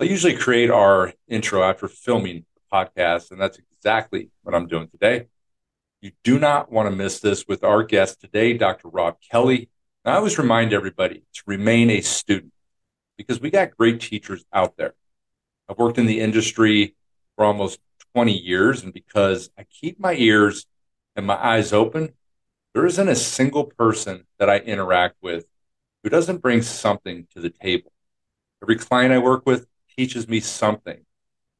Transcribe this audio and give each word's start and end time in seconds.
I 0.00 0.04
usually 0.04 0.34
create 0.34 0.70
our 0.70 1.12
intro 1.28 1.62
after 1.62 1.86
filming 1.86 2.46
the 2.54 2.62
podcast, 2.72 3.32
and 3.32 3.38
that's 3.38 3.58
exactly 3.58 4.30
what 4.42 4.54
I'm 4.54 4.66
doing 4.66 4.88
today. 4.88 5.26
You 6.00 6.12
do 6.24 6.38
not 6.38 6.72
want 6.72 6.88
to 6.88 6.96
miss 6.96 7.20
this 7.20 7.46
with 7.46 7.62
our 7.62 7.82
guest 7.82 8.18
today, 8.18 8.54
Dr. 8.54 8.88
Rob 8.88 9.18
Kelly. 9.20 9.68
I 10.06 10.12
always 10.12 10.38
remind 10.38 10.72
everybody 10.72 11.24
to 11.34 11.42
remain 11.44 11.90
a 11.90 12.00
student 12.00 12.54
because 13.18 13.42
we 13.42 13.50
got 13.50 13.76
great 13.76 14.00
teachers 14.00 14.42
out 14.54 14.78
there. 14.78 14.94
I've 15.68 15.76
worked 15.76 15.98
in 15.98 16.06
the 16.06 16.20
industry 16.20 16.96
for 17.36 17.44
almost 17.44 17.78
20 18.14 18.32
years, 18.32 18.82
and 18.82 18.94
because 18.94 19.50
I 19.58 19.64
keep 19.64 20.00
my 20.00 20.14
ears 20.14 20.64
and 21.14 21.26
my 21.26 21.36
eyes 21.36 21.74
open, 21.74 22.14
there 22.72 22.86
isn't 22.86 23.08
a 23.08 23.14
single 23.14 23.64
person 23.64 24.24
that 24.38 24.48
I 24.48 24.60
interact 24.60 25.16
with 25.20 25.44
who 26.02 26.08
doesn't 26.08 26.38
bring 26.38 26.62
something 26.62 27.26
to 27.34 27.40
the 27.42 27.50
table. 27.50 27.92
Every 28.62 28.76
client 28.76 29.12
I 29.12 29.18
work 29.18 29.44
with 29.44 29.66
teaches 30.00 30.26
me 30.26 30.40
something. 30.40 31.04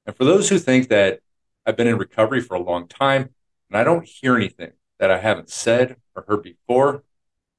And 0.06 0.16
for 0.16 0.24
those 0.24 0.48
who 0.48 0.58
think 0.58 0.88
that 0.88 1.20
I've 1.66 1.76
been 1.76 1.86
in 1.86 1.98
recovery 1.98 2.40
for 2.40 2.54
a 2.54 2.62
long 2.62 2.88
time 2.88 3.34
and 3.68 3.76
I 3.76 3.84
don't 3.84 4.06
hear 4.06 4.34
anything 4.34 4.72
that 4.98 5.10
I 5.10 5.18
haven't 5.18 5.50
said 5.50 5.96
or 6.16 6.24
heard 6.26 6.42
before, 6.42 7.04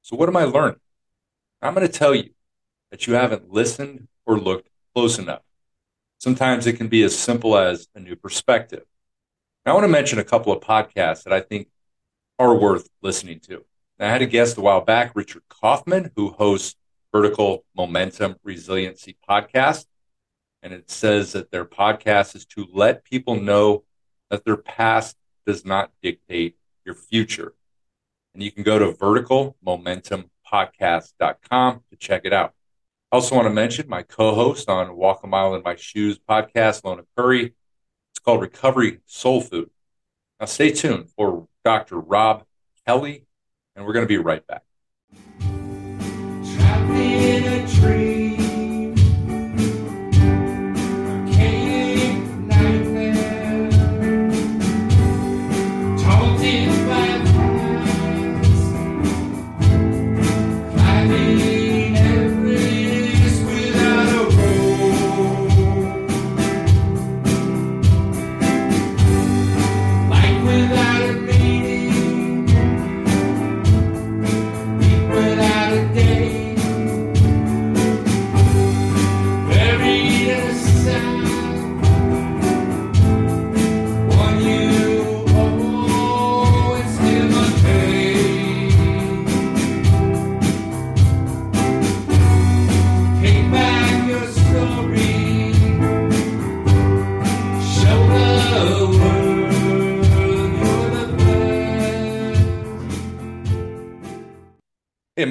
so 0.01 0.15
what 0.15 0.27
am 0.27 0.37
I 0.37 0.45
learning? 0.45 0.79
I'm 1.61 1.75
going 1.75 1.85
to 1.85 1.93
tell 1.93 2.15
you 2.15 2.31
that 2.89 3.05
you 3.05 3.13
haven't 3.13 3.51
listened 3.51 4.07
or 4.25 4.39
looked 4.39 4.69
close 4.95 5.19
enough. 5.19 5.43
Sometimes 6.17 6.65
it 6.65 6.77
can 6.77 6.87
be 6.87 7.03
as 7.03 7.15
simple 7.15 7.55
as 7.55 7.87
a 7.93 7.99
new 7.99 8.15
perspective. 8.15 8.85
Now, 9.63 9.73
I 9.73 9.75
want 9.75 9.83
to 9.83 9.87
mention 9.87 10.17
a 10.17 10.23
couple 10.23 10.51
of 10.51 10.63
podcasts 10.63 11.25
that 11.25 11.33
I 11.33 11.41
think 11.41 11.67
are 12.39 12.55
worth 12.55 12.89
listening 13.03 13.39
to. 13.41 13.63
Now, 13.99 14.07
I 14.07 14.11
had 14.11 14.23
a 14.23 14.25
guest 14.25 14.57
a 14.57 14.61
while 14.61 14.81
back, 14.81 15.11
Richard 15.13 15.43
Kaufman, 15.47 16.09
who 16.15 16.31
hosts 16.31 16.75
Vertical 17.13 17.65
Momentum 17.75 18.37
Resiliency 18.43 19.15
Podcast. 19.29 19.85
And 20.63 20.73
it 20.73 20.91
says 20.91 21.33
that 21.33 21.51
their 21.51 21.65
podcast 21.65 22.35
is 22.35 22.45
to 22.47 22.67
let 22.71 23.03
people 23.03 23.35
know 23.35 23.83
that 24.29 24.45
their 24.45 24.57
past 24.57 25.17
does 25.45 25.63
not 25.65 25.91
dictate 26.01 26.55
your 26.85 26.95
future. 26.95 27.53
And 28.33 28.41
you 28.43 28.51
can 28.51 28.63
go 28.63 28.79
to 28.79 28.93
verticalmomentumpodcast.com 28.93 31.83
to 31.89 31.95
check 31.97 32.21
it 32.25 32.33
out. 32.33 32.53
I 33.11 33.17
also 33.17 33.35
want 33.35 33.47
to 33.47 33.53
mention 33.53 33.89
my 33.89 34.03
co-host 34.03 34.69
on 34.69 34.95
Walk 34.95 35.21
a 35.23 35.27
Mile 35.27 35.55
in 35.55 35.63
My 35.63 35.75
Shoes 35.75 36.17
podcast, 36.17 36.85
Lona 36.85 37.03
Curry. 37.17 37.53
It's 38.11 38.19
called 38.19 38.41
Recovery 38.41 38.99
Soul 39.05 39.41
Food. 39.41 39.69
Now 40.39 40.45
stay 40.45 40.71
tuned 40.71 41.09
for 41.09 41.47
Dr. 41.65 41.99
Rob 41.99 42.45
Kelly, 42.87 43.25
and 43.75 43.85
we're 43.85 43.93
going 43.93 44.05
to 44.05 44.07
be 44.07 44.17
right 44.17 44.47
back. 44.47 44.63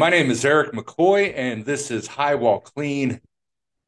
My 0.01 0.09
name 0.09 0.31
is 0.31 0.47
Eric 0.47 0.73
McCoy, 0.73 1.31
and 1.37 1.67
this 1.67 1.91
is 1.91 2.07
High 2.07 2.35
While 2.35 2.61
Clean. 2.61 3.21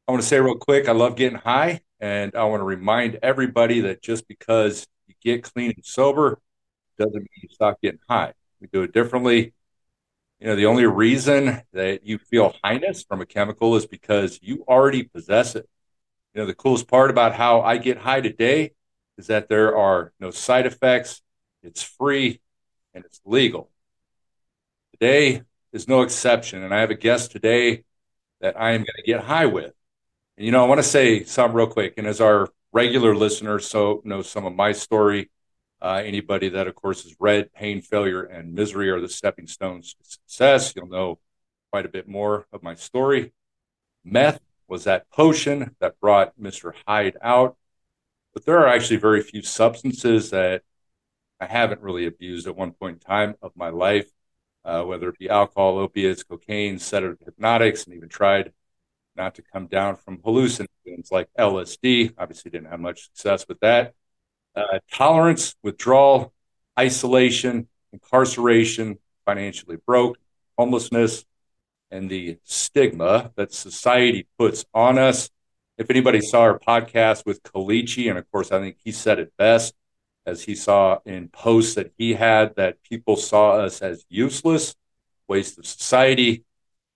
I 0.07 0.11
want 0.11 0.21
to 0.21 0.27
say 0.27 0.39
real 0.39 0.53
quick, 0.53 0.87
I 0.87 0.91
love 0.91 1.15
getting 1.15 1.39
high, 1.39 1.81
and 1.99 2.35
I 2.35 2.43
want 2.43 2.59
to 2.59 2.65
remind 2.65 3.17
everybody 3.23 3.81
that 3.81 4.03
just 4.03 4.27
because 4.27 4.85
you 5.07 5.15
get 5.23 5.41
clean 5.41 5.73
and 5.75 5.83
sober 5.83 6.39
doesn't 6.99 7.15
mean 7.15 7.27
you 7.41 7.49
stop 7.49 7.81
getting 7.81 7.99
high. 8.07 8.33
We 8.61 8.67
do 8.67 8.83
it 8.83 8.93
differently. 8.93 9.55
You 10.39 10.45
know, 10.45 10.55
the 10.55 10.67
only 10.67 10.85
reason 10.85 11.63
that 11.73 12.05
you 12.05 12.19
feel 12.19 12.53
highness 12.63 13.01
from 13.01 13.19
a 13.21 13.25
chemical 13.25 13.75
is 13.75 13.87
because 13.87 14.37
you 14.39 14.63
already 14.67 15.01
possess 15.01 15.55
it. 15.55 15.67
You 16.35 16.41
know, 16.41 16.45
the 16.45 16.53
coolest 16.53 16.87
part 16.87 17.09
about 17.09 17.33
how 17.33 17.61
I 17.61 17.77
get 17.77 17.97
high 17.97 18.21
today 18.21 18.73
is 19.17 19.25
that 19.27 19.49
there 19.49 19.75
are 19.75 20.13
no 20.19 20.29
side 20.29 20.67
effects, 20.67 21.23
it's 21.63 21.81
free, 21.81 22.39
and 22.93 23.03
it's 23.03 23.19
legal. 23.25 23.71
Today, 24.91 25.41
is 25.73 25.87
no 25.87 26.03
exception. 26.03 26.63
And 26.63 26.73
I 26.73 26.79
have 26.79 26.91
a 26.91 26.95
guest 26.95 27.31
today 27.31 27.83
that 28.39 28.59
I 28.59 28.71
am 28.71 28.81
going 28.81 28.95
to 28.97 29.03
get 29.03 29.21
high 29.21 29.47
with. 29.47 29.73
And, 30.37 30.45
you 30.45 30.51
know, 30.51 30.63
I 30.63 30.67
want 30.67 30.79
to 30.79 30.87
say 30.87 31.23
something 31.23 31.55
real 31.55 31.67
quick. 31.67 31.95
And 31.97 32.07
as 32.07 32.21
our 32.21 32.49
regular 32.71 33.15
listeners 33.15 33.67
so 33.67 34.01
know 34.05 34.21
some 34.21 34.45
of 34.45 34.53
my 34.53 34.71
story, 34.71 35.29
uh, 35.81 36.01
anybody 36.05 36.49
that, 36.49 36.67
of 36.67 36.75
course, 36.75 37.03
has 37.03 37.15
read 37.19 37.51
Pain, 37.53 37.81
Failure, 37.81 38.23
and 38.23 38.53
Misery 38.53 38.89
are 38.89 39.01
the 39.01 39.09
stepping 39.09 39.47
stones 39.47 39.95
to 39.95 40.05
success, 40.05 40.73
you'll 40.75 40.87
know 40.87 41.19
quite 41.71 41.85
a 41.85 41.89
bit 41.89 42.07
more 42.07 42.47
of 42.53 42.63
my 42.63 42.75
story. 42.75 43.33
Meth 44.05 44.39
was 44.67 44.85
that 44.85 45.09
potion 45.09 45.75
that 45.79 45.99
brought 45.99 46.39
Mr. 46.39 46.73
Hyde 46.87 47.17
out. 47.21 47.57
But 48.33 48.45
there 48.45 48.59
are 48.59 48.67
actually 48.67 48.97
very 48.97 49.21
few 49.21 49.41
substances 49.43 50.31
that 50.31 50.63
I 51.39 51.45
haven't 51.45 51.81
really 51.81 52.05
abused 52.05 52.47
at 52.47 52.55
one 52.55 52.71
point 52.71 52.95
in 52.95 52.99
time 52.99 53.35
of 53.41 53.51
my 53.55 53.69
life 53.69 54.09
uh, 54.65 54.83
whether 54.83 55.09
it 55.09 55.19
be 55.19 55.29
alcohol, 55.29 55.77
opiates, 55.77 56.23
cocaine, 56.23 56.79
sedative 56.79 57.19
hypnotics, 57.25 57.85
and 57.85 57.95
even 57.95 58.09
tried 58.09 58.51
not 59.15 59.35
to 59.35 59.41
come 59.41 59.67
down 59.67 59.95
from 59.95 60.17
hallucinogens 60.19 61.11
like 61.11 61.29
LSD. 61.37 62.13
Obviously, 62.17 62.51
didn't 62.51 62.69
have 62.69 62.79
much 62.79 63.05
success 63.05 63.45
with 63.47 63.59
that. 63.59 63.93
Uh, 64.55 64.79
tolerance, 64.91 65.55
withdrawal, 65.63 66.33
isolation, 66.79 67.67
incarceration, 67.91 68.97
financially 69.25 69.77
broke, 69.85 70.17
homelessness, 70.57 71.25
and 71.91 72.09
the 72.09 72.37
stigma 72.43 73.31
that 73.35 73.53
society 73.53 74.27
puts 74.37 74.65
on 74.73 74.97
us. 74.97 75.29
If 75.77 75.89
anybody 75.89 76.21
saw 76.21 76.41
our 76.41 76.59
podcast 76.59 77.25
with 77.25 77.43
Kalichi, 77.43 78.09
and 78.09 78.17
of 78.17 78.29
course, 78.31 78.51
I 78.51 78.59
think 78.59 78.77
he 78.83 78.91
said 78.91 79.19
it 79.19 79.33
best 79.37 79.73
as 80.25 80.43
he 80.43 80.55
saw 80.55 80.99
in 81.05 81.27
posts 81.27 81.75
that 81.75 81.91
he 81.97 82.13
had 82.13 82.55
that 82.55 82.81
people 82.83 83.15
saw 83.15 83.53
us 83.53 83.81
as 83.81 84.05
useless, 84.09 84.75
waste 85.27 85.57
of 85.59 85.65
society. 85.65 86.45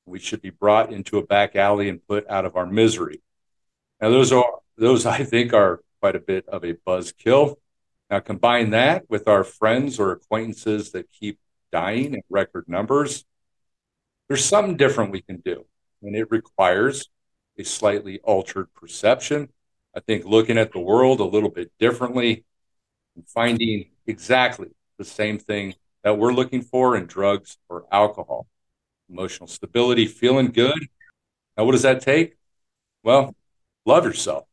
We 0.06 0.20
should 0.20 0.42
be 0.42 0.50
brought 0.50 0.94
into 0.94 1.18
a 1.18 1.26
back 1.26 1.56
alley 1.56 1.90
and 1.90 2.06
put 2.08 2.30
out 2.30 2.46
of 2.46 2.56
our 2.56 2.66
misery. 2.66 3.22
Now, 4.02 4.10
those 4.10 4.32
are 4.32 4.46
those 4.78 5.06
I 5.06 5.24
think 5.24 5.54
are 5.54 5.82
quite 6.00 6.16
a 6.16 6.20
bit 6.20 6.48
of 6.48 6.64
a 6.64 6.74
buzzkill. 6.74 7.56
Now, 8.10 8.20
combine 8.20 8.70
that 8.70 9.10
with 9.10 9.28
our 9.28 9.44
friends 9.44 10.00
or 10.00 10.12
acquaintances 10.12 10.92
that 10.92 11.12
keep 11.12 11.40
dying 11.72 12.14
in 12.14 12.22
record 12.30 12.66
numbers. 12.68 13.26
There's 14.28 14.46
something 14.46 14.78
different 14.78 15.12
we 15.12 15.22
can 15.22 15.38
do, 15.38 15.66
and 16.02 16.16
it 16.16 16.32
requires 16.32 17.10
a 17.58 17.64
slightly 17.64 18.20
altered 18.20 18.74
perception. 18.74 19.50
I 19.96 20.00
think 20.00 20.26
looking 20.26 20.58
at 20.58 20.72
the 20.72 20.80
world 20.80 21.20
a 21.20 21.26
little 21.26 21.50
bit 21.50 21.72
differently, 21.80 22.46
finding 23.26 23.86
exactly 24.06 24.70
the 24.98 25.06
same 25.06 25.40
thing 25.40 25.76
that 26.04 26.18
we're 26.18 26.34
looking 26.34 26.62
for 26.62 26.96
in 26.96 27.06
drugs 27.06 27.58
or 27.70 27.86
alcohol 27.92 28.48
emotional 29.10 29.48
stability, 29.48 30.06
feeling 30.06 30.48
good. 30.48 30.88
Now, 31.58 31.66
what 31.66 31.72
does 31.72 31.84
that 31.84 32.02
take? 32.02 32.36
Well, 33.04 33.36
love 33.86 34.06
yourself. 34.06 34.46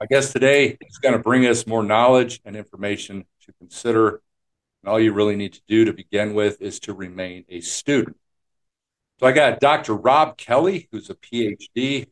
I 0.00 0.06
guess 0.06 0.32
today 0.32 0.78
is 0.80 0.98
going 0.98 1.12
to 1.12 1.18
bring 1.18 1.46
us 1.46 1.66
more 1.66 1.82
knowledge 1.82 2.40
and 2.44 2.56
information 2.56 3.26
to 3.42 3.52
consider. 3.58 4.22
And 4.82 4.90
all 4.90 4.98
you 4.98 5.12
really 5.12 5.36
need 5.36 5.52
to 5.54 5.60
do 5.68 5.84
to 5.84 5.92
begin 5.92 6.32
with 6.32 6.62
is 6.62 6.80
to 6.80 6.94
remain 6.94 7.44
a 7.48 7.60
student. 7.60 8.16
So 9.18 9.26
I 9.26 9.32
got 9.32 9.60
Dr. 9.60 9.94
Rob 9.94 10.38
Kelly, 10.38 10.88
who's 10.90 11.10
a 11.10 11.14
PhD. 11.14 12.06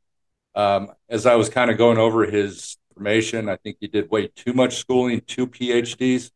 Um, 0.54 0.92
as 1.08 1.24
I 1.24 1.36
was 1.36 1.48
kind 1.48 1.70
of 1.70 1.78
going 1.78 1.98
over 1.98 2.26
his 2.26 2.76
information. 2.98 3.48
I 3.48 3.56
think 3.56 3.76
you 3.80 3.88
did 3.88 4.10
way 4.10 4.26
too 4.28 4.52
much 4.52 4.76
schooling, 4.76 5.22
two 5.26 5.46
PhDs. 5.46 6.32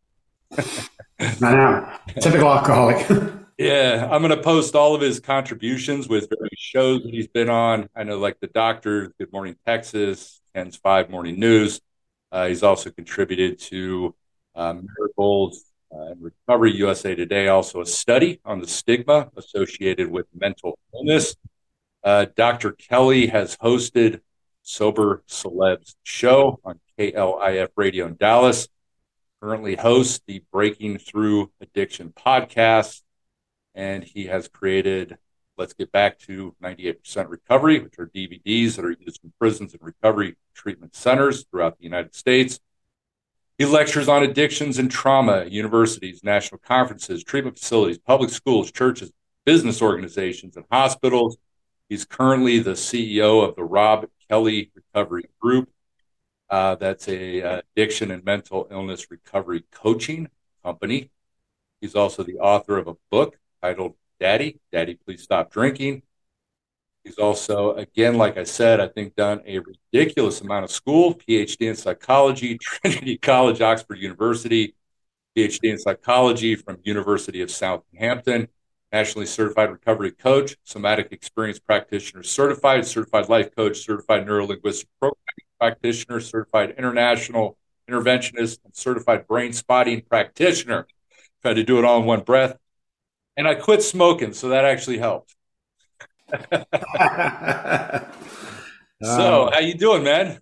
I 1.18 1.36
know. 1.40 1.92
Typical 2.20 2.48
alcoholic. 2.48 3.08
yeah, 3.58 4.08
I'm 4.10 4.22
going 4.22 4.36
to 4.36 4.42
post 4.42 4.76
all 4.76 4.94
of 4.94 5.00
his 5.00 5.18
contributions 5.18 6.08
with 6.08 6.28
various 6.28 6.58
shows 6.58 7.02
that 7.02 7.12
he's 7.12 7.26
been 7.26 7.50
on. 7.50 7.88
I 7.96 8.04
know, 8.04 8.18
like 8.18 8.38
the 8.40 8.46
Doctor, 8.46 9.12
Good 9.18 9.32
Morning 9.32 9.56
Texas, 9.66 10.40
KENS 10.54 10.76
5 10.76 11.10
Morning 11.10 11.40
News. 11.40 11.80
Uh, 12.30 12.46
he's 12.46 12.62
also 12.62 12.90
contributed 12.90 13.58
to 13.58 14.14
uh, 14.54 14.74
Miracles 14.96 15.64
uh, 15.92 16.12
and 16.12 16.22
Recovery 16.22 16.76
USA 16.76 17.14
Today, 17.14 17.48
also 17.48 17.80
a 17.80 17.86
study 17.86 18.40
on 18.44 18.60
the 18.60 18.68
stigma 18.68 19.30
associated 19.36 20.10
with 20.10 20.26
mental 20.34 20.78
illness. 20.94 21.34
Uh, 22.04 22.26
Dr. 22.36 22.72
Kelly 22.72 23.26
has 23.28 23.56
hosted 23.56 24.20
Sober 24.62 25.22
Celebs 25.28 25.94
show 26.02 26.60
on 26.64 26.80
KLIF 26.98 27.68
Radio 27.76 28.06
in 28.06 28.16
Dallas. 28.16 28.68
Currently 29.42 29.76
hosts 29.76 30.20
the 30.26 30.42
Breaking 30.52 30.98
Through 30.98 31.50
Addiction 31.60 32.10
podcast, 32.10 33.02
and 33.74 34.04
he 34.04 34.26
has 34.26 34.46
created 34.46 35.18
Let's 35.58 35.72
Get 35.72 35.90
Back 35.90 36.18
to 36.20 36.54
98% 36.62 37.28
Recovery, 37.28 37.80
which 37.80 37.98
are 37.98 38.06
DVDs 38.06 38.76
that 38.76 38.84
are 38.84 38.96
used 38.98 39.20
in 39.24 39.32
prisons 39.38 39.74
and 39.74 39.82
recovery 39.82 40.36
treatment 40.54 40.94
centers 40.94 41.44
throughout 41.44 41.78
the 41.78 41.84
United 41.84 42.14
States. 42.14 42.60
He 43.58 43.66
lectures 43.66 44.08
on 44.08 44.22
addictions 44.22 44.78
and 44.78 44.90
trauma 44.90 45.38
at 45.38 45.52
universities, 45.52 46.24
national 46.24 46.60
conferences, 46.60 47.22
treatment 47.22 47.58
facilities, 47.58 47.98
public 47.98 48.30
schools, 48.30 48.72
churches, 48.72 49.12
business 49.44 49.82
organizations, 49.82 50.56
and 50.56 50.64
hospitals. 50.70 51.36
He's 51.88 52.04
currently 52.04 52.60
the 52.60 52.72
CEO 52.72 53.46
of 53.46 53.54
the 53.54 53.64
Rob 53.64 54.06
Kelly 54.32 54.70
Recovery 54.74 55.28
Group. 55.38 55.68
Uh, 56.48 56.74
that's 56.76 57.06
a 57.06 57.42
uh, 57.42 57.60
addiction 57.76 58.10
and 58.10 58.24
mental 58.24 58.66
illness 58.70 59.10
recovery 59.10 59.64
coaching 59.70 60.26
company. 60.64 61.10
He's 61.82 61.94
also 61.94 62.22
the 62.22 62.38
author 62.38 62.78
of 62.78 62.88
a 62.88 62.94
book 63.10 63.36
titled 63.60 63.94
Daddy, 64.18 64.58
Daddy, 64.72 64.94
Please 64.94 65.22
Stop 65.22 65.52
Drinking. 65.52 66.02
He's 67.04 67.18
also, 67.18 67.74
again, 67.74 68.16
like 68.16 68.38
I 68.38 68.44
said, 68.44 68.80
I 68.80 68.88
think 68.88 69.16
done 69.16 69.42
a 69.44 69.58
ridiculous 69.58 70.40
amount 70.40 70.64
of 70.64 70.70
school, 70.70 71.14
PhD 71.14 71.68
in 71.68 71.76
psychology, 71.76 72.56
Trinity 72.62 73.18
College, 73.18 73.60
Oxford 73.60 73.98
University, 73.98 74.74
PhD 75.36 75.72
in 75.72 75.78
psychology 75.78 76.54
from 76.54 76.78
University 76.84 77.42
of 77.42 77.50
Southampton, 77.50 78.48
nationally 78.92 79.26
certified 79.26 79.70
recovery 79.70 80.12
coach, 80.12 80.56
somatic 80.64 81.12
experience 81.12 81.58
practitioner 81.58 82.22
certified, 82.22 82.86
certified 82.86 83.28
life 83.28 83.54
coach, 83.56 83.78
certified 83.78 84.26
neurolinguistic 84.26 84.86
programming 85.00 85.16
practitioner, 85.58 86.20
certified 86.20 86.74
international 86.76 87.56
interventionist, 87.90 88.58
and 88.64 88.74
certified 88.74 89.26
brain 89.26 89.52
spotting 89.52 90.02
practitioner. 90.02 90.86
Tried 91.40 91.54
to 91.54 91.64
do 91.64 91.78
it 91.78 91.84
all 91.84 92.00
in 92.00 92.06
one 92.06 92.20
breath. 92.20 92.56
And 93.36 93.48
I 93.48 93.54
quit 93.54 93.82
smoking, 93.82 94.34
so 94.34 94.50
that 94.50 94.64
actually 94.64 94.98
helped. 94.98 95.34
so, 99.02 99.50
how 99.52 99.58
you 99.58 99.74
doing, 99.74 100.04
man? 100.04 100.38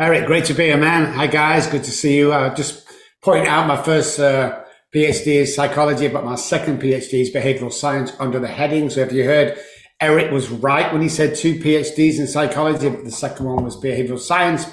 Eric, 0.00 0.26
great 0.26 0.44
to 0.46 0.54
be 0.54 0.64
here, 0.64 0.76
man. 0.76 1.12
Hi, 1.14 1.28
guys. 1.28 1.68
Good 1.68 1.84
to 1.84 1.90
see 1.92 2.16
you. 2.16 2.32
Uh, 2.32 2.52
just 2.54 2.88
point 3.22 3.46
out 3.46 3.68
my 3.68 3.80
first 3.80 4.18
uh, 4.18 4.63
PhD 4.94 5.26
is 5.26 5.54
psychology, 5.54 6.06
but 6.06 6.24
my 6.24 6.36
second 6.36 6.80
PhD 6.80 7.14
is 7.20 7.30
behavioral 7.30 7.72
science 7.72 8.12
under 8.20 8.38
the 8.38 8.46
heading. 8.46 8.90
So, 8.90 9.00
if 9.00 9.12
you 9.12 9.24
heard, 9.24 9.58
Eric 10.00 10.30
was 10.30 10.50
right 10.50 10.92
when 10.92 11.02
he 11.02 11.08
said 11.08 11.34
two 11.34 11.54
PhDs 11.54 12.18
in 12.18 12.28
psychology, 12.28 12.88
but 12.88 13.04
the 13.04 13.10
second 13.10 13.46
one 13.46 13.64
was 13.64 13.76
behavioral 13.76 14.20
science, 14.20 14.66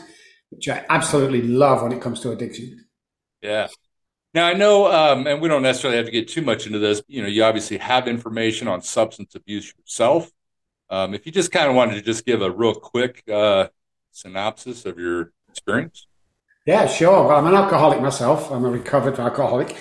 which 0.50 0.70
I 0.70 0.86
absolutely 0.90 1.42
love 1.42 1.82
when 1.82 1.92
it 1.92 2.02
comes 2.02 2.20
to 2.22 2.32
addiction. 2.32 2.86
Yeah. 3.42 3.68
Now 4.34 4.46
I 4.48 4.54
know, 4.54 4.92
um, 4.92 5.26
and 5.26 5.42
we 5.42 5.50
don't 5.50 5.64
necessarily 5.64 5.98
have 5.98 6.06
to 6.06 6.12
get 6.12 6.28
too 6.28 6.42
much 6.42 6.68
into 6.68 6.80
this. 6.80 7.02
You 7.08 7.24
know, 7.24 7.28
you 7.28 7.44
obviously 7.44 7.78
have 7.78 8.08
information 8.08 8.68
on 8.68 8.82
substance 8.82 9.34
abuse 9.36 9.74
yourself. 9.78 10.32
Um, 10.90 11.14
if 11.14 11.26
you 11.26 11.32
just 11.32 11.52
kind 11.52 11.68
of 11.68 11.76
wanted 11.76 11.96
to 11.96 12.02
just 12.02 12.26
give 12.26 12.42
a 12.42 12.52
real 12.52 12.76
quick 12.76 13.24
uh, 13.28 13.70
synopsis 14.12 14.86
of 14.86 15.00
your 15.00 15.32
experience. 15.50 16.06
Yeah, 16.66 16.86
sure. 16.86 17.28
Well, 17.28 17.38
I'm 17.38 17.48
an 17.48 17.56
alcoholic 17.56 18.02
myself. 18.02 18.52
I'm 18.52 18.64
a 18.66 18.70
recovered 18.70 19.18
alcoholic. 19.18 19.76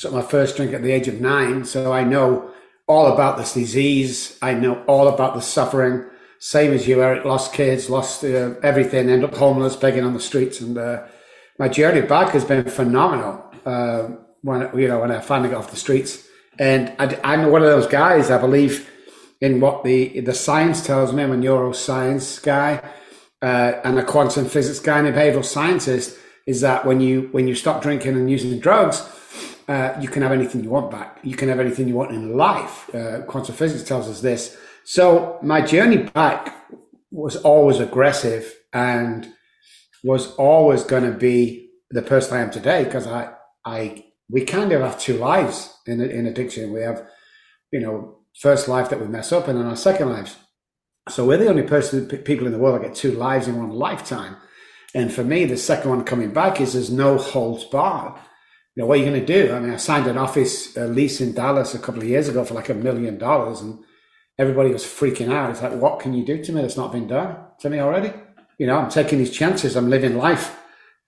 Took 0.00 0.14
my 0.14 0.22
first 0.22 0.56
drink 0.56 0.72
at 0.72 0.82
the 0.82 0.92
age 0.92 1.08
of 1.08 1.20
nine, 1.20 1.66
so 1.66 1.92
I 1.92 2.04
know 2.04 2.50
all 2.86 3.12
about 3.12 3.36
this 3.36 3.52
disease. 3.52 4.38
I 4.40 4.54
know 4.54 4.82
all 4.86 5.08
about 5.08 5.34
the 5.34 5.42
suffering. 5.42 6.06
Same 6.38 6.72
as 6.72 6.88
you, 6.88 7.02
Eric. 7.02 7.26
Lost 7.26 7.52
kids, 7.52 7.90
lost 7.90 8.24
uh, 8.24 8.54
everything. 8.62 9.10
End 9.10 9.24
up 9.24 9.34
homeless, 9.34 9.76
begging 9.76 10.04
on 10.04 10.14
the 10.14 10.20
streets, 10.20 10.62
and 10.62 10.78
uh, 10.78 11.02
my 11.58 11.68
journey 11.68 12.00
back 12.00 12.30
has 12.30 12.46
been 12.46 12.64
phenomenal. 12.64 13.44
Uh, 13.66 14.08
when 14.40 14.70
you 14.74 14.88
know 14.88 15.00
when 15.00 15.12
I 15.12 15.20
finally 15.20 15.50
got 15.50 15.58
off 15.58 15.70
the 15.70 15.76
streets, 15.76 16.26
and 16.58 16.94
I, 16.98 17.34
am 17.34 17.50
one 17.50 17.60
of 17.60 17.68
those 17.68 17.86
guys. 17.86 18.30
I 18.30 18.38
believe 18.38 18.88
in 19.42 19.60
what 19.60 19.84
the 19.84 20.20
the 20.20 20.32
science 20.32 20.84
tells 20.84 21.12
me. 21.12 21.24
I'm 21.24 21.32
a 21.32 21.36
neuroscience 21.36 22.42
guy 22.42 22.80
uh, 23.42 23.72
and 23.84 23.98
a 23.98 24.02
quantum 24.02 24.46
physics 24.46 24.78
guy 24.78 25.00
and 25.00 25.08
a 25.08 25.12
behavioral 25.12 25.44
scientist. 25.44 26.16
Is 26.46 26.62
that 26.62 26.86
when 26.86 27.02
you 27.02 27.28
when 27.32 27.46
you 27.46 27.54
stop 27.54 27.82
drinking 27.82 28.16
and 28.16 28.30
using 28.30 28.58
drugs, 28.58 29.06
uh, 29.70 29.96
you 30.00 30.08
can 30.08 30.22
have 30.22 30.32
anything 30.32 30.64
you 30.64 30.70
want 30.70 30.90
back. 30.90 31.20
You 31.22 31.36
can 31.36 31.48
have 31.48 31.60
anything 31.60 31.86
you 31.86 31.94
want 31.94 32.10
in 32.10 32.36
life. 32.36 32.92
Uh, 32.92 33.20
quantum 33.22 33.54
physics 33.54 33.84
tells 33.84 34.08
us 34.08 34.20
this. 34.20 34.56
So 34.82 35.38
my 35.42 35.60
journey 35.60 35.98
back 35.98 36.56
was 37.12 37.36
always 37.36 37.78
aggressive 37.78 38.52
and 38.72 39.32
was 40.02 40.34
always 40.34 40.82
going 40.82 41.04
to 41.04 41.16
be 41.16 41.70
the 41.90 42.02
person 42.02 42.36
I 42.36 42.40
am 42.40 42.50
today 42.50 42.82
because 42.82 43.06
I 43.06 43.32
I 43.64 44.06
we 44.28 44.44
kind 44.44 44.72
of 44.72 44.80
have 44.80 44.98
two 44.98 45.16
lives 45.18 45.72
in 45.86 46.00
in 46.00 46.26
addiction. 46.26 46.72
We 46.72 46.82
have 46.82 47.06
you 47.70 47.80
know 47.80 48.18
first 48.40 48.66
life 48.66 48.90
that 48.90 49.00
we 49.00 49.06
mess 49.06 49.30
up, 49.30 49.46
and 49.46 49.56
then 49.56 49.66
our 49.66 49.76
second 49.76 50.10
lives. 50.10 50.36
So 51.08 51.24
we're 51.24 51.38
the 51.38 51.48
only 51.48 51.62
person, 51.62 52.06
people 52.06 52.46
in 52.46 52.52
the 52.52 52.58
world 52.58 52.80
that 52.80 52.88
get 52.88 52.96
two 52.96 53.12
lives 53.12 53.46
in 53.48 53.56
one 53.56 53.70
lifetime. 53.70 54.36
And 54.94 55.12
for 55.12 55.24
me, 55.24 55.44
the 55.44 55.56
second 55.56 55.90
one 55.90 56.04
coming 56.04 56.32
back 56.32 56.60
is 56.60 56.72
there's 56.72 56.90
no 56.90 57.18
holds 57.18 57.64
barred. 57.64 58.20
Know, 58.80 58.86
what 58.86 58.94
are 58.98 59.02
you 59.02 59.10
going 59.10 59.20
to 59.20 59.26
do? 59.26 59.52
I 59.52 59.60
mean, 59.60 59.74
I 59.74 59.76
signed 59.76 60.06
an 60.06 60.16
office 60.16 60.74
lease 60.74 61.20
in 61.20 61.34
Dallas 61.34 61.74
a 61.74 61.78
couple 61.78 62.00
of 62.00 62.08
years 62.08 62.28
ago 62.28 62.46
for 62.46 62.54
like 62.54 62.70
a 62.70 62.74
million 62.74 63.18
dollars 63.18 63.60
and 63.60 63.78
everybody 64.38 64.72
was 64.72 64.84
freaking 64.84 65.30
out. 65.30 65.50
It's 65.50 65.60
like, 65.60 65.74
what 65.74 66.00
can 66.00 66.14
you 66.14 66.24
do 66.24 66.42
to 66.42 66.50
me 66.50 66.62
that's 66.62 66.78
not 66.78 66.90
been 66.90 67.06
done 67.06 67.36
to 67.60 67.68
me 67.68 67.78
already? 67.78 68.10
You 68.56 68.66
know, 68.66 68.78
I'm 68.78 68.88
taking 68.88 69.18
these 69.18 69.32
chances. 69.32 69.76
I'm 69.76 69.90
living 69.90 70.16
life, 70.16 70.58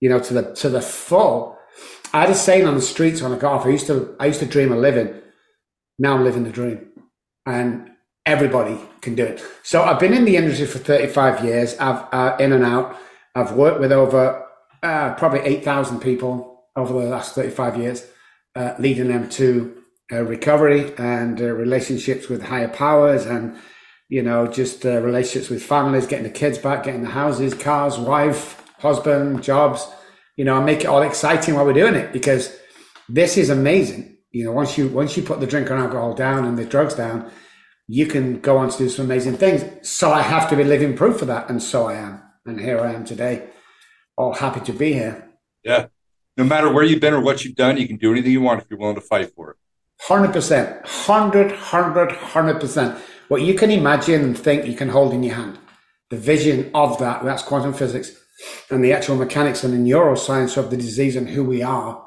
you 0.00 0.10
know, 0.10 0.20
to 0.20 0.34
the, 0.34 0.54
to 0.56 0.68
the 0.68 0.82
full. 0.82 1.56
I 2.12 2.20
had 2.20 2.28
a 2.28 2.34
saying 2.34 2.66
on 2.66 2.74
the 2.74 2.82
streets 2.82 3.22
when 3.22 3.32
I 3.32 3.38
got 3.38 3.54
off. 3.54 3.64
I 3.64 3.70
used 3.70 3.86
to, 3.86 4.16
I 4.20 4.26
used 4.26 4.40
to 4.40 4.46
dream 4.46 4.70
of 4.70 4.78
living. 4.78 5.14
Now 5.98 6.14
I'm 6.14 6.24
living 6.24 6.44
the 6.44 6.50
dream 6.50 6.90
and 7.46 7.90
everybody 8.26 8.78
can 9.00 9.14
do 9.14 9.24
it. 9.24 9.42
So 9.62 9.82
I've 9.82 9.98
been 9.98 10.12
in 10.12 10.26
the 10.26 10.36
industry 10.36 10.66
for 10.66 10.78
35 10.78 11.42
years. 11.42 11.74
I've 11.78 12.04
uh, 12.12 12.36
in 12.38 12.52
and 12.52 12.64
out. 12.64 12.98
I've 13.34 13.52
worked 13.52 13.80
with 13.80 13.92
over 13.92 14.46
uh, 14.82 15.14
probably 15.14 15.40
8,000 15.40 16.00
people 16.00 16.51
over 16.76 16.92
the 16.92 17.08
last 17.08 17.34
35 17.34 17.76
years, 17.76 18.06
uh, 18.54 18.74
leading 18.78 19.08
them 19.08 19.28
to 19.30 19.82
uh, 20.10 20.22
recovery 20.22 20.92
and 20.98 21.40
uh, 21.40 21.44
relationships 21.44 22.28
with 22.28 22.42
higher 22.42 22.68
powers 22.68 23.26
and, 23.26 23.56
you 24.08 24.22
know, 24.22 24.46
just 24.46 24.84
uh, 24.84 25.00
relationships 25.00 25.50
with 25.50 25.62
families, 25.62 26.06
getting 26.06 26.24
the 26.24 26.30
kids 26.30 26.58
back, 26.58 26.84
getting 26.84 27.02
the 27.02 27.10
houses, 27.10 27.54
cars, 27.54 27.98
wife, 27.98 28.62
husband, 28.78 29.42
jobs. 29.42 29.86
You 30.36 30.44
know, 30.44 30.56
I 30.56 30.64
make 30.64 30.80
it 30.80 30.86
all 30.86 31.02
exciting 31.02 31.54
while 31.54 31.64
we're 31.64 31.72
doing 31.72 31.94
it 31.94 32.12
because 32.12 32.56
this 33.08 33.36
is 33.36 33.50
amazing 33.50 34.12
you 34.32 34.44
know, 34.44 34.52
once 34.52 34.78
you 34.78 34.88
once 34.88 35.16
you 35.16 35.22
put 35.22 35.40
the 35.40 35.46
drink 35.46 35.70
and 35.70 35.78
alcohol 35.78 36.14
down 36.14 36.46
and 36.46 36.58
the 36.58 36.64
drugs 36.64 36.94
down, 36.94 37.30
you 37.86 38.06
can 38.06 38.40
go 38.40 38.56
on 38.56 38.70
to 38.70 38.78
do 38.78 38.88
some 38.88 39.04
amazing 39.04 39.36
things. 39.36 39.64
So 39.88 40.10
I 40.10 40.22
have 40.22 40.48
to 40.50 40.56
be 40.56 40.64
living 40.64 40.96
proof 40.96 41.20
of 41.20 41.28
that, 41.28 41.50
and 41.50 41.62
so 41.62 41.86
I 41.86 41.94
am, 41.94 42.22
and 42.46 42.58
here 42.58 42.80
I 42.80 42.94
am 42.94 43.04
today, 43.04 43.48
all 44.16 44.32
happy 44.32 44.60
to 44.60 44.72
be 44.72 44.94
here. 44.94 45.28
Yeah, 45.62 45.86
no 46.36 46.44
matter 46.44 46.72
where 46.72 46.84
you've 46.84 47.00
been 47.00 47.14
or 47.14 47.20
what 47.20 47.44
you've 47.44 47.54
done, 47.54 47.76
you 47.76 47.86
can 47.86 47.96
do 47.96 48.12
anything 48.12 48.32
you 48.32 48.40
want 48.40 48.62
if 48.62 48.66
you're 48.70 48.78
willing 48.78 48.94
to 48.94 49.00
fight 49.00 49.32
for 49.34 49.50
it. 49.50 49.56
Hundred 50.00 50.32
percent, 50.32 50.84
hundred, 50.86 51.52
hundred, 51.52 52.12
hundred 52.12 52.60
percent. 52.60 52.98
What 53.28 53.42
you 53.42 53.54
can 53.54 53.70
imagine 53.70 54.22
and 54.22 54.38
think 54.38 54.66
you 54.66 54.74
can 54.74 54.88
hold 54.88 55.14
in 55.14 55.22
your 55.22 55.36
hand, 55.36 55.58
the 56.10 56.16
vision 56.16 56.70
of 56.74 56.98
that. 56.98 57.24
That's 57.24 57.42
quantum 57.42 57.72
physics, 57.72 58.12
and 58.70 58.84
the 58.84 58.92
actual 58.92 59.16
mechanics 59.16 59.62
and 59.62 59.72
the 59.72 59.90
neuroscience 59.90 60.56
of 60.56 60.70
the 60.70 60.76
disease 60.76 61.16
and 61.16 61.28
who 61.28 61.44
we 61.44 61.62
are 61.62 62.02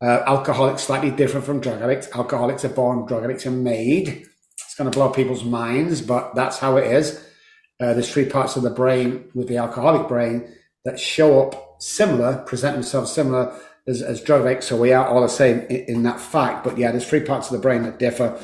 uh, 0.00 0.22
alcoholics 0.26 0.82
slightly 0.82 1.10
different 1.10 1.44
from 1.44 1.60
drug 1.60 1.82
addicts. 1.82 2.08
Alcoholics 2.14 2.64
are 2.64 2.70
born, 2.70 3.06
drug 3.06 3.24
addicts 3.24 3.46
are 3.46 3.50
made. 3.50 4.08
It's 4.08 4.74
going 4.76 4.90
to 4.90 4.96
blow 4.96 5.10
people's 5.10 5.44
minds, 5.44 6.00
but 6.00 6.34
that's 6.34 6.58
how 6.58 6.76
it 6.76 6.86
is. 6.92 7.24
Uh, 7.80 7.94
there's 7.94 8.10
three 8.10 8.26
parts 8.26 8.56
of 8.56 8.62
the 8.62 8.70
brain 8.70 9.30
with 9.34 9.48
the 9.48 9.56
alcoholic 9.56 10.08
brain 10.08 10.52
that 10.84 10.98
show 10.98 11.42
up 11.42 11.76
similar, 11.80 12.38
present 12.38 12.74
themselves 12.74 13.12
similar 13.12 13.56
as, 13.88 14.22
drug 14.22 14.42
addicts. 14.42 14.66
So 14.66 14.76
we 14.76 14.92
are 14.92 15.06
all 15.06 15.22
the 15.22 15.28
same 15.28 15.60
in, 15.70 15.96
in, 15.96 16.02
that 16.04 16.20
fact. 16.20 16.64
But 16.64 16.78
yeah, 16.78 16.90
there's 16.90 17.08
three 17.08 17.24
parts 17.24 17.48
of 17.48 17.54
the 17.54 17.62
brain 17.62 17.82
that 17.82 17.98
differ. 17.98 18.38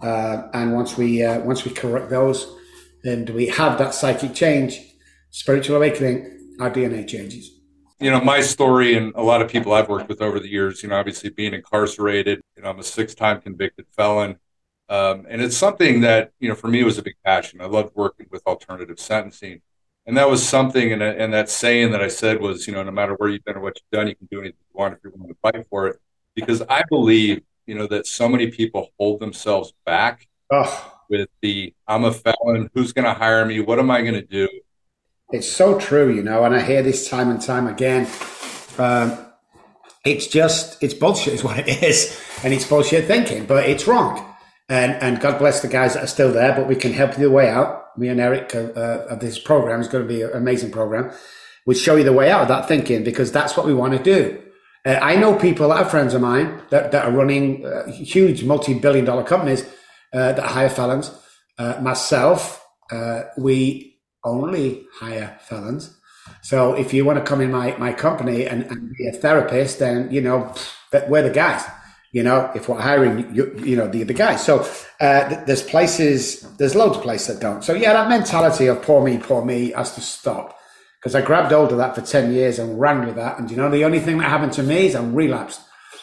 Uh, 0.00 0.48
and 0.52 0.74
once 0.74 0.96
we 0.96 1.24
uh, 1.24 1.40
once 1.40 1.64
we 1.64 1.72
correct 1.72 2.10
those, 2.10 2.46
and 3.04 3.30
we 3.30 3.46
have 3.46 3.78
that 3.78 3.94
psychic 3.94 4.34
change, 4.34 4.80
spiritual 5.30 5.76
awakening, 5.76 6.56
our 6.60 6.70
DNA 6.70 7.06
changes 7.06 7.58
you 8.00 8.10
know, 8.10 8.20
my 8.20 8.40
story 8.40 8.96
and 8.96 9.12
a 9.16 9.22
lot 9.22 9.42
of 9.42 9.50
people 9.50 9.72
I've 9.72 9.88
worked 9.88 10.08
with 10.08 10.22
over 10.22 10.38
the 10.38 10.48
years, 10.48 10.82
you 10.82 10.88
know, 10.88 10.96
obviously 10.96 11.30
being 11.30 11.52
incarcerated, 11.52 12.40
you 12.56 12.62
know, 12.62 12.70
I'm 12.70 12.78
a 12.78 12.84
six 12.84 13.14
time 13.14 13.40
convicted 13.40 13.86
felon. 13.96 14.38
Um, 14.88 15.26
and 15.28 15.42
it's 15.42 15.56
something 15.56 16.00
that, 16.02 16.32
you 16.38 16.48
know, 16.48 16.54
for 16.54 16.68
me 16.68 16.84
was 16.84 16.96
a 16.98 17.02
big 17.02 17.16
passion. 17.24 17.60
I 17.60 17.66
loved 17.66 17.94
working 17.94 18.26
with 18.30 18.46
alternative 18.46 18.98
sentencing. 18.98 19.60
And 20.08 20.16
that 20.16 20.30
was 20.30 20.42
something, 20.42 20.90
and, 20.94 21.02
and 21.02 21.34
that 21.34 21.50
saying 21.50 21.90
that 21.90 22.00
I 22.00 22.08
said 22.08 22.40
was, 22.40 22.66
you 22.66 22.72
know, 22.72 22.82
no 22.82 22.90
matter 22.90 23.12
where 23.12 23.28
you've 23.28 23.44
been 23.44 23.56
or 23.56 23.60
what 23.60 23.76
you've 23.76 23.90
done, 23.92 24.08
you 24.08 24.16
can 24.16 24.26
do 24.30 24.40
anything 24.40 24.56
you 24.58 24.80
want 24.80 24.94
if 24.94 25.00
you're 25.04 25.12
willing 25.12 25.28
to 25.28 25.36
fight 25.42 25.66
for 25.68 25.86
it. 25.86 26.00
Because 26.34 26.62
I 26.62 26.82
believe, 26.88 27.42
you 27.66 27.74
know, 27.74 27.86
that 27.88 28.06
so 28.06 28.26
many 28.26 28.46
people 28.46 28.88
hold 28.98 29.20
themselves 29.20 29.74
back 29.84 30.26
oh. 30.50 30.94
with 31.10 31.28
the 31.42 31.74
I'm 31.86 32.04
a 32.04 32.12
felon, 32.12 32.70
who's 32.72 32.94
going 32.94 33.04
to 33.04 33.12
hire 33.12 33.44
me? 33.44 33.60
What 33.60 33.78
am 33.78 33.90
I 33.90 34.00
going 34.00 34.14
to 34.14 34.22
do? 34.22 34.48
It's 35.30 35.46
so 35.46 35.78
true, 35.78 36.10
you 36.10 36.22
know, 36.22 36.42
and 36.44 36.56
I 36.56 36.62
hear 36.62 36.82
this 36.82 37.06
time 37.06 37.28
and 37.28 37.42
time 37.42 37.66
again. 37.66 38.08
Um, 38.78 39.26
it's 40.06 40.26
just, 40.26 40.82
it's 40.82 40.94
bullshit, 40.94 41.34
is 41.34 41.44
what 41.44 41.58
it 41.58 41.82
is. 41.82 42.18
And 42.42 42.54
it's 42.54 42.66
bullshit 42.66 43.04
thinking, 43.04 43.44
but 43.44 43.68
it's 43.68 43.86
wrong. 43.86 44.24
And, 44.70 44.92
and 45.02 45.20
God 45.20 45.38
bless 45.38 45.60
the 45.60 45.68
guys 45.68 45.92
that 45.94 46.04
are 46.04 46.08
still 46.08 46.32
there, 46.32 46.54
but 46.54 46.66
we 46.66 46.76
can 46.76 46.94
help 46.94 47.18
you 47.18 47.24
the 47.24 47.30
way 47.30 47.50
out. 47.50 47.87
Me 47.98 48.08
and 48.08 48.20
Eric 48.20 48.54
uh, 48.54 48.70
uh, 48.76 49.06
of 49.10 49.20
this 49.20 49.38
program 49.38 49.80
is 49.80 49.88
going 49.88 50.06
to 50.06 50.08
be 50.08 50.22
an 50.22 50.30
amazing 50.32 50.70
program. 50.70 51.12
We 51.66 51.74
show 51.74 51.96
you 51.96 52.04
the 52.04 52.12
way 52.12 52.30
out 52.30 52.42
of 52.42 52.48
that 52.48 52.68
thinking 52.68 53.04
because 53.04 53.30
that's 53.32 53.56
what 53.56 53.66
we 53.66 53.74
want 53.74 53.92
to 53.96 54.02
do. 54.02 54.42
Uh, 54.86 54.98
I 55.02 55.16
know 55.16 55.34
people 55.34 55.68
that 55.68 55.78
are 55.78 55.90
friends 55.90 56.14
of 56.14 56.22
mine 56.22 56.62
that, 56.70 56.92
that 56.92 57.04
are 57.04 57.12
running 57.12 57.66
uh, 57.66 57.90
huge 57.90 58.44
multi-billion 58.44 59.04
dollar 59.04 59.24
companies 59.24 59.64
uh, 60.14 60.32
that 60.32 60.44
hire 60.44 60.70
felons. 60.70 61.10
Uh, 61.58 61.78
myself, 61.82 62.64
we 63.36 63.98
only 64.24 64.86
hire 64.92 65.36
felons. 65.42 65.94
So 66.42 66.74
if 66.74 66.94
you 66.94 67.04
want 67.04 67.18
to 67.18 67.24
come 67.24 67.40
in 67.40 67.50
my, 67.50 67.76
my 67.78 67.92
company 67.92 68.46
and, 68.46 68.62
and 68.64 68.92
be 68.96 69.08
a 69.08 69.12
therapist, 69.12 69.78
then, 69.78 70.10
you 70.10 70.20
know, 70.20 70.54
we're 71.08 71.22
the 71.22 71.30
guys 71.30 71.64
you 72.12 72.22
know, 72.22 72.50
if 72.54 72.68
we're 72.68 72.80
hiring, 72.80 73.34
you, 73.34 73.54
you 73.58 73.76
know, 73.76 73.86
the, 73.88 74.02
the 74.02 74.14
guys. 74.14 74.44
So 74.44 74.60
uh, 75.00 75.44
there's 75.44 75.62
places, 75.62 76.40
there's 76.56 76.74
loads 76.74 76.96
of 76.96 77.02
places 77.02 77.26
that 77.34 77.40
don't. 77.40 77.62
So 77.62 77.74
yeah, 77.74 77.92
that 77.92 78.08
mentality 78.08 78.66
of 78.66 78.82
poor 78.82 79.04
me, 79.04 79.18
poor 79.18 79.44
me 79.44 79.72
has 79.72 79.94
to 79.94 80.00
stop. 80.00 80.56
Because 81.00 81.14
I 81.14 81.20
grabbed 81.20 81.52
hold 81.52 81.70
of 81.70 81.78
that 81.78 81.94
for 81.94 82.00
10 82.00 82.32
years 82.32 82.58
and 82.58 82.80
ran 82.80 83.06
with 83.06 83.16
that. 83.16 83.38
And 83.38 83.50
you 83.50 83.56
know, 83.56 83.70
the 83.70 83.84
only 83.84 84.00
thing 84.00 84.18
that 84.18 84.28
happened 84.28 84.52
to 84.54 84.62
me 84.62 84.86
is 84.86 84.96
I'm 84.96 85.14
relapsed. 85.14 85.60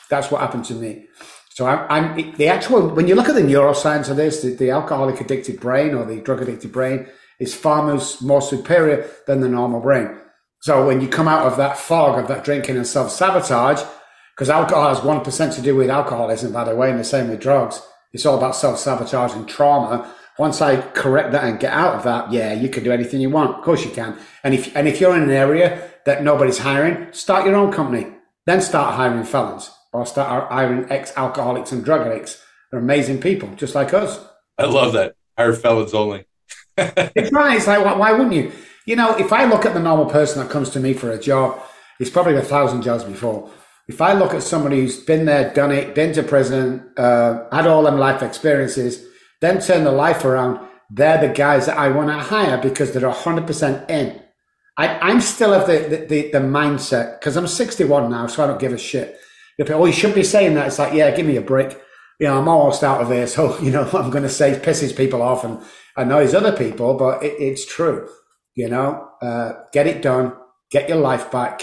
That's 0.09 0.31
what 0.31 0.41
happened 0.41 0.65
to 0.65 0.73
me. 0.73 1.07
So 1.49 1.65
I'm, 1.65 1.85
I'm 1.89 2.35
the 2.35 2.47
actual, 2.47 2.89
when 2.89 3.07
you 3.07 3.15
look 3.15 3.27
at 3.27 3.35
the 3.35 3.41
neuroscience 3.41 4.09
of 4.09 4.17
this, 4.17 4.41
the, 4.41 4.53
the 4.53 4.71
alcoholic 4.71 5.19
addicted 5.19 5.59
brain 5.59 5.95
or 5.95 6.05
the 6.05 6.21
drug 6.21 6.41
addicted 6.41 6.71
brain 6.71 7.07
is 7.39 7.53
far 7.53 7.83
more 8.21 8.41
superior 8.41 9.09
than 9.25 9.41
the 9.41 9.49
normal 9.49 9.81
brain. 9.81 10.19
So 10.61 10.85
when 10.85 11.01
you 11.01 11.07
come 11.07 11.27
out 11.27 11.45
of 11.45 11.57
that 11.57 11.77
fog 11.77 12.19
of 12.19 12.27
that 12.27 12.43
drinking 12.43 12.77
and 12.77 12.87
self 12.87 13.11
sabotage, 13.11 13.83
because 14.35 14.49
alcohol 14.49 14.89
has 14.89 14.99
1% 14.99 15.55
to 15.55 15.61
do 15.61 15.75
with 15.75 15.89
alcoholism, 15.89 16.51
by 16.51 16.65
the 16.65 16.75
way, 16.75 16.91
and 16.91 16.99
the 16.99 17.05
same 17.05 17.29
with 17.29 17.39
drugs. 17.39 17.81
It's 18.11 18.25
all 18.25 18.37
about 18.37 18.55
self 18.55 18.79
sabotage 18.79 19.33
and 19.33 19.47
trauma. 19.47 20.13
Once 20.37 20.61
I 20.61 20.81
correct 20.81 21.31
that 21.31 21.45
and 21.45 21.59
get 21.59 21.71
out 21.71 21.95
of 21.95 22.03
that, 22.03 22.31
yeah, 22.31 22.53
you 22.53 22.67
can 22.67 22.83
do 22.83 22.91
anything 22.91 23.21
you 23.21 23.29
want. 23.29 23.55
Of 23.55 23.63
course 23.63 23.85
you 23.85 23.91
can. 23.91 24.17
And 24.43 24.53
if, 24.53 24.75
and 24.75 24.87
if 24.87 24.99
you're 24.99 25.15
in 25.15 25.23
an 25.23 25.29
area 25.29 25.89
that 26.05 26.23
nobody's 26.23 26.57
hiring, 26.57 27.13
start 27.13 27.45
your 27.45 27.55
own 27.55 27.71
company. 27.71 28.07
Then 28.45 28.61
start 28.61 28.95
hiring 28.95 29.23
felons 29.23 29.71
or 29.93 30.05
start 30.05 30.51
hiring 30.51 30.91
ex 30.91 31.13
alcoholics 31.15 31.71
and 31.71 31.83
drug 31.83 32.05
addicts. 32.05 32.41
They're 32.69 32.81
amazing 32.81 33.21
people, 33.21 33.49
just 33.55 33.73
like 33.73 33.93
us. 33.93 34.19
I 34.57 34.65
love 34.65 34.93
that. 34.93 35.15
Hire 35.37 35.53
felons 35.53 35.93
only. 35.93 36.25
it's 36.77 37.31
right. 37.31 37.55
It's 37.55 37.67
like, 37.67 37.83
why, 37.83 37.95
why 37.95 38.11
wouldn't 38.11 38.33
you? 38.33 38.51
You 38.85 38.97
know, 38.97 39.15
if 39.17 39.31
I 39.31 39.45
look 39.45 39.65
at 39.65 39.73
the 39.73 39.79
normal 39.79 40.05
person 40.05 40.41
that 40.41 40.51
comes 40.51 40.69
to 40.71 40.79
me 40.79 40.93
for 40.93 41.09
a 41.09 41.19
job, 41.19 41.61
he's 41.97 42.09
probably 42.09 42.35
a 42.35 42.41
thousand 42.41 42.81
jobs 42.81 43.05
before 43.05 43.49
if 43.87 44.01
I 44.01 44.13
look 44.13 44.33
at 44.33 44.43
somebody 44.43 44.81
who's 44.81 44.99
been 44.99 45.25
there, 45.25 45.53
done 45.53 45.71
it, 45.71 45.93
been 45.93 46.13
to 46.13 46.23
prison, 46.23 46.91
uh, 46.97 47.47
had 47.51 47.67
all 47.67 47.83
them 47.83 47.99
life 47.99 48.23
experiences, 48.23 49.05
then 49.41 49.61
turn 49.61 49.83
the 49.83 49.91
life 49.91 50.25
around, 50.25 50.67
they're 50.89 51.19
the 51.19 51.33
guys 51.33 51.67
that 51.67 51.77
I 51.77 51.89
want 51.89 52.09
to 52.09 52.17
hire 52.17 52.57
because 52.57 52.91
they're 52.91 53.09
100% 53.09 53.89
in. 53.89 54.21
I, 54.77 55.11
am 55.11 55.21
still 55.21 55.53
of 55.53 55.67
the, 55.67 55.79
the, 55.79 56.05
the, 56.05 56.31
the 56.31 56.39
mindset 56.39 57.19
because 57.19 57.37
I'm 57.37 57.47
61 57.47 58.09
now, 58.09 58.27
so 58.27 58.43
I 58.43 58.47
don't 58.47 58.59
give 58.59 58.73
a 58.73 58.77
shit. 58.77 59.17
If, 59.57 59.69
oh, 59.69 59.85
you 59.85 59.93
shouldn't 59.93 60.15
be 60.15 60.23
saying 60.23 60.55
that. 60.55 60.67
It's 60.67 60.79
like, 60.79 60.93
yeah, 60.93 61.15
give 61.15 61.25
me 61.25 61.37
a 61.37 61.41
break. 61.41 61.79
You 62.19 62.27
know, 62.27 62.39
I'm 62.39 62.47
almost 62.47 62.83
out 62.83 63.01
of 63.01 63.09
here. 63.09 63.27
So, 63.27 63.57
you 63.61 63.71
know, 63.71 63.83
I'm 63.93 64.09
going 64.09 64.23
to 64.23 64.29
say 64.29 64.59
pisses 64.59 64.97
people 64.97 65.21
off 65.21 65.43
and 65.43 65.61
annoys 65.95 66.33
other 66.33 66.51
people, 66.51 66.95
but 66.95 67.23
it, 67.23 67.35
it's 67.39 67.65
true. 67.65 68.09
You 68.55 68.69
know, 68.69 69.09
uh, 69.21 69.53
get 69.71 69.85
it 69.85 70.01
done, 70.01 70.33
get 70.71 70.89
your 70.89 70.97
life 70.97 71.31
back. 71.31 71.61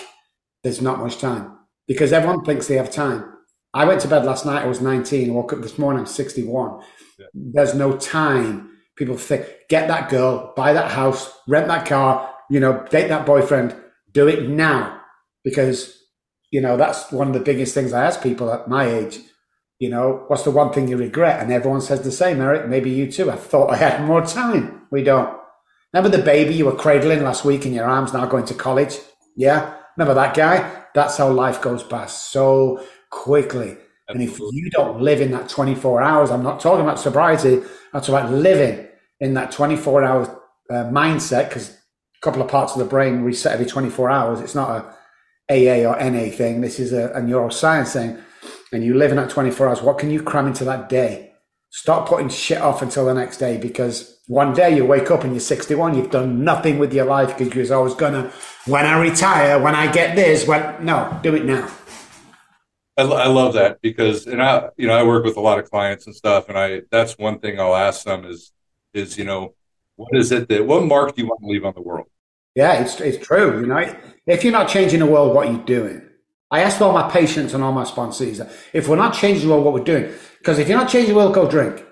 There's 0.63 0.81
not 0.81 1.01
much 1.01 1.19
time 1.19 1.52
because 1.87 2.13
everyone 2.13 2.45
thinks 2.45 2.67
they 2.67 2.77
have 2.77 2.91
time. 2.91 3.29
I 3.75 3.85
went 3.85 4.01
to 4.03 4.09
bed 4.09 4.25
last 4.25 4.45
night. 4.45 4.63
I 4.63 4.67
was 4.67 4.81
19. 4.81 5.33
Woke 5.33 5.53
up 5.53 5.63
this 5.63 5.79
morning. 5.79 6.01
I'm 6.01 6.07
61. 6.07 6.81
Yeah. 7.19 7.27
There's 7.35 7.75
no 7.75 7.97
time. 7.97 8.71
People 8.97 9.17
think, 9.17 9.47
get 9.69 9.89
that 9.89 10.11
girl, 10.11 10.53
buy 10.55 10.75
that 10.75 10.91
house, 10.91 11.33
rent 11.49 11.69
that 11.69 11.87
car, 11.87 12.31
you 12.51 12.61
know, 12.61 12.87
date 12.91 13.09
that 13.09 13.25
boyfriend. 13.25 13.75
Do 14.13 14.29
it 14.29 14.49
now 14.49 15.01
because 15.45 15.99
you 16.51 16.61
know 16.61 16.77
that's 16.77 17.11
one 17.11 17.29
of 17.29 17.35
the 17.35 17.41
biggest 17.41 17.75
things 17.75 17.93
I 17.93 18.05
ask 18.05 18.23
people 18.23 18.53
at 18.53 18.69
my 18.69 18.85
age. 18.85 19.21
You 19.79 19.89
know, 19.89 20.25
what's 20.29 20.45
the 20.45 20.51
one 20.51 20.73
thing 20.73 20.87
you 20.87 20.97
regret? 20.97 21.41
And 21.41 21.51
everyone 21.51 21.81
says 21.81 22.03
the 22.03 22.13
same, 22.13 22.41
Eric. 22.41 22.69
Maybe 22.69 22.91
you 22.91 23.11
too. 23.11 23.31
I 23.31 23.37
thought 23.37 23.73
I 23.73 23.77
had 23.77 24.07
more 24.07 24.25
time. 24.25 24.87
We 24.93 25.03
don't. 25.03 25.37
Remember 25.93 26.17
the 26.17 26.23
baby 26.23 26.55
you 26.55 26.67
were 26.67 26.77
cradling 26.77 27.25
last 27.25 27.45
week 27.45 27.67
in 27.67 27.73
your 27.73 27.87
arms, 27.87 28.13
now 28.13 28.27
going 28.27 28.45
to 28.47 28.55
college? 28.55 28.99
Yeah. 29.37 29.75
Remember 29.97 30.15
that 30.15 30.35
guy? 30.35 30.85
That's 30.95 31.17
how 31.17 31.31
life 31.31 31.61
goes 31.61 31.83
past 31.83 32.31
so 32.31 32.85
quickly. 33.11 33.77
And 34.09 34.23
if 34.23 34.39
you 34.39 34.71
don't 34.71 35.01
live 35.01 35.21
in 35.21 35.31
that 35.31 35.49
24 35.49 36.03
hours, 36.03 36.31
I'm 36.31 36.43
not 36.43 36.61
talking 36.61 36.83
about 36.83 36.99
sobriety, 36.99 37.63
I'm 37.93 38.01
talking 38.01 38.15
about 38.15 38.33
living 38.33 38.89
in 39.21 39.35
that 39.35 39.53
24 39.53 40.05
hour 40.05 40.43
uh, 40.71 40.75
mindset 40.85 41.49
because 41.49 41.71
a 41.71 42.21
couple 42.21 42.43
of 42.43 42.49
parts 42.49 42.73
of 42.73 42.79
the 42.79 42.85
brain 42.85 43.23
reset 43.23 43.53
every 43.53 43.67
24 43.67 44.11
hours. 44.11 44.41
It's 44.41 44.55
not 44.55 44.95
a 45.51 45.85
AA 45.85 45.89
or 45.89 45.99
NA 45.99 46.31
thing. 46.31 46.61
This 46.61 46.79
is 46.79 46.93
a, 46.93 47.11
a 47.11 47.21
neuroscience 47.21 47.93
thing. 47.93 48.19
And 48.73 48.85
you 48.85 48.95
live 48.95 49.11
in 49.11 49.19
that 49.19 49.31
24 49.31 49.69
hours. 49.69 49.83
What 49.83 49.99
can 49.99 50.11
you 50.11 50.23
cram 50.23 50.47
into 50.47 50.65
that 50.65 50.89
day? 50.89 51.32
Stop 51.75 52.07
putting 52.07 52.29
shit 52.29 52.61
off 52.61 52.83
until 52.83 53.07
the 53.07 53.15
next 53.15 53.39
day 53.39 53.57
because 53.57 54.21
one 54.27 54.53
day 54.53 54.77
you 54.77 54.85
wake 54.85 55.11
up 55.11 55.25
and 55.25 55.33
you're 55.33 55.41
61, 55.41 55.97
you've 55.97 56.11
done 56.11 56.45
nothing 56.45 56.79
with 56.79 56.93
your 56.93 57.07
life 57.07 57.39
because 57.39 57.55
you're 57.55 57.75
always 57.75 57.95
gonna, 57.95 58.31
when 58.67 58.85
I 58.85 59.01
retire, 59.01 59.59
when 59.59 59.75
I 59.75 59.91
get 59.91 60.15
this, 60.15 60.47
when, 60.47 60.85
no, 60.85 61.19
do 61.23 61.35
it 61.35 61.47
now. 61.47 61.73
I, 62.99 63.05
I 63.05 63.27
love 63.29 63.55
that 63.55 63.81
because, 63.81 64.27
and 64.27 64.43
I, 64.43 64.69
you 64.77 64.87
know, 64.87 64.93
I 64.93 65.03
work 65.03 65.25
with 65.25 65.39
a 65.39 65.41
lot 65.41 65.59
of 65.59 65.71
clients 65.71 66.05
and 66.05 66.15
stuff, 66.15 66.51
and 66.51 66.59
I, 66.59 66.83
that's 66.91 67.17
one 67.17 67.39
thing 67.39 67.59
I'll 67.59 67.75
ask 67.75 68.05
them 68.05 68.27
is, 68.27 68.53
is, 68.93 69.17
you 69.17 69.25
know, 69.25 69.55
what 69.97 70.15
is 70.15 70.31
it 70.31 70.51
that, 70.51 70.67
what 70.67 70.85
mark 70.85 71.17
do 71.17 71.23
you 71.23 71.29
want 71.29 71.41
to 71.41 71.47
leave 71.47 71.65
on 71.65 71.73
the 71.75 71.81
world? 71.81 72.07
Yeah, 72.55 72.83
it's, 72.83 73.01
it's 73.01 73.27
true. 73.27 73.61
You 73.61 73.67
know, 73.67 73.97
if 74.27 74.45
you're 74.45 74.53
not 74.53 74.69
changing 74.69 75.01
the 75.01 75.07
world, 75.07 75.35
what 75.35 75.49
are 75.49 75.53
you 75.53 75.63
doing? 75.65 76.03
I 76.51 76.61
asked 76.61 76.83
all 76.83 76.93
my 76.93 77.11
patients 77.11 77.55
and 77.55 77.65
all 77.65 77.73
my 77.73 77.85
sponsors, 77.85 78.43
if 78.75 78.89
we're 78.89 78.97
not 78.97 79.15
changing 79.15 79.49
the 79.49 79.55
world, 79.55 79.65
what 79.65 79.73
we're 79.73 79.85
doing, 79.85 80.13
because 80.43 80.59
if 80.59 80.69
you're 80.69 80.77
not 80.77 80.89
changing 80.89 81.15
the 81.15 81.17
world, 81.17 81.35
go 81.35 81.49
drink. 81.49 81.85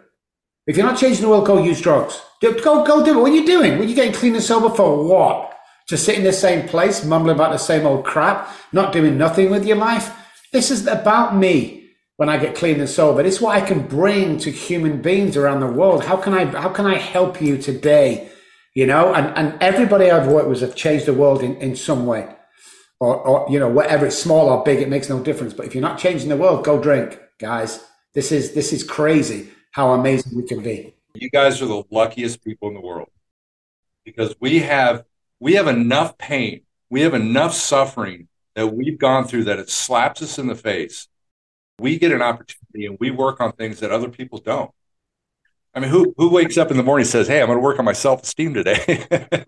If 0.67 0.77
you're 0.77 0.85
not 0.87 0.99
changing 0.99 1.23
the 1.23 1.29
world, 1.29 1.47
go 1.47 1.63
use 1.63 1.81
drugs. 1.81 2.21
Go, 2.43 2.53
go 2.85 3.05
do 3.05 3.17
it. 3.17 3.23
What 3.23 3.31
are 3.31 3.35
you 3.35 3.47
doing? 3.47 3.79
What 3.79 3.83
are 3.83 3.89
you 3.89 3.95
getting 3.95 4.13
clean 4.13 4.35
and 4.35 4.43
sober 4.43 4.75
for? 4.75 5.05
What? 5.05 5.57
To 5.87 5.97
sit 5.97 6.19
in 6.19 6.25
the 6.25 6.33
same 6.33 6.67
place, 6.69 7.05
mumbling 7.05 7.37
about 7.37 7.53
the 7.53 7.59
same 7.59 7.87
old 7.87 8.05
crap, 8.05 8.49
not 8.73 8.93
doing 8.93 9.17
nothing 9.17 9.51
with 9.51 9.65
your 9.65 9.77
life? 9.77 10.13
This 10.53 10.73
is 10.73 10.89
about 10.89 11.37
me 11.37 11.91
when 12.17 12.29
I 12.29 12.39
get 12.39 12.57
clean 12.57 12.81
and 12.81 12.89
sober. 12.89 13.21
It's 13.21 13.41
what 13.41 13.57
I 13.57 13.65
can 13.65 13.87
bring 13.87 14.39
to 14.39 14.51
human 14.51 15.01
beings 15.01 15.37
around 15.37 15.61
the 15.61 15.69
world. 15.69 16.05
How 16.05 16.17
can 16.17 16.35
I, 16.35 16.45
how 16.47 16.71
can 16.71 16.87
I 16.87 16.97
help 16.97 17.41
you 17.41 17.57
today? 17.57 18.31
You 18.75 18.87
know, 18.87 19.15
and, 19.15 19.29
and 19.37 19.63
everybody 19.63 20.11
I've 20.11 20.27
worked 20.27 20.49
with 20.49 20.61
have 20.63 20.75
changed 20.75 21.07
the 21.07 21.15
world 21.15 21.45
in, 21.45 21.55
in 21.59 21.77
some 21.77 22.05
way. 22.05 22.29
Or, 22.99 23.17
or, 23.17 23.51
you 23.51 23.61
know, 23.61 23.69
whatever 23.69 24.07
it's 24.07 24.19
small 24.19 24.49
or 24.49 24.65
big, 24.65 24.81
it 24.81 24.89
makes 24.89 25.09
no 25.09 25.23
difference. 25.23 25.55
But 25.55 25.67
if 25.67 25.75
you're 25.75 25.83
not 25.83 26.01
changing 26.01 26.31
the 26.31 26.37
world, 26.37 26.65
go 26.65 26.83
drink, 26.83 27.19
guys. 27.39 27.85
This 28.15 28.33
is 28.33 28.53
this 28.53 28.73
is 28.73 28.83
crazy 28.83 29.51
how 29.73 29.93
amazing 29.93 30.37
we 30.37 30.47
can 30.47 30.63
be. 30.63 30.95
You 31.15 31.31
guys 31.31 31.63
are 31.63 31.67
the 31.67 31.85
luckiest 31.91 32.43
people 32.45 32.69
in 32.69 32.75
the 32.75 32.81
world 32.81 33.11
because 34.05 34.35
we 34.41 34.61
have 34.61 35.05
we 35.39 35.55
have 35.55 35.69
enough 35.69 36.19
pain, 36.19 36.63
we 36.91 37.03
have 37.03 37.15
enough 37.15 37.55
suffering 37.55 38.29
that 38.57 38.67
we've 38.69 38.99
gone 38.99 39.27
through 39.27 39.45
that 39.45 39.59
it 39.59 39.71
slaps 39.71 40.23
us 40.23 40.39
in 40.39 40.49
the 40.49 40.55
face. 40.55 41.09
We 41.79 41.99
get 41.99 42.13
an 42.13 42.21
opportunity 42.21 42.87
and 42.87 42.99
we 43.01 43.11
work 43.11 43.41
on 43.41 43.53
things 43.53 43.81
that 43.81 43.93
other 43.93 44.09
people 44.09 44.39
don't. 44.39 44.71
I 45.73 45.81
mean, 45.81 45.91
who 45.91 46.13
who 46.17 46.31
wakes 46.31 46.59
up 46.59 46.71
in 46.73 46.77
the 46.77 46.83
morning 46.83 47.05
and 47.05 47.11
says, 47.11 47.29
"Hey, 47.29 47.41
I'm 47.41 47.47
going 47.47 47.59
to 47.59 47.63
work 47.63 47.79
on 47.79 47.85
my 47.85 47.93
self 47.93 48.25
esteem 48.25 48.55
today"? 48.55 49.05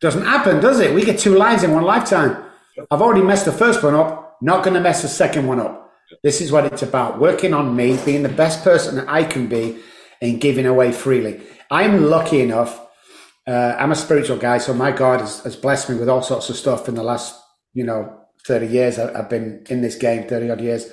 Doesn't 0.00 0.24
happen, 0.24 0.60
does 0.60 0.80
it? 0.80 0.94
We 0.94 1.04
get 1.04 1.18
two 1.18 1.36
lives 1.36 1.62
in 1.62 1.72
one 1.72 1.84
lifetime. 1.84 2.42
I've 2.90 3.02
already 3.02 3.22
messed 3.22 3.44
the 3.44 3.52
first 3.52 3.82
one 3.82 3.94
up. 3.94 4.38
Not 4.40 4.64
going 4.64 4.74
to 4.74 4.80
mess 4.80 5.02
the 5.02 5.08
second 5.08 5.46
one 5.46 5.60
up. 5.60 5.91
This 6.22 6.40
is 6.40 6.52
what 6.52 6.64
it's 6.64 6.82
about 6.82 7.18
working 7.18 7.54
on 7.54 7.74
me, 7.74 7.98
being 8.04 8.22
the 8.22 8.28
best 8.28 8.62
person 8.64 8.96
that 8.96 9.08
I 9.08 9.24
can 9.24 9.46
be, 9.46 9.78
and 10.20 10.40
giving 10.40 10.66
away 10.66 10.92
freely. 10.92 11.40
I'm 11.70 12.04
lucky 12.04 12.40
enough. 12.40 12.80
Uh, 13.46 13.74
I'm 13.78 13.90
a 13.90 13.96
spiritual 13.96 14.36
guy, 14.36 14.58
so 14.58 14.72
my 14.72 14.92
God 14.92 15.20
has, 15.20 15.40
has, 15.40 15.56
blessed 15.56 15.90
me 15.90 15.96
with 15.96 16.08
all 16.08 16.22
sorts 16.22 16.48
of 16.48 16.56
stuff 16.56 16.88
in 16.88 16.94
the 16.94 17.02
last, 17.02 17.34
you 17.74 17.82
know, 17.82 18.20
30 18.46 18.66
years. 18.66 18.98
I, 18.98 19.16
have 19.16 19.28
been 19.28 19.64
in 19.68 19.80
this 19.80 19.96
game 19.96 20.28
30 20.28 20.50
odd 20.50 20.60
years. 20.60 20.90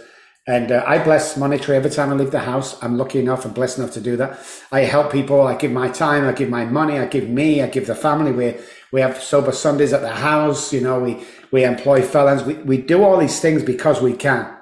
And 0.48 0.72
uh, 0.72 0.84
I 0.88 0.98
bless 0.98 1.38
monetary 1.38 1.78
every 1.78 1.92
time 1.92 2.12
I 2.12 2.16
leave 2.16 2.32
the 2.32 2.40
house. 2.40 2.82
I'm 2.82 2.98
lucky 2.98 3.20
enough 3.20 3.46
and 3.46 3.54
blessed 3.54 3.78
enough 3.78 3.92
to 3.92 4.02
do 4.02 4.18
that. 4.18 4.40
I 4.72 4.80
help 4.80 5.12
people. 5.12 5.46
I 5.46 5.56
give 5.56 5.72
my 5.72 5.90
time. 5.90 6.28
I 6.28 6.32
give 6.32 6.50
my 6.50 6.66
money. 6.66 6.98
I 6.98 7.06
give 7.06 7.30
me. 7.30 7.62
I 7.62 7.68
give 7.68 7.86
the 7.86 7.94
family. 7.94 8.32
We're, 8.32 8.60
we 8.92 9.02
have 9.02 9.22
sober 9.22 9.52
Sundays 9.52 9.94
at 9.94 10.02
the 10.02 10.10
house. 10.10 10.74
You 10.74 10.82
know, 10.82 11.00
we 11.00 11.24
we 11.52 11.64
employ 11.64 12.02
felons. 12.02 12.44
We 12.44 12.56
we 12.56 12.78
do 12.78 13.04
all 13.04 13.20
these 13.20 13.40
things 13.40 13.62
because 13.62 14.02
we 14.02 14.14
can. 14.14 14.59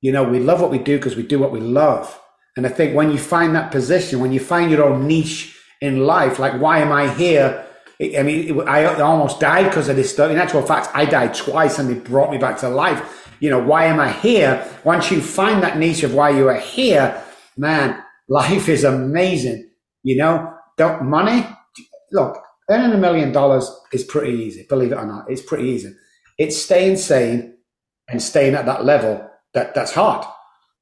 You 0.00 0.12
know, 0.12 0.22
we 0.24 0.38
love 0.38 0.60
what 0.60 0.70
we 0.70 0.78
do 0.78 0.96
because 0.98 1.16
we 1.16 1.22
do 1.22 1.38
what 1.38 1.52
we 1.52 1.60
love. 1.60 2.20
And 2.56 2.66
I 2.66 2.70
think 2.70 2.94
when 2.94 3.10
you 3.10 3.18
find 3.18 3.54
that 3.54 3.70
position, 3.70 4.20
when 4.20 4.32
you 4.32 4.40
find 4.40 4.70
your 4.70 4.84
own 4.84 5.06
niche 5.06 5.58
in 5.80 6.06
life, 6.06 6.38
like 6.38 6.60
why 6.60 6.78
am 6.78 6.92
I 6.92 7.12
here? 7.14 7.64
I 8.00 8.22
mean, 8.22 8.60
I 8.68 8.84
almost 9.00 9.40
died 9.40 9.64
because 9.64 9.88
of 9.88 9.96
this 9.96 10.12
stuff. 10.12 10.30
In 10.30 10.36
actual 10.36 10.62
fact, 10.62 10.88
I 10.94 11.06
died 11.06 11.34
twice, 11.34 11.78
and 11.78 11.88
they 11.88 11.94
brought 11.94 12.30
me 12.30 12.36
back 12.36 12.58
to 12.58 12.68
life. 12.68 13.30
You 13.40 13.50
know, 13.50 13.58
why 13.58 13.86
am 13.86 14.00
I 14.00 14.12
here? 14.12 14.66
Once 14.84 15.10
you 15.10 15.20
find 15.20 15.62
that 15.62 15.78
niche 15.78 16.02
of 16.02 16.14
why 16.14 16.30
you 16.30 16.48
are 16.48 16.58
here, 16.58 17.22
man, 17.56 18.02
life 18.28 18.68
is 18.68 18.84
amazing. 18.84 19.70
You 20.02 20.16
know, 20.16 20.52
don't 20.76 21.04
money. 21.04 21.46
Look, 22.12 22.38
earning 22.70 22.92
a 22.92 22.98
million 22.98 23.32
dollars 23.32 23.70
is 23.92 24.04
pretty 24.04 24.32
easy. 24.42 24.66
Believe 24.68 24.92
it 24.92 24.98
or 24.98 25.06
not, 25.06 25.30
it's 25.30 25.42
pretty 25.42 25.68
easy. 25.68 25.94
It's 26.38 26.56
staying 26.56 26.96
sane 26.96 27.56
and 28.08 28.22
staying 28.22 28.54
at 28.54 28.66
that 28.66 28.84
level 28.84 29.26
that 29.56 29.74
that's 29.74 29.92
hard. 29.92 30.24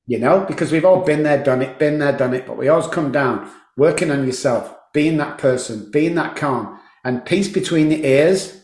You 0.06 0.18
know, 0.18 0.44
because 0.46 0.70
we've 0.70 0.84
all 0.84 1.02
been 1.02 1.22
there, 1.22 1.42
done 1.42 1.62
it, 1.62 1.78
been 1.78 1.98
there, 1.98 2.14
done 2.14 2.34
it. 2.34 2.46
But 2.46 2.58
we 2.58 2.68
always 2.68 2.88
come 2.88 3.10
down 3.10 3.50
working 3.78 4.10
on 4.10 4.26
yourself, 4.26 4.74
being 4.92 5.16
that 5.16 5.38
person, 5.38 5.90
being 5.90 6.14
that 6.16 6.36
calm, 6.36 6.78
and 7.04 7.24
peace 7.24 7.48
between 7.48 7.88
the 7.88 8.04
ears. 8.04 8.60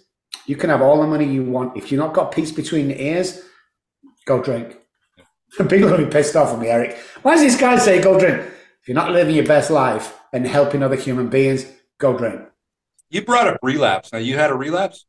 You 0.46 0.56
can 0.56 0.68
have 0.68 0.82
all 0.82 1.00
the 1.00 1.06
money 1.06 1.24
you 1.24 1.44
want. 1.44 1.78
If 1.78 1.90
you've 1.90 2.00
not 2.00 2.12
got 2.12 2.32
peace 2.32 2.52
between 2.52 2.88
the 2.88 3.02
ears, 3.02 3.42
go 4.26 4.42
drink. 4.42 4.76
People 5.58 5.86
are 5.86 5.90
going 5.90 6.00
to 6.00 6.06
be 6.06 6.12
pissed 6.12 6.36
off 6.36 6.52
at 6.52 6.58
me, 6.58 6.68
Eric. 6.68 6.98
Why 7.22 7.34
does 7.34 7.42
this 7.42 7.58
guy 7.58 7.78
say 7.78 8.02
go 8.02 8.18
drink? 8.18 8.40
If 8.40 8.88
you're 8.88 8.94
not 8.94 9.12
living 9.12 9.34
your 9.34 9.46
best 9.46 9.70
life 9.70 10.18
and 10.32 10.46
helping 10.46 10.82
other 10.82 10.96
human 10.96 11.28
beings, 11.28 11.66
go 11.98 12.16
drink. 12.16 12.42
You 13.08 13.22
brought 13.22 13.48
up 13.48 13.58
relapse. 13.62 14.12
Now, 14.12 14.18
you 14.18 14.36
had 14.36 14.50
a 14.50 14.54
relapse? 14.54 15.06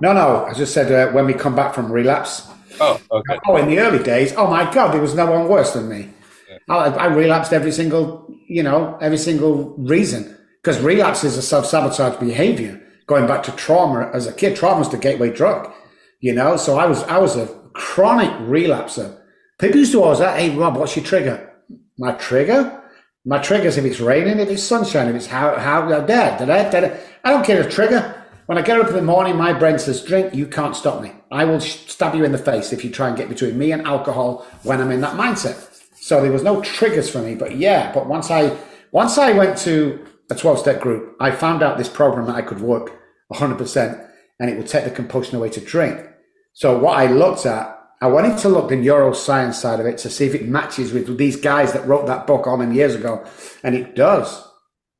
No, 0.00 0.12
no. 0.12 0.44
I 0.44 0.54
just 0.54 0.72
said 0.72 0.90
uh, 0.92 1.12
when 1.12 1.26
we 1.26 1.34
come 1.34 1.56
back 1.56 1.74
from 1.74 1.90
relapse. 1.90 2.48
Oh, 2.82 3.00
oh, 3.10 3.18
okay. 3.18 3.38
Oh, 3.46 3.56
in 3.56 3.68
the 3.68 3.78
early 3.78 4.02
days, 4.02 4.34
oh 4.36 4.48
my 4.48 4.70
God, 4.72 4.92
there 4.92 5.00
was 5.00 5.14
no 5.14 5.30
one 5.30 5.48
worse 5.48 5.72
than 5.72 5.88
me. 5.88 6.10
Yeah. 6.50 6.58
I, 6.68 6.88
I 6.88 7.06
relapsed 7.06 7.52
every 7.52 7.72
single, 7.72 8.34
you 8.48 8.62
know, 8.62 8.98
every 9.00 9.18
single 9.18 9.74
reason. 9.78 10.36
Because 10.60 10.80
relapse 10.80 11.24
is 11.24 11.36
a 11.36 11.42
self 11.42 11.66
sabotage 11.66 12.18
behavior. 12.18 12.80
Going 13.06 13.26
back 13.26 13.42
to 13.44 13.52
trauma 13.52 14.10
as 14.12 14.26
a 14.26 14.32
kid, 14.32 14.56
trauma 14.56 14.80
is 14.80 14.88
the 14.88 14.96
gateway 14.96 15.32
drug, 15.32 15.72
you 16.20 16.32
know. 16.32 16.56
So 16.56 16.78
I 16.78 16.86
was, 16.86 17.02
I 17.04 17.18
was 17.18 17.36
a 17.36 17.46
chronic 17.72 18.30
relapser. 18.48 19.18
People 19.58 19.78
used 19.78 19.92
to 19.92 20.02
always 20.02 20.18
say, 20.18 20.48
"Hey, 20.48 20.56
Rob, 20.56 20.76
what's 20.76 20.96
your 20.96 21.04
trigger?" 21.04 21.52
My 21.98 22.12
trigger? 22.12 22.80
My 23.24 23.38
trigger's 23.38 23.76
if 23.76 23.84
it's 23.84 24.00
raining, 24.00 24.40
if 24.40 24.48
it's 24.48 24.62
sunshine, 24.62 25.08
if 25.08 25.16
it's 25.16 25.26
how 25.26 25.56
how 25.56 25.88
uh, 25.88 26.00
dad, 26.00 26.38
did 26.38 26.50
I, 26.50 26.68
did 26.70 26.98
I, 27.24 27.30
don't 27.30 27.44
care 27.44 27.60
if 27.60 27.72
trigger. 27.72 28.21
When 28.46 28.58
I 28.58 28.62
get 28.62 28.80
up 28.80 28.88
in 28.88 28.94
the 28.94 29.02
morning, 29.02 29.36
my 29.36 29.52
brain 29.52 29.78
says, 29.78 30.02
"Drink." 30.02 30.34
You 30.34 30.46
can't 30.46 30.76
stop 30.76 31.00
me. 31.02 31.12
I 31.30 31.44
will 31.44 31.60
stab 31.60 32.14
you 32.14 32.24
in 32.24 32.32
the 32.32 32.38
face 32.38 32.72
if 32.72 32.84
you 32.84 32.90
try 32.90 33.08
and 33.08 33.16
get 33.16 33.28
between 33.28 33.56
me 33.56 33.72
and 33.72 33.86
alcohol 33.86 34.46
when 34.62 34.80
I'm 34.80 34.90
in 34.90 35.00
that 35.02 35.16
mindset. 35.16 35.68
So 35.94 36.20
there 36.20 36.32
was 36.32 36.42
no 36.42 36.60
triggers 36.60 37.08
for 37.08 37.20
me. 37.20 37.34
But 37.34 37.56
yeah, 37.56 37.92
but 37.92 38.06
once 38.06 38.30
I 38.30 38.56
once 38.90 39.16
I 39.16 39.32
went 39.32 39.56
to 39.58 40.04
a 40.30 40.34
12 40.34 40.58
step 40.58 40.80
group, 40.80 41.16
I 41.20 41.30
found 41.30 41.62
out 41.62 41.78
this 41.78 41.88
program 41.88 42.26
that 42.26 42.36
I 42.36 42.42
could 42.42 42.60
work 42.60 43.00
100% 43.32 44.08
and 44.40 44.50
it 44.50 44.56
would 44.56 44.66
take 44.66 44.84
the 44.84 44.90
compulsion 44.90 45.36
away 45.36 45.48
to 45.50 45.60
drink. 45.60 46.04
So 46.52 46.78
what 46.78 46.98
I 46.98 47.06
looked 47.06 47.46
at, 47.46 47.78
I 48.00 48.08
wanted 48.08 48.38
to 48.38 48.48
look 48.48 48.68
the 48.68 48.74
neuroscience 48.74 49.54
side 49.54 49.80
of 49.80 49.86
it 49.86 49.98
to 49.98 50.10
see 50.10 50.26
if 50.26 50.34
it 50.34 50.48
matches 50.48 50.92
with 50.92 51.16
these 51.16 51.36
guys 51.36 51.72
that 51.72 51.86
wrote 51.86 52.06
that 52.06 52.26
book 52.26 52.46
all 52.46 52.58
them 52.58 52.72
years 52.72 52.94
ago. 52.94 53.24
And 53.62 53.74
it 53.74 53.94
does. 53.94 54.42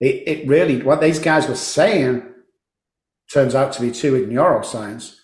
It, 0.01 0.23
it 0.27 0.49
really, 0.49 0.81
what 0.83 1.01
these 1.01 1.19
guys 1.19 1.49
were 1.49 1.57
saying 1.57 2.32
turns 3.33 3.55
out 3.55 3.73
to 3.75 3.81
be 3.81 3.91
true 3.91 4.15
in 4.15 4.31
neuroscience. 4.31 5.17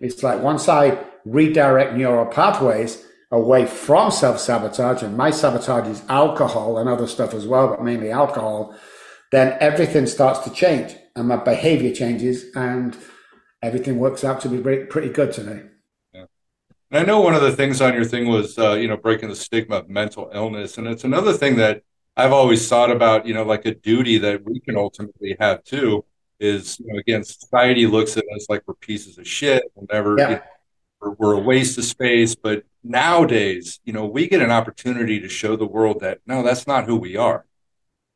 It's 0.00 0.22
like 0.22 0.40
once 0.40 0.68
I 0.68 0.98
redirect 1.24 1.94
neural 1.94 2.26
pathways 2.26 3.04
away 3.30 3.66
from 3.66 4.10
self 4.10 4.38
sabotage, 4.38 5.02
and 5.02 5.16
my 5.16 5.30
sabotage 5.30 5.88
is 5.88 6.02
alcohol 6.08 6.78
and 6.78 6.88
other 6.88 7.06
stuff 7.06 7.34
as 7.34 7.46
well, 7.46 7.68
but 7.68 7.82
mainly 7.82 8.10
alcohol 8.10 8.76
then 9.32 9.56
everything 9.60 10.06
starts 10.06 10.40
to 10.40 10.50
change 10.50 10.94
and 11.14 11.28
my 11.28 11.36
behavior 11.36 11.92
changes 11.92 12.44
and 12.54 12.96
everything 13.62 13.98
works 13.98 14.24
out 14.24 14.40
to 14.40 14.48
be 14.48 14.58
pretty 14.86 15.08
good 15.08 15.32
today. 15.32 15.62
And 16.14 16.28
I 16.92 17.02
know 17.02 17.20
one 17.20 17.34
of 17.34 17.42
the 17.42 17.50
things 17.50 17.80
on 17.80 17.94
your 17.94 18.04
thing 18.04 18.28
was, 18.28 18.56
uh, 18.58 18.74
you 18.74 18.86
know, 18.86 18.96
breaking 18.96 19.28
the 19.28 19.36
stigma 19.36 19.78
of 19.78 19.88
mental 19.88 20.30
illness. 20.32 20.78
And 20.78 20.86
it's 20.86 21.02
another 21.02 21.32
thing 21.32 21.56
that 21.56 21.82
I've 22.16 22.32
always 22.32 22.68
thought 22.68 22.92
about, 22.92 23.26
you 23.26 23.34
know, 23.34 23.42
like 23.42 23.66
a 23.66 23.74
duty 23.74 24.18
that 24.18 24.44
we 24.44 24.60
can 24.60 24.76
ultimately 24.76 25.36
have 25.40 25.64
too 25.64 26.04
is, 26.38 26.78
you 26.80 26.92
know, 26.92 26.98
again, 26.98 27.24
society 27.24 27.86
looks 27.86 28.16
at 28.16 28.24
us 28.34 28.46
like 28.48 28.62
we're 28.66 28.74
pieces 28.74 29.18
of 29.18 29.26
shit. 29.26 29.64
We'll 29.74 29.86
never, 29.92 30.16
yeah. 30.18 30.28
you 30.28 30.34
know, 30.36 30.42
we're, 31.00 31.10
we're 31.12 31.34
a 31.34 31.40
waste 31.40 31.78
of 31.78 31.84
space. 31.84 32.34
But 32.34 32.64
nowadays, 32.82 33.80
you 33.84 33.92
know, 33.92 34.06
we 34.06 34.28
get 34.28 34.42
an 34.42 34.50
opportunity 34.50 35.20
to 35.20 35.28
show 35.28 35.56
the 35.56 35.66
world 35.66 36.00
that 36.00 36.20
no, 36.26 36.42
that's 36.42 36.66
not 36.66 36.86
who 36.86 36.96
we 36.96 37.16
are. 37.16 37.46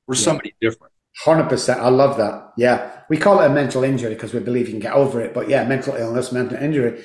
We're 0.06 0.16
yeah. 0.16 0.22
somebody 0.22 0.54
different. 0.61 0.92
Hundred 1.24 1.48
percent. 1.48 1.80
I 1.80 1.88
love 1.88 2.16
that. 2.18 2.52
Yeah, 2.56 3.02
we 3.09 3.16
call 3.16 3.40
it 3.40 3.46
a 3.46 3.50
mental 3.50 3.85
injury 3.85 4.14
because 4.14 4.33
we 4.33 4.40
believe 4.40 4.66
you 4.66 4.72
can 4.72 4.80
get 4.80 4.92
over 4.92 5.20
it. 5.20 5.35
But 5.35 5.48
yeah, 5.48 5.64
mental 5.64 5.94
illness, 5.94 6.33
mental 6.33 6.56
injury. 6.56 7.02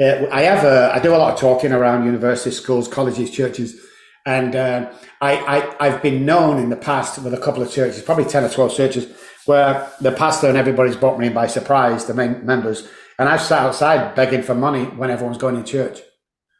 Uh, 0.00 0.26
I 0.30 0.42
have 0.42 0.64
a, 0.64 0.92
I 0.94 1.00
do 1.00 1.14
a 1.14 1.18
lot 1.18 1.34
of 1.34 1.40
talking 1.40 1.72
around 1.72 2.04
universities, 2.04 2.56
schools, 2.56 2.86
colleges, 2.86 3.30
churches, 3.30 3.80
and 4.28 4.54
uh, 4.54 4.92
I, 5.22 5.74
I 5.80 5.88
have 5.88 6.02
been 6.02 6.26
known 6.26 6.62
in 6.62 6.68
the 6.68 6.76
past 6.76 7.18
with 7.18 7.32
a 7.32 7.38
couple 7.38 7.62
of 7.62 7.72
churches, 7.72 8.02
probably 8.02 8.26
ten 8.26 8.44
or 8.44 8.50
twelve 8.50 8.74
churches, 8.74 9.10
where 9.46 9.90
the 10.02 10.12
pastor 10.12 10.48
and 10.48 10.58
everybody's 10.58 10.96
brought 10.96 11.18
me 11.18 11.28
in 11.28 11.32
by 11.32 11.46
surprise, 11.46 12.04
the 12.04 12.12
main 12.12 12.44
members, 12.44 12.86
and 13.18 13.26
I've 13.26 13.40
sat 13.40 13.62
outside 13.62 14.14
begging 14.14 14.42
for 14.42 14.54
money 14.54 14.84
when 14.84 15.10
everyone's 15.10 15.38
going 15.38 15.56
to 15.56 15.64
church. 15.64 16.00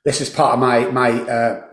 This 0.06 0.22
is 0.22 0.30
part 0.30 0.54
of 0.54 0.60
my 0.60 0.86
my 0.86 1.10
uh, 1.10 1.66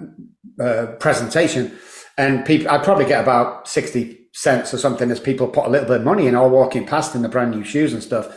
uh 0.61 0.85
presentation, 0.99 1.71
and 2.17 2.45
people 2.45 2.69
I 2.69 2.77
probably 2.79 3.05
get 3.05 3.23
about 3.23 3.65
sixty 3.65 4.27
cents 4.33 4.73
or 4.73 4.77
something 4.77 5.09
as 5.09 5.21
people 5.21 5.47
put 5.47 5.65
a 5.65 5.69
little 5.69 5.87
bit 5.87 6.01
of 6.01 6.03
money 6.03 6.27
in 6.27 6.35
all 6.35 6.49
walking 6.49 6.85
past 6.85 7.15
in 7.15 7.21
the 7.21 7.29
brand 7.29 7.51
new 7.51 7.63
shoes 7.63 7.93
and 7.93 8.03
stuff. 8.03 8.27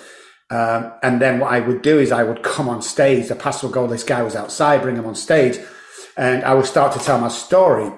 Um, 0.51 0.93
and 1.03 1.21
then 1.21 1.41
what 1.41 1.53
I 1.53 1.59
would 1.59 1.83
do 1.83 1.99
is 1.99 2.13
I 2.13 2.23
would 2.23 2.45
come 2.45 2.69
on 2.69 2.83
stage. 2.83 3.27
The 3.27 3.35
pastor 3.35 3.67
would 3.67 3.75
go, 3.75 3.87
this 3.89 4.05
guy 4.05 4.23
was 4.23 4.37
outside, 4.37 4.81
bring 4.81 4.95
him 4.95 5.07
on 5.07 5.17
stage. 5.17 5.59
And 6.19 6.45
I 6.45 6.53
would 6.53 6.67
start 6.67 6.93
to 6.93 6.99
tell 6.99 7.19
my 7.19 7.29
story. 7.29 7.91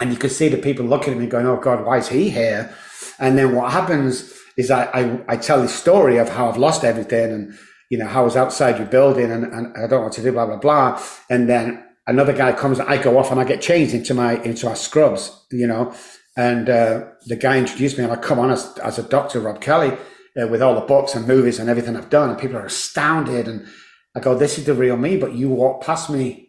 And 0.00 0.10
you 0.10 0.18
could 0.18 0.32
see 0.32 0.48
the 0.48 0.58
people 0.58 0.84
looking 0.84 1.14
at 1.14 1.18
me 1.18 1.26
going, 1.26 1.46
oh 1.46 1.56
God, 1.56 1.86
why 1.86 1.96
is 1.98 2.08
he 2.08 2.28
here? 2.28 2.74
And 3.18 3.38
then 3.38 3.54
what 3.54 3.72
happens 3.72 4.34
is 4.58 4.70
I, 4.70 4.84
I, 4.86 5.20
I 5.28 5.36
tell 5.38 5.62
the 5.62 5.68
story 5.68 6.18
of 6.18 6.28
how 6.28 6.50
I've 6.50 6.58
lost 6.58 6.84
everything 6.84 7.32
and, 7.32 7.54
you 7.88 7.96
know, 7.96 8.06
how 8.06 8.22
I 8.22 8.24
was 8.24 8.36
outside 8.36 8.76
your 8.76 8.88
building 8.88 9.30
and, 9.30 9.44
and 9.44 9.74
I 9.76 9.80
don't 9.86 9.90
know 9.90 10.00
what 10.02 10.12
to 10.14 10.22
do, 10.22 10.32
blah, 10.32 10.46
blah, 10.46 10.56
blah. 10.58 11.02
And 11.30 11.48
then 11.48 11.82
another 12.06 12.34
guy 12.34 12.52
comes, 12.52 12.80
I 12.80 13.02
go 13.02 13.16
off 13.16 13.30
and 13.30 13.40
I 13.40 13.44
get 13.44 13.62
changed 13.62 13.94
into 13.94 14.12
my, 14.12 14.42
into 14.42 14.68
our 14.68 14.76
scrubs, 14.76 15.46
you 15.50 15.66
know, 15.66 15.94
and 16.36 16.68
uh, 16.68 17.06
the 17.26 17.36
guy 17.36 17.56
introduced 17.58 17.96
me, 17.96 18.04
and 18.04 18.12
I 18.12 18.16
come 18.16 18.38
on 18.38 18.50
as, 18.50 18.76
as 18.78 18.98
a 18.98 19.02
doctor, 19.02 19.40
Rob 19.40 19.60
Kelly, 19.60 19.96
uh, 20.40 20.46
with 20.46 20.60
all 20.60 20.74
the 20.74 20.82
books 20.82 21.14
and 21.14 21.26
movies 21.26 21.58
and 21.58 21.70
everything 21.70 21.96
I've 21.96 22.10
done. 22.10 22.28
And 22.28 22.38
people 22.38 22.58
are 22.58 22.66
astounded. 22.66 23.48
And 23.48 23.66
I 24.14 24.20
go, 24.20 24.36
This 24.36 24.58
is 24.58 24.66
the 24.66 24.74
real 24.74 24.98
me. 24.98 25.16
But 25.16 25.32
you 25.32 25.48
walk 25.48 25.82
past 25.82 26.10
me 26.10 26.45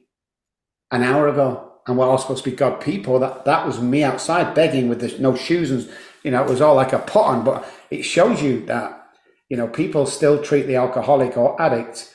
an 0.91 1.04
hour 1.04 1.28
ago, 1.28 1.71
and 1.88 1.97
we're 1.97 2.06
all 2.06 2.17
supposed 2.17 2.43
to 2.43 2.50
be 2.50 2.56
God 2.56 2.82
people. 2.82 3.19
That, 3.19 3.45
that 3.45 3.65
was 3.65 3.80
me 3.80 4.04
outside 4.04 4.54
begging 4.54 4.89
with 4.89 5.02
the, 5.02 5.17
no 5.19 5.36
shoes. 5.36 5.71
And, 5.71 5.89
you 6.23 6.32
know, 6.32 6.43
it 6.43 6.50
was 6.50 6.62
all 6.62 6.76
like 6.76 6.93
a 6.93 7.00
pot 7.00 7.36
on. 7.36 7.45
But 7.45 7.67
it 7.89 8.04
shows 8.04 8.41
you 8.41 8.65
that, 8.65 9.08
you 9.50 9.58
know, 9.58 9.67
people 9.67 10.06
still 10.06 10.41
treat 10.43 10.67
the 10.67 10.76
alcoholic 10.76 11.38
or 11.38 11.62
addict 11.62 12.13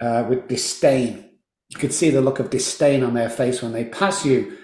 uh, 0.00 0.24
with 0.28 0.48
disdain. 0.48 1.30
You 1.68 1.78
could 1.78 1.92
see 1.92 2.10
the 2.10 2.22
look 2.22 2.38
of 2.40 2.50
disdain 2.50 3.02
on 3.02 3.14
their 3.14 3.30
face 3.30 3.62
when 3.62 3.72
they 3.72 3.84
pass 3.84 4.24
you 4.24 4.56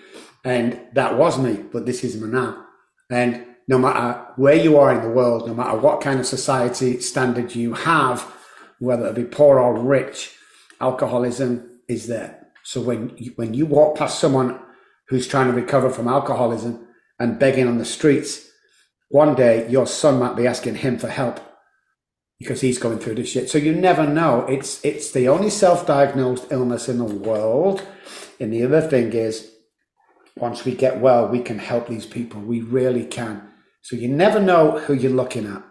and 0.46 0.80
that 0.92 1.18
was 1.18 1.40
me, 1.40 1.64
but 1.72 1.86
this 1.86 2.04
is 2.04 2.20
me 2.20 2.28
now. 2.28 2.64
And 3.10 3.44
no 3.66 3.78
matter 3.78 4.24
where 4.36 4.54
you 4.54 4.78
are 4.78 4.94
in 4.94 5.02
the 5.02 5.10
world, 5.10 5.48
no 5.48 5.54
matter 5.54 5.76
what 5.76 6.00
kind 6.00 6.20
of 6.20 6.26
society 6.26 7.00
standard 7.00 7.56
you 7.56 7.72
have, 7.74 8.32
whether 8.78 9.08
it 9.08 9.16
be 9.16 9.24
poor 9.24 9.58
or 9.58 9.76
rich, 9.76 10.36
alcoholism 10.80 11.80
is 11.88 12.06
there. 12.06 12.35
So 12.66 12.80
when 12.80 13.14
you, 13.16 13.30
when 13.36 13.54
you 13.54 13.64
walk 13.64 13.96
past 13.96 14.18
someone 14.18 14.58
who's 15.06 15.28
trying 15.28 15.46
to 15.46 15.52
recover 15.52 15.88
from 15.88 16.08
alcoholism 16.08 16.84
and 17.16 17.38
begging 17.38 17.68
on 17.68 17.78
the 17.78 17.84
streets, 17.84 18.50
one 19.08 19.36
day 19.36 19.70
your 19.70 19.86
son 19.86 20.18
might 20.18 20.34
be 20.34 20.48
asking 20.48 20.74
him 20.74 20.98
for 20.98 21.06
help 21.06 21.38
because 22.40 22.60
he's 22.60 22.78
going 22.78 22.98
through 22.98 23.14
this 23.14 23.30
shit. 23.30 23.48
So 23.48 23.56
you 23.58 23.72
never 23.72 24.04
know. 24.04 24.44
It's 24.48 24.84
it's 24.84 25.12
the 25.12 25.28
only 25.28 25.48
self-diagnosed 25.48 26.48
illness 26.50 26.88
in 26.88 26.98
the 26.98 27.04
world. 27.04 27.86
And 28.40 28.52
the 28.52 28.64
other 28.64 28.80
thing 28.80 29.12
is 29.12 29.48
once 30.36 30.64
we 30.64 30.74
get 30.74 31.00
well, 31.00 31.28
we 31.28 31.42
can 31.42 31.60
help 31.60 31.86
these 31.86 32.04
people. 32.04 32.40
We 32.40 32.62
really 32.62 33.04
can. 33.04 33.48
So 33.82 33.94
you 33.94 34.08
never 34.08 34.40
know 34.40 34.80
who 34.80 34.94
you're 34.94 35.12
looking 35.12 35.46
at. 35.46 35.62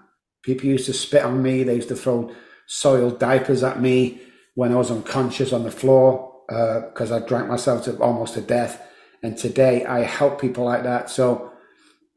People 0.43 0.69
used 0.69 0.85
to 0.85 0.93
spit 0.93 1.25
on 1.25 1.43
me. 1.43 1.63
They 1.63 1.75
used 1.75 1.89
to 1.89 1.97
throw 1.97 2.33
soiled 2.67 3.19
diapers 3.19 3.63
at 3.63 3.81
me 3.81 4.21
when 4.53 4.71
I 4.71 4.75
was 4.75 4.91
unconscious 4.91 5.51
on 5.51 5.63
the 5.63 5.71
floor 5.71 6.34
because 6.47 7.11
uh, 7.11 7.17
I 7.17 7.27
drank 7.27 7.47
myself 7.47 7.83
to 7.85 7.97
almost 7.97 8.35
to 8.35 8.41
death. 8.41 8.81
And 9.23 9.37
today 9.37 9.85
I 9.85 10.01
help 10.01 10.39
people 10.39 10.65
like 10.65 10.83
that. 10.83 11.09
So, 11.09 11.51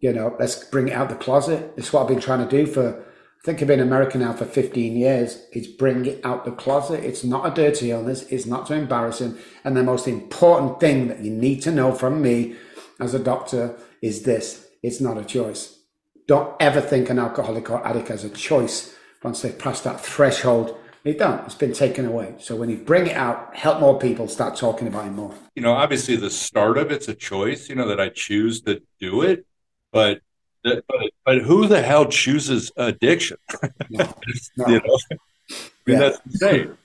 you 0.01 0.12
know, 0.12 0.37
let's 0.38 0.64
bring 0.64 0.88
it 0.88 0.93
out 0.93 1.09
the 1.09 1.17
closet. 1.17 1.73
It's 1.77 1.93
what 1.93 2.03
I've 2.03 2.09
been 2.09 2.21
trying 2.21 2.47
to 2.47 2.64
do 2.64 2.71
for 2.71 3.05
think 3.45 3.62
I've 3.62 3.69
been 3.69 3.81
American 3.81 4.21
now 4.21 4.35
for 4.35 4.45
15 4.45 4.97
years. 4.97 5.47
It's 5.53 5.69
bring 5.69 6.05
it 6.05 6.21
out 6.23 6.45
the 6.45 6.53
closet. 6.53 7.03
It's 7.03 7.25
not 7.25 7.47
a 7.47 7.55
dirty 7.55 7.91
illness. 7.91 8.23
It's 8.31 8.45
not 8.45 8.67
too 8.67 8.75
embarrassing. 8.75 9.38
And 9.64 9.77
the 9.77 9.83
most 9.83 10.07
important 10.07 10.81
thing 10.81 11.09
that 11.09 11.21
you 11.21 11.31
need 11.31 11.62
to 11.62 11.73
know 11.73 11.93
from 11.93 12.21
me 12.21 12.57
as 13.01 13.14
a 13.14 13.19
doctor 13.19 13.79
is 14.03 14.25
this. 14.25 14.67
It's 14.83 15.01
not 15.01 15.17
a 15.17 15.25
choice. 15.25 15.79
Don't 16.27 16.55
ever 16.61 16.81
think 16.83 17.09
an 17.09 17.19
alcoholic 17.19 17.71
or 17.71 17.85
addict 17.87 18.09
has 18.09 18.23
a 18.23 18.29
choice 18.29 18.95
once 19.23 19.41
they've 19.41 19.59
passed 19.59 19.85
that 19.85 20.01
threshold. 20.01 20.77
They 21.09 21.14
don't. 21.14 21.42
It's 21.47 21.55
been 21.55 21.73
taken 21.73 22.05
away. 22.05 22.35
So 22.38 22.55
when 22.55 22.68
you 22.68 22.77
bring 22.77 23.07
it 23.07 23.16
out, 23.16 23.57
help 23.57 23.81
more 23.81 23.99
people 23.99 24.29
start 24.29 24.57
talking 24.57 24.87
about 24.87 25.07
it 25.07 25.12
more. 25.12 25.33
You 25.55 25.62
know, 25.62 25.73
obviously 25.73 26.16
the 26.16 26.29
start 26.29 26.77
of 26.77 26.90
it's 26.90 27.09
a 27.09 27.14
choice, 27.14 27.71
you 27.71 27.77
know, 27.77 27.88
that 27.88 27.99
I 27.99 28.11
choose 28.11 28.61
to 28.64 28.83
do 29.01 29.23
it. 29.23 29.47
But 29.90 30.21
but, 30.62 30.85
but 31.25 31.38
who 31.38 31.66
the 31.66 31.81
hell 31.81 32.05
chooses 32.05 32.71
addiction? 32.77 33.38
No, 33.88 34.12
no. 34.59 34.66
you 34.66 34.81
know? 34.81 34.99
I 35.09 35.55
mean, 35.55 35.59
yeah. 35.87 35.99
that's 35.99 36.21
insane. 36.27 36.77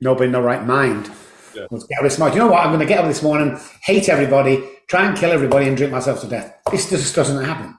Nobody 0.00 0.28
in 0.28 0.32
the 0.32 0.40
right 0.40 0.66
mind. 0.66 1.10
Yeah. 1.54 1.66
Let's 1.70 1.84
get 1.84 2.02
this 2.02 2.18
morning. 2.18 2.38
You 2.38 2.44
know 2.44 2.50
what? 2.50 2.64
I'm 2.64 2.68
going 2.68 2.80
to 2.80 2.86
get 2.86 3.00
up 3.00 3.08
this 3.08 3.22
morning, 3.22 3.60
hate 3.82 4.08
everybody, 4.08 4.66
try 4.88 5.06
and 5.06 5.18
kill 5.18 5.32
everybody, 5.32 5.68
and 5.68 5.76
drink 5.76 5.92
myself 5.92 6.22
to 6.22 6.28
death. 6.28 6.56
This 6.70 6.88
just 6.88 7.14
doesn't 7.14 7.44
happen. 7.44 7.76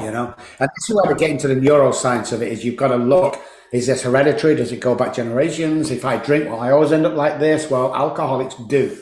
You 0.00 0.10
know, 0.10 0.34
and 0.58 0.68
this 0.76 0.90
is 0.90 0.96
where 0.96 1.12
we 1.12 1.16
get 1.16 1.30
into 1.30 1.46
the 1.46 1.54
neuroscience 1.54 2.32
of 2.32 2.42
it. 2.42 2.52
Is 2.52 2.64
you've 2.64 2.74
got 2.74 2.88
to 2.88 2.96
look: 2.96 3.40
is 3.72 3.86
this 3.86 4.02
hereditary? 4.02 4.54
Does 4.54 4.72
it 4.72 4.80
go 4.80 4.94
back 4.94 5.14
generations? 5.14 5.90
If 5.90 6.04
I 6.04 6.16
drink, 6.16 6.48
well, 6.48 6.60
I 6.60 6.70
always 6.70 6.92
end 6.92 7.06
up 7.06 7.14
like 7.14 7.38
this. 7.38 7.70
Well, 7.70 7.94
alcoholics 7.94 8.54
do, 8.54 8.96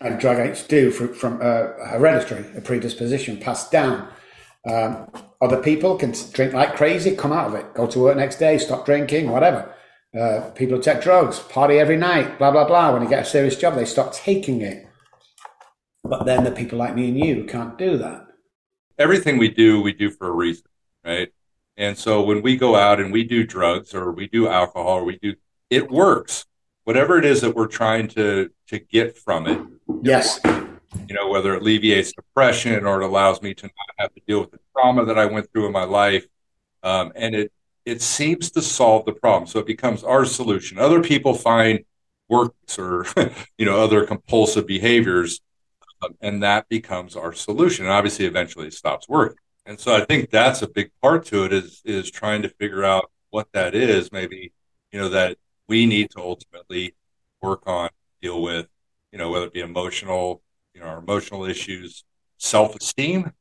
and 0.00 0.18
drug 0.18 0.38
addicts 0.38 0.66
do 0.66 0.90
from, 0.90 1.14
from 1.14 1.34
uh, 1.36 1.88
hereditary, 1.88 2.46
a 2.56 2.60
predisposition 2.60 3.38
passed 3.38 3.70
down. 3.70 4.08
Um, 4.68 5.10
other 5.40 5.60
people 5.60 5.96
can 5.96 6.14
drink 6.32 6.52
like 6.52 6.76
crazy, 6.76 7.16
come 7.16 7.32
out 7.32 7.48
of 7.48 7.54
it, 7.54 7.74
go 7.74 7.86
to 7.86 7.98
work 7.98 8.16
next 8.16 8.36
day, 8.36 8.58
stop 8.58 8.86
drinking, 8.86 9.30
whatever. 9.30 9.74
Uh, 10.18 10.50
people 10.54 10.76
who 10.76 10.82
take 10.82 11.02
drugs, 11.02 11.40
party 11.40 11.78
every 11.78 11.96
night, 11.96 12.38
blah, 12.38 12.50
blah, 12.50 12.66
blah. 12.66 12.92
When 12.92 13.02
they 13.02 13.10
get 13.10 13.22
a 13.22 13.28
serious 13.28 13.56
job, 13.56 13.74
they 13.74 13.84
stop 13.84 14.12
taking 14.12 14.60
it. 14.60 14.86
But 16.04 16.24
then 16.24 16.44
the 16.44 16.50
people 16.50 16.78
like 16.78 16.94
me 16.94 17.08
and 17.08 17.18
you 17.18 17.44
can't 17.44 17.78
do 17.78 17.96
that. 17.98 18.26
Everything 18.98 19.38
we 19.38 19.48
do, 19.48 19.80
we 19.80 19.92
do 19.92 20.10
for 20.10 20.28
a 20.28 20.32
reason, 20.32 20.64
right? 21.04 21.32
And 21.76 21.96
so 21.96 22.22
when 22.22 22.42
we 22.42 22.56
go 22.56 22.76
out 22.76 23.00
and 23.00 23.12
we 23.12 23.24
do 23.24 23.44
drugs 23.44 23.94
or 23.94 24.12
we 24.12 24.28
do 24.28 24.48
alcohol 24.48 24.98
or 24.98 25.04
we 25.04 25.18
do, 25.18 25.34
it 25.70 25.90
works. 25.90 26.46
Whatever 26.84 27.18
it 27.18 27.24
is 27.24 27.40
that 27.40 27.54
we're 27.54 27.68
trying 27.68 28.08
to 28.08 28.50
to 28.68 28.78
get 28.78 29.16
from 29.16 29.46
it. 29.46 29.60
Yes 30.02 30.40
you 31.08 31.14
know, 31.14 31.28
whether 31.28 31.54
it 31.54 31.62
alleviates 31.62 32.12
depression 32.12 32.84
or 32.84 33.02
it 33.02 33.04
allows 33.04 33.42
me 33.42 33.54
to 33.54 33.66
not 33.66 33.94
have 33.98 34.14
to 34.14 34.20
deal 34.26 34.40
with 34.40 34.50
the 34.50 34.58
trauma 34.72 35.04
that 35.04 35.18
I 35.18 35.26
went 35.26 35.50
through 35.50 35.66
in 35.66 35.72
my 35.72 35.84
life. 35.84 36.26
Um, 36.82 37.12
and 37.14 37.34
it, 37.34 37.52
it 37.84 38.02
seems 38.02 38.50
to 38.52 38.62
solve 38.62 39.04
the 39.04 39.12
problem. 39.12 39.46
So 39.46 39.58
it 39.58 39.66
becomes 39.66 40.04
our 40.04 40.24
solution. 40.24 40.78
Other 40.78 41.02
people 41.02 41.34
find 41.34 41.80
works 42.28 42.78
or, 42.78 43.06
you 43.58 43.66
know, 43.66 43.80
other 43.80 44.04
compulsive 44.04 44.66
behaviors, 44.66 45.40
um, 46.02 46.14
and 46.20 46.42
that 46.42 46.68
becomes 46.68 47.16
our 47.16 47.32
solution. 47.32 47.84
And 47.86 47.92
obviously, 47.92 48.26
eventually 48.26 48.68
it 48.68 48.74
stops 48.74 49.08
working. 49.08 49.36
And 49.66 49.78
so 49.78 49.94
I 49.94 50.04
think 50.04 50.30
that's 50.30 50.62
a 50.62 50.68
big 50.68 50.90
part 51.00 51.24
to 51.26 51.44
it 51.44 51.52
is, 51.52 51.82
is 51.84 52.10
trying 52.10 52.42
to 52.42 52.48
figure 52.48 52.84
out 52.84 53.10
what 53.30 53.48
that 53.52 53.74
is, 53.74 54.10
maybe, 54.10 54.52
you 54.90 55.00
know, 55.00 55.08
that 55.08 55.38
we 55.68 55.86
need 55.86 56.10
to 56.10 56.20
ultimately 56.20 56.94
work 57.40 57.62
on, 57.66 57.88
deal 58.20 58.42
with, 58.42 58.66
you 59.12 59.18
know, 59.18 59.30
whether 59.30 59.46
it 59.46 59.52
be 59.52 59.60
emotional, 59.60 60.42
you 60.74 60.80
know, 60.80 60.86
our 60.86 60.98
emotional 60.98 61.44
issues, 61.44 62.04
self-esteem. 62.38 63.32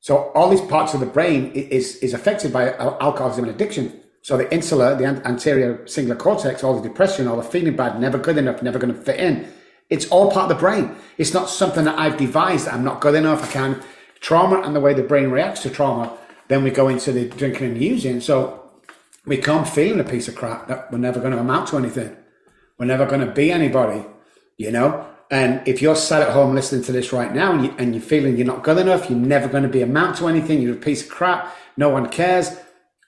So 0.00 0.30
all 0.34 0.50
these 0.50 0.60
parts 0.60 0.94
of 0.94 1.00
the 1.00 1.06
brain 1.06 1.50
is 1.52 1.96
is 1.96 2.14
affected 2.14 2.52
by 2.52 2.74
alcoholism 2.74 3.44
and 3.44 3.54
addiction. 3.54 4.00
So 4.22 4.36
the 4.36 4.52
insula, 4.52 4.96
the 4.96 5.04
anterior 5.04 5.78
cingulate 5.84 6.18
cortex, 6.18 6.62
all 6.62 6.78
the 6.78 6.86
depression, 6.86 7.26
all 7.26 7.36
the 7.36 7.42
feeling 7.42 7.76
bad, 7.76 8.00
never 8.00 8.18
good 8.18 8.36
enough, 8.36 8.62
never 8.62 8.78
going 8.78 8.94
to 8.94 9.00
fit 9.00 9.18
in. 9.18 9.52
It's 9.88 10.08
all 10.08 10.30
part 10.30 10.50
of 10.50 10.56
the 10.56 10.60
brain. 10.60 10.96
It's 11.16 11.32
not 11.32 11.48
something 11.48 11.84
that 11.84 11.98
I've 11.98 12.16
devised. 12.16 12.68
I'm 12.68 12.84
not 12.84 13.00
good 13.00 13.14
enough. 13.14 13.42
I 13.42 13.52
can 13.52 13.82
trauma 14.20 14.60
and 14.62 14.74
the 14.74 14.80
way 14.80 14.94
the 14.94 15.02
brain 15.02 15.30
reacts 15.30 15.62
to 15.62 15.70
trauma. 15.70 16.16
Then 16.48 16.62
we 16.62 16.70
go 16.70 16.88
into 16.88 17.12
the 17.12 17.28
drinking 17.28 17.72
and 17.72 17.82
using. 17.82 18.20
So 18.20 18.70
we 19.24 19.36
come 19.36 19.64
feeling 19.64 20.00
a 20.00 20.04
piece 20.04 20.28
of 20.28 20.36
crap 20.36 20.68
that 20.68 20.92
we're 20.92 20.98
never 20.98 21.20
going 21.20 21.32
to 21.32 21.38
amount 21.38 21.68
to 21.68 21.78
anything. 21.78 22.16
We're 22.78 22.86
never 22.86 23.06
going 23.06 23.26
to 23.26 23.32
be 23.32 23.50
anybody, 23.50 24.04
you 24.56 24.70
know. 24.70 25.06
And 25.30 25.66
if 25.66 25.82
you're 25.82 25.96
sat 25.96 26.22
at 26.22 26.32
home 26.32 26.54
listening 26.54 26.84
to 26.84 26.92
this 26.92 27.12
right 27.12 27.34
now 27.34 27.52
and, 27.52 27.64
you, 27.64 27.74
and 27.78 27.94
you're 27.94 28.02
feeling 28.02 28.36
you're 28.36 28.46
not 28.46 28.62
good 28.62 28.78
enough, 28.78 29.10
you're 29.10 29.18
never 29.18 29.48
going 29.48 29.64
to 29.64 29.68
be 29.68 29.82
amount 29.82 30.18
to 30.18 30.28
anything, 30.28 30.62
you're 30.62 30.74
a 30.74 30.78
piece 30.78 31.02
of 31.02 31.08
crap, 31.08 31.52
no 31.76 31.88
one 31.88 32.08
cares, 32.08 32.56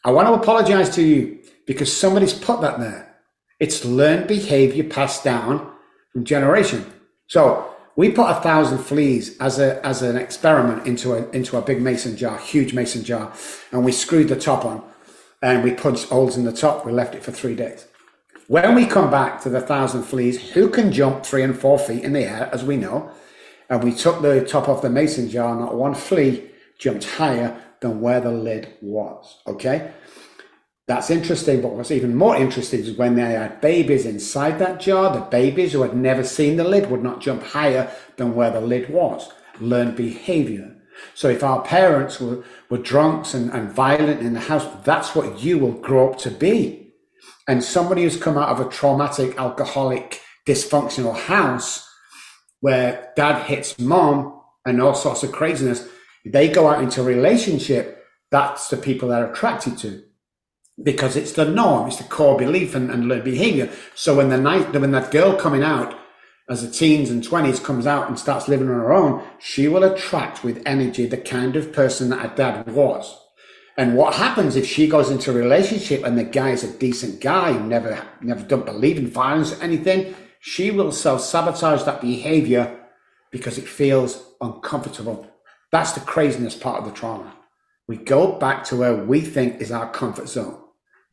I 0.05 0.11
want 0.11 0.29
to 0.29 0.35
apologize 0.35 0.90
to 0.97 1.03
you 1.03 1.38
because 1.66 1.94
somebody's 1.94 2.33
put 2.33 2.61
that 2.61 2.81
there. 2.81 3.14
It's 3.61 3.85
learned 3.85 4.27
behavior 4.27 4.85
passed 4.85 5.25
down 5.25 5.71
from 6.12 6.25
generation. 6.25 6.87
So 7.27 7.67
we 7.98 8.12
put 8.12 8.30
a 8.30 8.40
thousand 8.40 8.78
fleas 8.78 9.37
as 9.38 9.58
a 9.58 9.84
as 9.84 10.02
an 10.02 10.16
experiment 10.16 10.87
into 10.87 11.14
a 11.14 11.28
into 11.30 11.56
a 11.56 11.61
big 11.61 11.82
mason 11.82 12.16
jar, 12.16 12.38
huge 12.38 12.72
mason 12.72 13.02
jar, 13.02 13.32
and 13.72 13.84
we 13.84 13.90
screwed 13.90 14.28
the 14.28 14.37
top 14.37 14.64
on, 14.64 14.84
and 15.42 15.64
we 15.64 15.72
punched 15.72 16.08
holes 16.08 16.37
in 16.37 16.44
the 16.44 16.52
top. 16.52 16.87
We 16.87 16.92
left 16.92 17.16
it 17.16 17.24
for 17.24 17.32
three 17.32 17.56
days. 17.56 17.88
When 18.46 18.76
we 18.76 18.87
come 18.87 19.11
back 19.11 19.42
to 19.42 19.48
the 19.48 19.61
thousand 19.61 20.04
fleas, 20.04 20.52
who 20.52 20.68
can 20.68 20.92
jump 20.92 21.26
three 21.26 21.42
and 21.42 21.58
four 21.58 21.76
feet 21.76 22.04
in 22.04 22.12
the 22.12 22.22
air, 22.22 22.48
as 22.52 22.62
we 22.62 22.76
know, 22.76 23.11
and 23.68 23.82
we 23.82 23.92
took 23.92 24.22
the 24.22 24.44
top 24.44 24.68
off 24.68 24.80
the 24.80 24.90
mason 24.90 25.28
jar, 25.28 25.58
not 25.58 25.74
one 25.74 25.96
flea 25.96 26.48
jumped 26.78 27.04
higher 27.04 27.61
than 27.80 28.00
where 28.00 28.20
the 28.20 28.30
lid 28.30 28.74
was. 28.80 29.38
Okay? 29.44 29.90
That's 30.88 31.11
interesting, 31.11 31.61
but 31.62 31.72
what's 31.72 31.90
even 31.90 32.16
more 32.16 32.37
interesting 32.37 32.81
is 32.81 32.96
when 32.96 33.14
they 33.14 33.22
had 33.22 33.61
babies 33.61 34.07
inside 34.07 34.59
that 34.59 34.81
jar, 34.81 35.14
the 35.14 35.20
babies 35.20 35.72
who 35.72 35.83
had 35.83 35.94
never 35.94 36.24
seen 36.24 36.57
the 36.57 36.64
lid 36.64 36.90
would 36.90 37.03
not 37.03 37.20
jump 37.20 37.42
higher 37.42 37.90
than 38.16 38.35
where 38.35 38.51
the 38.51 38.61
lid 38.61 38.88
was. 38.88 39.31
Learned 39.61 39.96
behavior. 39.96 40.74
So 41.14 41.29
if 41.29 41.44
our 41.44 41.62
parents 41.62 42.18
were, 42.18 42.42
were 42.70 42.79
drunks 42.79 43.35
and, 43.35 43.53
and 43.53 43.70
violent 43.70 44.20
in 44.20 44.33
the 44.33 44.40
house, 44.40 44.66
that's 44.83 45.14
what 45.14 45.40
you 45.40 45.59
will 45.59 45.72
grow 45.72 46.11
up 46.11 46.18
to 46.20 46.31
be 46.31 46.88
and 47.48 47.64
somebody 47.64 48.03
who's 48.03 48.18
come 48.18 48.37
out 48.37 48.51
of 48.51 48.61
a 48.61 48.68
traumatic, 48.68 49.37
alcoholic, 49.38 50.20
dysfunctional 50.46 51.16
house 51.16 51.88
where 52.61 53.11
dad 53.16 53.42
hits 53.44 53.79
mom 53.79 54.40
and 54.66 54.83
all 54.83 54.94
sorts 54.94 55.22
of 55.22 55.33
craziness, 55.33 55.88
they 56.27 56.48
go 56.48 56.68
out 56.68 56.83
into 56.83 57.01
a 57.01 57.05
relationship, 57.05 58.05
that's 58.31 58.68
the 58.68 58.77
people 58.77 59.09
they're 59.09 59.33
attracted 59.33 59.79
to 59.79 60.03
because 60.83 61.17
it's 61.17 61.33
the 61.33 61.45
norm, 61.45 61.88
it's 61.88 61.97
the 61.97 62.05
core 62.05 62.38
belief 62.38 62.75
and, 62.75 62.91
and 62.91 63.09
learned 63.09 63.25
behavior. 63.25 63.71
So 63.95 64.17
when 64.17 64.29
the 64.29 64.38
night, 64.38 64.73
when 64.73 64.93
that 64.93 65.11
girl 65.11 65.37
coming 65.37 65.62
out 65.62 65.99
as 66.49 66.62
a 66.62 66.71
teens 66.71 67.11
and 67.11 67.23
20s 67.23 67.62
comes 67.62 67.87
out 67.87 68.09
and 68.09 68.19
starts 68.19 68.49
living 68.49 68.69
on 68.69 68.75
her 68.75 68.93
own, 68.93 69.23
she 69.38 69.69
will 69.69 69.85
attract 69.85 70.45
with 70.45 70.62
energy 70.64 71.07
the 71.07 71.17
kind 71.17 71.57
of 71.57 71.73
person 71.73 72.09
that 72.11 72.21
her 72.21 72.35
dad 72.35 72.73
was. 72.73 73.19
And 73.77 73.97
what 73.97 74.14
happens 74.14 74.57
if 74.57 74.67
she 74.67 74.88
goes 74.88 75.11
into 75.11 75.31
a 75.31 75.35
relationship 75.35 76.05
and 76.05 76.19
the 76.19 76.25
guy 76.25 76.51
is 76.51 76.64
a 76.64 76.79
decent 76.79 77.21
guy, 77.21 77.53
never, 77.53 78.05
never 78.21 78.43
don't 78.43 78.67
believe 78.67 78.99
in 78.99 79.07
violence 79.07 79.53
or 79.53 79.62
anything? 79.62 80.14
She 80.41 80.71
will 80.71 80.91
self 80.91 81.21
sabotage 81.21 81.85
that 81.85 82.01
behavior 82.01 82.77
because 83.31 83.59
it 83.59 83.69
feels 83.69 84.33
uncomfortable. 84.41 85.29
That's 85.71 85.93
the 85.93 86.01
craziness 86.01 86.57
part 86.57 86.81
of 86.81 86.87
the 86.87 86.99
trauma. 86.99 87.35
We 87.87 87.97
go 87.97 88.33
back 88.33 88.64
to 88.64 88.77
where 88.77 88.97
we 88.97 89.21
think 89.21 89.61
is 89.61 89.71
our 89.71 89.91
comfort 89.91 90.29
zone, 90.29 90.59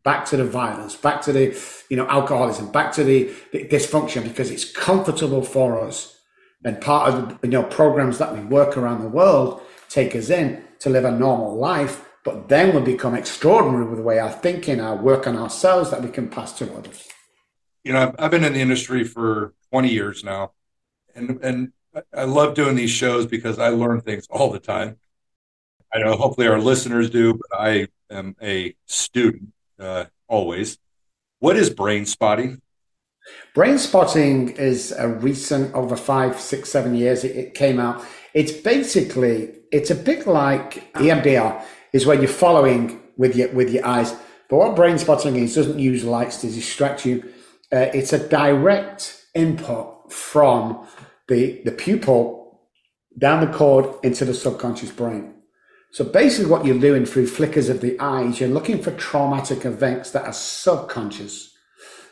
back 0.05 0.25
to 0.27 0.37
the 0.37 0.45
violence, 0.45 0.95
back 0.95 1.21
to 1.23 1.33
the, 1.33 1.59
you 1.89 1.97
know, 1.97 2.07
alcoholism, 2.07 2.71
back 2.71 2.93
to 2.93 3.03
the, 3.03 3.29
the 3.51 3.65
dysfunction 3.65 4.23
because 4.23 4.49
it's 4.51 4.71
comfortable 4.71 5.41
for 5.41 5.81
us. 5.81 6.17
And 6.63 6.79
part 6.79 7.13
of 7.13 7.41
the, 7.41 7.47
you 7.47 7.51
know, 7.51 7.63
programs 7.63 8.17
that 8.19 8.33
we 8.33 8.39
work 8.39 8.77
around 8.77 9.01
the 9.01 9.09
world 9.09 9.61
take 9.89 10.15
us 10.15 10.29
in 10.29 10.63
to 10.79 10.89
live 10.89 11.03
a 11.03 11.11
normal 11.11 11.57
life 11.57 12.05
but 12.25 12.49
then 12.49 12.75
we 12.75 12.81
become 12.81 13.13
extraordinary 13.13 13.85
with 13.85 13.97
the 13.97 14.03
way 14.03 14.17
our 14.17 14.31
thinking, 14.31 14.81
our 14.81 14.95
work 14.95 15.27
on 15.27 15.37
ourselves 15.37 15.91
that 15.91 16.01
we 16.01 16.09
can 16.09 16.27
pass 16.27 16.51
to 16.53 16.73
others. 16.73 17.07
You 17.83 17.93
know, 17.93 18.13
I've, 18.17 18.31
been 18.31 18.43
in 18.43 18.53
the 18.53 18.61
industry 18.61 19.03
for 19.03 19.53
20 19.71 19.89
years 19.89 20.23
now, 20.23 20.53
and 21.13 21.39
and 21.43 21.71
I 22.11 22.23
love 22.23 22.55
doing 22.55 22.75
these 22.75 22.89
shows 22.89 23.27
because 23.27 23.59
I 23.59 23.69
learn 23.69 24.01
things 24.01 24.25
all 24.27 24.49
the 24.51 24.59
time. 24.59 24.97
I 25.93 25.99
know 25.99 26.17
hopefully 26.17 26.47
our 26.47 26.59
listeners 26.59 27.11
do, 27.11 27.35
but 27.35 27.59
I 27.59 27.87
am 28.09 28.35
a 28.41 28.75
student 28.87 29.53
uh, 29.79 30.05
always. 30.27 30.77
What 31.39 31.57
is 31.57 31.69
brain 31.69 32.05
spotting? 32.05 32.61
Brain 33.53 33.77
spotting 33.77 34.49
is 34.51 34.91
a 34.91 35.07
recent, 35.07 35.73
over 35.73 35.95
five, 35.95 36.39
six, 36.39 36.69
seven 36.69 36.95
years, 36.95 37.23
it, 37.23 37.35
it 37.35 37.53
came 37.53 37.79
out. 37.79 38.05
It's 38.33 38.51
basically, 38.51 39.53
it's 39.71 39.89
a 39.89 39.95
bit 39.95 40.27
like 40.27 40.93
EMDR 40.93 41.63
is 41.93 42.05
when 42.05 42.19
you're 42.19 42.27
following 42.27 43.01
with 43.17 43.35
your 43.35 43.49
with 43.53 43.71
your 43.71 43.85
eyes. 43.85 44.13
But 44.49 44.57
what 44.57 44.75
brain 44.75 44.97
spotting 44.97 45.37
is 45.37 45.55
doesn't 45.55 45.79
use 45.79 46.03
lights 46.03 46.41
to 46.41 46.47
distract 46.47 47.05
you. 47.05 47.23
Uh, 47.71 47.87
it's 47.93 48.13
a 48.13 48.27
direct 48.27 49.25
input 49.33 50.11
from 50.11 50.85
the 51.29 51.61
the 51.63 51.71
pupil 51.71 52.59
down 53.17 53.39
the 53.39 53.57
cord 53.57 53.85
into 54.03 54.25
the 54.25 54.33
subconscious 54.33 54.91
brain. 54.91 55.34
So 55.95 56.03
basically, 56.03 56.51
what 56.51 56.65
you're 56.65 56.77
doing 56.77 57.05
through 57.05 57.27
flickers 57.27 57.69
of 57.69 57.79
the 57.79 57.97
eyes, 58.01 58.41
you're 58.41 58.49
looking 58.49 58.81
for 58.81 58.91
traumatic 58.91 59.63
events 59.63 60.11
that 60.11 60.25
are 60.25 60.33
subconscious. 60.33 61.55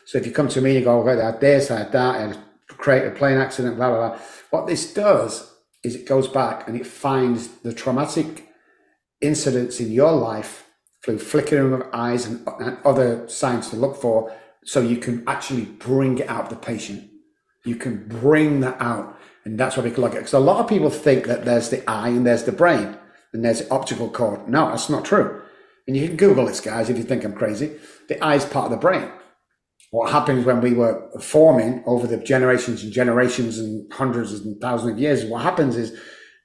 So 0.06 0.16
if 0.16 0.24
you 0.24 0.32
come 0.32 0.48
to 0.48 0.62
me, 0.62 0.78
you 0.78 0.82
go, 0.82 1.02
okay, 1.02 1.20
I 1.20 1.26
had 1.26 1.40
this, 1.42 1.70
I 1.70 1.80
had 1.80 1.92
that, 1.92 2.14
I 2.14 2.34
create 2.72 3.06
a 3.06 3.10
plane 3.10 3.36
accident, 3.36 3.76
blah, 3.76 3.90
blah, 3.90 4.08
blah. 4.08 4.18
What 4.48 4.66
this 4.66 4.94
does 4.94 5.52
is 5.82 5.96
it 5.96 6.06
goes 6.06 6.28
back 6.28 6.66
and 6.66 6.80
it 6.80 6.86
finds 6.86 7.48
the 7.58 7.74
traumatic 7.74 8.48
incidents 9.20 9.80
in 9.80 9.92
your 9.92 10.12
life 10.12 10.66
through 11.04 11.18
flickering 11.18 11.74
of 11.74 11.86
eyes 11.92 12.24
and, 12.24 12.48
and 12.60 12.78
other 12.86 13.28
signs 13.28 13.68
to 13.68 13.76
look 13.76 14.00
for 14.00 14.34
so 14.64 14.80
you 14.80 14.96
can 14.96 15.22
actually 15.26 15.66
bring 15.66 16.16
it 16.16 16.30
out 16.30 16.44
of 16.44 16.48
the 16.48 16.56
patient. 16.56 17.10
You 17.66 17.76
can 17.76 18.08
bring 18.08 18.60
that 18.60 18.80
out. 18.80 19.20
And 19.44 19.60
that's 19.60 19.76
what 19.76 19.84
we 19.84 19.90
can 19.90 20.00
look 20.00 20.14
at. 20.14 20.20
Because 20.20 20.32
a 20.32 20.38
lot 20.38 20.60
of 20.60 20.70
people 20.70 20.88
think 20.88 21.26
that 21.26 21.44
there's 21.44 21.68
the 21.68 21.86
eye 21.86 22.08
and 22.08 22.24
there's 22.26 22.44
the 22.44 22.52
brain 22.52 22.96
and 23.34 23.44
there's 23.44 23.60
the 23.60 23.70
optical 23.70 24.08
cord. 24.08 24.48
No, 24.48 24.68
that's 24.68 24.88
not 24.88 25.04
true. 25.04 25.42
And 25.86 25.96
you 25.96 26.08
can 26.08 26.16
Google 26.16 26.46
this, 26.46 26.60
guys, 26.60 26.88
if 26.88 26.96
you 26.96 27.04
think 27.04 27.24
I'm 27.24 27.34
crazy. 27.34 27.76
The 28.08 28.22
eye 28.24 28.36
is 28.36 28.46
part 28.46 28.66
of 28.66 28.70
the 28.70 28.78
brain 28.78 29.10
what 29.94 30.10
happens 30.10 30.44
when 30.44 30.60
we 30.60 30.74
were 30.74 31.08
forming 31.20 31.80
over 31.86 32.08
the 32.08 32.16
generations 32.16 32.82
and 32.82 32.92
generations 32.92 33.60
and 33.60 33.92
hundreds 33.92 34.32
and 34.32 34.60
thousands 34.60 34.94
of 34.94 34.98
years, 34.98 35.24
what 35.24 35.42
happens 35.42 35.76
is 35.76 35.96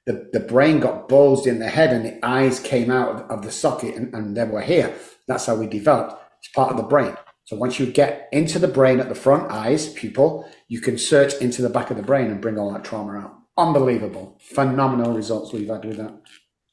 the, 0.06 0.30
the 0.32 0.38
brain 0.38 0.78
got 0.78 1.08
bulged 1.08 1.48
in 1.48 1.58
the 1.58 1.68
head 1.68 1.92
and 1.92 2.04
the 2.04 2.24
eyes 2.24 2.60
came 2.60 2.92
out 2.92 3.08
of, 3.08 3.20
of 3.22 3.42
the 3.42 3.50
socket 3.50 3.96
and, 3.96 4.14
and 4.14 4.36
then 4.36 4.52
we're 4.52 4.62
here. 4.62 4.94
That's 5.26 5.46
how 5.46 5.56
we 5.56 5.66
developed. 5.66 6.14
It's 6.38 6.52
part 6.52 6.70
of 6.70 6.76
the 6.76 6.84
brain. 6.84 7.16
So 7.46 7.56
once 7.56 7.80
you 7.80 7.86
get 7.86 8.28
into 8.30 8.60
the 8.60 8.68
brain 8.68 9.00
at 9.00 9.08
the 9.08 9.16
front, 9.16 9.50
eyes, 9.50 9.92
pupil, 9.94 10.48
you 10.68 10.80
can 10.80 10.96
search 10.96 11.34
into 11.40 11.60
the 11.60 11.68
back 11.68 11.90
of 11.90 11.96
the 11.96 12.04
brain 12.04 12.30
and 12.30 12.40
bring 12.40 12.56
all 12.56 12.72
that 12.72 12.84
trauma 12.84 13.18
out. 13.18 13.34
Unbelievable. 13.58 14.38
Phenomenal 14.54 15.12
results 15.12 15.52
we've 15.52 15.66
had 15.66 15.84
with 15.84 15.96
that. 15.96 16.14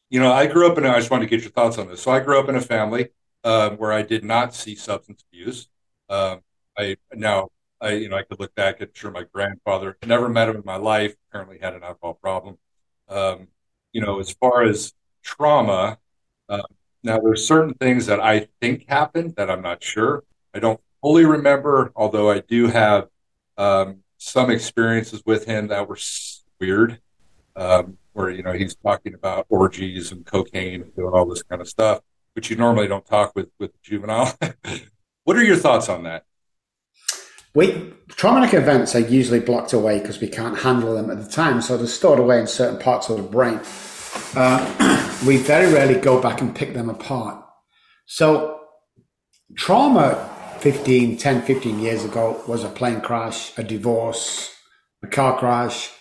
You 0.09 0.19
know, 0.19 0.31
I 0.31 0.47
grew 0.47 0.69
up 0.71 0.77
in, 0.77 0.85
I 0.85 0.97
just 0.99 1.11
want 1.11 1.23
to 1.23 1.29
get 1.29 1.41
your 1.41 1.51
thoughts 1.51 1.77
on 1.77 1.87
this. 1.87 2.01
So 2.01 2.11
I 2.11 2.19
grew 2.19 2.39
up 2.39 2.47
in 2.49 2.55
a 2.55 2.61
family 2.61 3.09
uh, 3.43 3.71
where 3.71 3.91
I 3.91 4.01
did 4.03 4.23
not 4.23 4.53
see 4.55 4.75
substance 4.75 5.23
abuse. 5.29 5.67
Um, 6.09 6.41
I 6.77 6.95
now 7.13 7.49
I 7.81 7.93
you 7.93 8.09
know 8.09 8.15
I 8.17 8.23
could 8.23 8.39
look 8.39 8.55
back 8.55 8.81
at 8.81 8.95
sure 8.95 9.11
my 9.11 9.23
grandfather 9.33 9.97
never 10.05 10.29
met 10.29 10.47
him 10.49 10.55
in 10.57 10.63
my 10.65 10.77
life. 10.77 11.15
Apparently 11.29 11.59
had 11.59 11.73
an 11.73 11.83
alcohol 11.83 12.13
problem. 12.15 12.57
Um, 13.09 13.47
you 13.93 14.01
know, 14.01 14.19
as 14.19 14.31
far 14.31 14.63
as 14.63 14.93
trauma, 15.23 15.97
uh, 16.49 16.61
now 17.03 17.19
there's 17.19 17.45
certain 17.47 17.73
things 17.75 18.05
that 18.07 18.19
I 18.21 18.47
think 18.61 18.85
happened 18.87 19.35
that 19.37 19.49
I'm 19.51 19.61
not 19.61 19.83
sure. 19.83 20.23
I 20.53 20.59
don't 20.59 20.79
fully 21.01 21.25
remember, 21.25 21.91
although 21.95 22.29
I 22.31 22.39
do 22.41 22.67
have 22.67 23.09
um, 23.57 24.03
some 24.17 24.49
experiences 24.49 25.23
with 25.25 25.45
him 25.45 25.67
that 25.67 25.87
were 25.89 25.97
weird. 26.59 27.01
Um, 27.57 27.97
where 28.13 28.29
you 28.29 28.43
know 28.43 28.53
he's 28.53 28.75
talking 28.75 29.13
about 29.13 29.45
orgies 29.49 30.11
and 30.11 30.25
cocaine 30.25 30.81
and 30.81 30.95
doing 30.95 31.13
all 31.13 31.25
this 31.25 31.43
kind 31.43 31.61
of 31.61 31.67
stuff, 31.67 32.01
which 32.33 32.49
you 32.49 32.55
normally 32.55 32.87
don't 32.87 33.05
talk 33.05 33.35
with 33.35 33.49
with 33.59 33.79
juvenile. 33.81 34.37
what 35.23 35.37
are 35.37 35.43
your 35.43 35.55
thoughts 35.55 35.89
on 35.89 36.03
that? 36.03 36.23
We 37.53 37.93
traumatic 38.09 38.53
events 38.53 38.95
are 38.95 38.99
usually 38.99 39.39
blocked 39.39 39.73
away 39.73 39.99
because 39.99 40.21
we 40.21 40.27
can't 40.27 40.59
handle 40.59 40.93
them 40.93 41.09
at 41.09 41.17
the 41.17 41.29
time, 41.29 41.61
so 41.61 41.77
they're 41.77 41.87
stored 41.87 42.19
away 42.19 42.39
in 42.39 42.47
certain 42.47 42.79
parts 42.79 43.09
of 43.09 43.17
the 43.17 43.23
brain. 43.23 43.59
Uh, 44.35 45.19
we 45.27 45.37
very 45.37 45.73
rarely 45.73 45.99
go 45.99 46.21
back 46.21 46.41
and 46.41 46.55
pick 46.55 46.73
them 46.73 46.89
apart. 46.89 47.43
So, 48.05 48.61
trauma 49.55 50.29
15, 50.59 51.17
10, 51.17 51.41
15 51.41 51.79
years 51.79 52.05
ago 52.05 52.41
was 52.47 52.63
a 52.63 52.69
plane 52.69 53.01
crash, 53.01 53.57
a 53.57 53.63
divorce, 53.63 54.55
a 55.03 55.07
car 55.07 55.37
crash, 55.37 55.91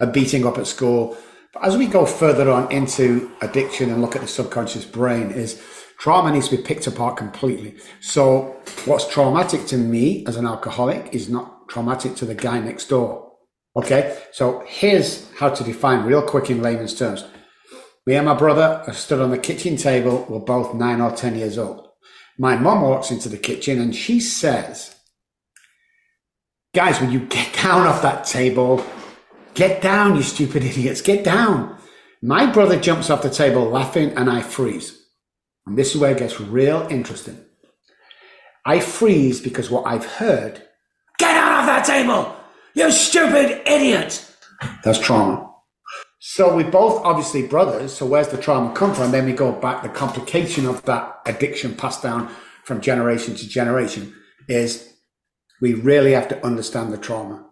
a 0.00 0.06
beating 0.06 0.46
up 0.46 0.58
at 0.58 0.66
school. 0.66 1.16
But 1.52 1.64
as 1.64 1.76
we 1.76 1.86
go 1.86 2.04
further 2.04 2.50
on 2.50 2.70
into 2.72 3.30
addiction 3.40 3.90
and 3.90 4.02
look 4.02 4.16
at 4.16 4.22
the 4.22 4.28
subconscious 4.28 4.84
brain, 4.84 5.30
is 5.30 5.62
Trauma 5.98 6.32
needs 6.32 6.48
to 6.48 6.56
be 6.56 6.62
picked 6.62 6.86
apart 6.86 7.16
completely. 7.16 7.76
So, 8.00 8.56
what's 8.84 9.08
traumatic 9.08 9.66
to 9.66 9.76
me 9.76 10.26
as 10.26 10.36
an 10.36 10.46
alcoholic 10.46 11.14
is 11.14 11.28
not 11.28 11.68
traumatic 11.68 12.16
to 12.16 12.24
the 12.24 12.34
guy 12.34 12.58
next 12.60 12.88
door. 12.88 13.32
Okay, 13.76 14.18
so 14.32 14.62
here's 14.66 15.32
how 15.34 15.50
to 15.50 15.64
define 15.64 16.04
real 16.04 16.22
quick 16.22 16.50
in 16.50 16.62
layman's 16.62 16.94
terms. 16.94 17.24
Me 18.06 18.14
and 18.16 18.26
my 18.26 18.34
brother 18.34 18.84
are 18.86 18.92
stood 18.92 19.20
on 19.20 19.30
the 19.30 19.38
kitchen 19.38 19.76
table. 19.76 20.26
We're 20.28 20.40
both 20.40 20.74
nine 20.74 21.00
or 21.00 21.10
10 21.10 21.36
years 21.36 21.56
old. 21.56 21.88
My 22.38 22.56
mom 22.56 22.82
walks 22.82 23.10
into 23.10 23.28
the 23.28 23.38
kitchen 23.38 23.80
and 23.80 23.94
she 23.94 24.20
says, 24.20 24.94
Guys, 26.74 27.00
will 27.00 27.10
you 27.10 27.20
get 27.20 27.54
down 27.62 27.86
off 27.86 28.02
that 28.02 28.24
table? 28.24 28.84
Get 29.54 29.80
down, 29.80 30.16
you 30.16 30.22
stupid 30.22 30.64
idiots, 30.64 31.00
get 31.00 31.24
down. 31.24 31.78
My 32.20 32.50
brother 32.50 32.78
jumps 32.78 33.08
off 33.08 33.22
the 33.22 33.30
table 33.30 33.64
laughing 33.64 34.10
and 34.16 34.28
I 34.28 34.42
freeze. 34.42 35.00
And 35.66 35.78
this 35.78 35.94
is 35.94 36.00
where 36.00 36.10
it 36.10 36.18
gets 36.18 36.40
real 36.40 36.86
interesting. 36.90 37.38
I 38.66 38.80
freeze 38.80 39.40
because 39.40 39.70
what 39.70 39.86
I've 39.86 40.06
heard, 40.06 40.62
get 41.18 41.36
out 41.36 41.60
of 41.60 41.66
that 41.66 41.84
table, 41.84 42.34
you 42.74 42.90
stupid 42.90 43.62
idiot. 43.66 44.28
That's 44.82 44.98
trauma. 44.98 45.50
So 46.18 46.56
we're 46.56 46.70
both 46.70 47.04
obviously 47.04 47.46
brothers. 47.46 47.92
So 47.92 48.06
where's 48.06 48.28
the 48.28 48.38
trauma 48.38 48.74
come 48.74 48.94
from? 48.94 49.12
Then 49.12 49.26
we 49.26 49.32
go 49.34 49.52
back. 49.52 49.82
The 49.82 49.88
complication 49.88 50.66
of 50.66 50.82
that 50.86 51.20
addiction 51.26 51.76
passed 51.76 52.02
down 52.02 52.28
from 52.64 52.80
generation 52.80 53.34
to 53.36 53.48
generation 53.48 54.14
is 54.48 54.94
we 55.60 55.74
really 55.74 56.12
have 56.12 56.28
to 56.28 56.44
understand 56.44 56.92
the 56.92 56.98
trauma. 56.98 57.46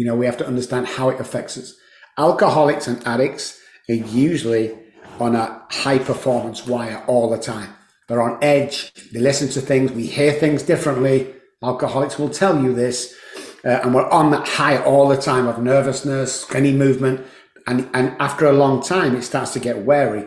You 0.00 0.06
know, 0.06 0.16
we 0.16 0.24
have 0.24 0.38
to 0.38 0.46
understand 0.46 0.86
how 0.86 1.10
it 1.10 1.20
affects 1.20 1.58
us. 1.58 1.74
Alcoholics 2.16 2.88
and 2.88 3.06
addicts 3.06 3.60
are 3.90 3.96
usually 3.96 4.74
on 5.18 5.36
a 5.36 5.60
high 5.68 5.98
performance 5.98 6.66
wire 6.66 7.04
all 7.06 7.28
the 7.28 7.36
time. 7.36 7.68
They're 8.08 8.22
on 8.22 8.42
edge. 8.42 8.94
They 9.12 9.20
listen 9.20 9.50
to 9.50 9.60
things. 9.60 9.92
We 9.92 10.06
hear 10.06 10.32
things 10.32 10.62
differently. 10.62 11.34
Alcoholics 11.62 12.18
will 12.18 12.30
tell 12.30 12.62
you 12.62 12.72
this. 12.72 13.14
Uh, 13.62 13.80
and 13.82 13.94
we're 13.94 14.08
on 14.08 14.30
that 14.30 14.48
high 14.48 14.82
all 14.82 15.06
the 15.06 15.18
time 15.18 15.46
of 15.46 15.62
nervousness, 15.62 16.50
any 16.54 16.72
movement. 16.72 17.20
And, 17.66 17.90
and 17.92 18.16
after 18.18 18.46
a 18.46 18.54
long 18.54 18.82
time, 18.82 19.14
it 19.14 19.20
starts 19.20 19.52
to 19.52 19.60
get 19.60 19.84
wary, 19.84 20.26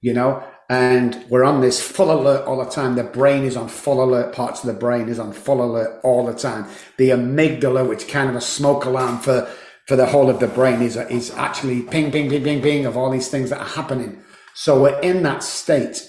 you 0.00 0.14
know, 0.14 0.44
and 0.68 1.24
we're 1.30 1.44
on 1.44 1.62
this 1.62 1.80
full 1.80 2.12
alert 2.12 2.46
all 2.46 2.62
the 2.62 2.70
time. 2.70 2.94
The 2.94 3.04
brain 3.04 3.44
is 3.44 3.56
on 3.56 3.68
full 3.68 4.04
alert. 4.04 4.34
Parts 4.34 4.62
of 4.62 4.66
the 4.66 4.78
brain 4.78 5.08
is 5.08 5.18
on 5.18 5.32
full 5.32 5.64
alert 5.64 6.00
all 6.02 6.26
the 6.26 6.34
time. 6.34 6.66
The 6.98 7.10
amygdala, 7.10 7.88
which 7.88 8.08
kind 8.08 8.28
of 8.28 8.36
a 8.36 8.40
smoke 8.40 8.84
alarm 8.84 9.18
for, 9.18 9.50
for 9.86 9.96
the 9.96 10.06
whole 10.06 10.28
of 10.28 10.40
the 10.40 10.46
brain 10.46 10.82
is, 10.82 10.96
is 10.96 11.30
actually 11.30 11.82
ping, 11.82 12.12
ping, 12.12 12.28
ping, 12.28 12.44
ping, 12.44 12.60
ping 12.60 12.84
of 12.84 12.98
all 12.98 13.10
these 13.10 13.28
things 13.28 13.48
that 13.48 13.60
are 13.60 13.68
happening. 13.68 14.22
So 14.54 14.82
we're 14.82 15.00
in 15.00 15.22
that 15.22 15.42
state. 15.42 16.06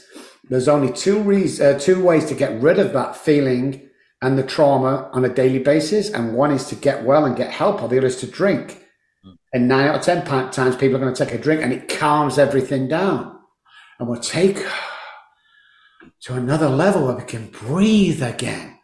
There's 0.49 0.67
only 0.67 0.91
two 0.91 1.21
reasons, 1.21 1.61
uh, 1.61 1.79
two 1.79 2.03
ways 2.03 2.25
to 2.25 2.35
get 2.35 2.61
rid 2.61 2.79
of 2.79 2.91
that 2.93 3.15
feeling 3.15 3.89
and 4.21 4.37
the 4.37 4.43
trauma 4.43 5.09
on 5.13 5.23
a 5.23 5.29
daily 5.29 5.59
basis. 5.59 6.09
And 6.09 6.33
one 6.33 6.51
is 6.51 6.67
to 6.67 6.75
get 6.75 7.05
well 7.05 7.23
and 7.23 7.37
get 7.37 7.51
help, 7.51 7.81
or 7.81 7.87
the 7.87 7.97
other 7.97 8.07
is 8.07 8.17
to 8.17 8.27
drink. 8.27 8.83
And 9.53 9.69
nine 9.69 9.87
out 9.87 9.95
of 9.95 10.01
10 10.01 10.51
times 10.51 10.75
people 10.75 10.97
are 10.97 10.99
going 10.99 11.13
to 11.13 11.25
take 11.25 11.33
a 11.33 11.41
drink 11.41 11.61
and 11.61 11.71
it 11.71 11.87
calms 11.87 12.37
everything 12.37 12.89
down. 12.89 13.38
And 13.99 14.07
we'll 14.07 14.19
take 14.19 14.65
to 16.21 16.33
another 16.33 16.69
level 16.69 17.05
where 17.05 17.17
we 17.17 17.23
can 17.23 17.47
breathe 17.47 18.23
again. 18.23 18.77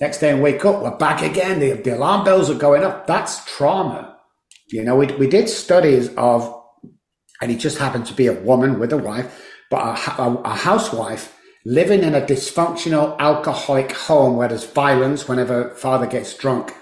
Next 0.00 0.18
day 0.18 0.30
and 0.30 0.42
wake 0.42 0.64
up, 0.64 0.82
we're 0.82 0.96
back 0.96 1.22
again. 1.22 1.60
The, 1.60 1.72
the 1.74 1.96
alarm 1.96 2.24
bells 2.24 2.50
are 2.50 2.54
going 2.54 2.82
up. 2.82 3.06
That's 3.06 3.44
trauma. 3.44 4.16
You 4.68 4.82
know, 4.82 4.96
we, 4.96 5.06
we 5.06 5.26
did 5.26 5.48
studies 5.48 6.08
of 6.16 6.58
and 7.40 7.50
he 7.50 7.56
just 7.56 7.78
happened 7.78 8.06
to 8.06 8.14
be 8.14 8.28
a 8.28 8.40
woman 8.40 8.78
with 8.78 8.92
a 8.92 8.96
wife, 8.96 9.44
but 9.68 9.78
a, 9.78 10.22
a, 10.22 10.34
a 10.44 10.54
housewife 10.54 11.36
living 11.66 12.02
in 12.02 12.14
a 12.14 12.20
dysfunctional 12.20 13.18
alcoholic 13.18 13.92
home 13.92 14.36
where 14.36 14.48
there's 14.48 14.64
violence 14.64 15.28
whenever 15.28 15.70
father 15.74 16.06
gets 16.06 16.36
drunk. 16.36 16.72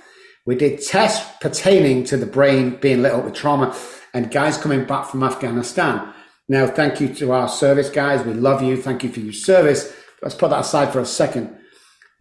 We 0.46 0.55
did 0.55 0.83
tests 0.83 1.29
pertaining 1.40 2.05
to 2.05 2.16
the 2.16 2.26
brain 2.26 2.76
being 2.76 3.03
lit 3.03 3.12
up 3.12 3.24
with 3.24 3.35
trauma 3.35 3.76
and 4.14 4.31
guys 4.31 4.59
coming 4.59 4.85
back 4.85 5.07
from 5.07 5.22
Afghanistan. 5.22 6.12
Now, 6.50 6.66
thank 6.66 7.00
you 7.00 7.14
to 7.14 7.30
our 7.30 7.48
service 7.48 7.88
guys. 7.90 8.26
We 8.26 8.32
love 8.34 8.60
you. 8.60 8.76
Thank 8.76 9.04
you 9.04 9.12
for 9.12 9.20
your 9.20 9.32
service. 9.32 9.94
Let's 10.20 10.34
put 10.34 10.50
that 10.50 10.58
aside 10.58 10.92
for 10.92 10.98
a 10.98 11.06
second. 11.06 11.56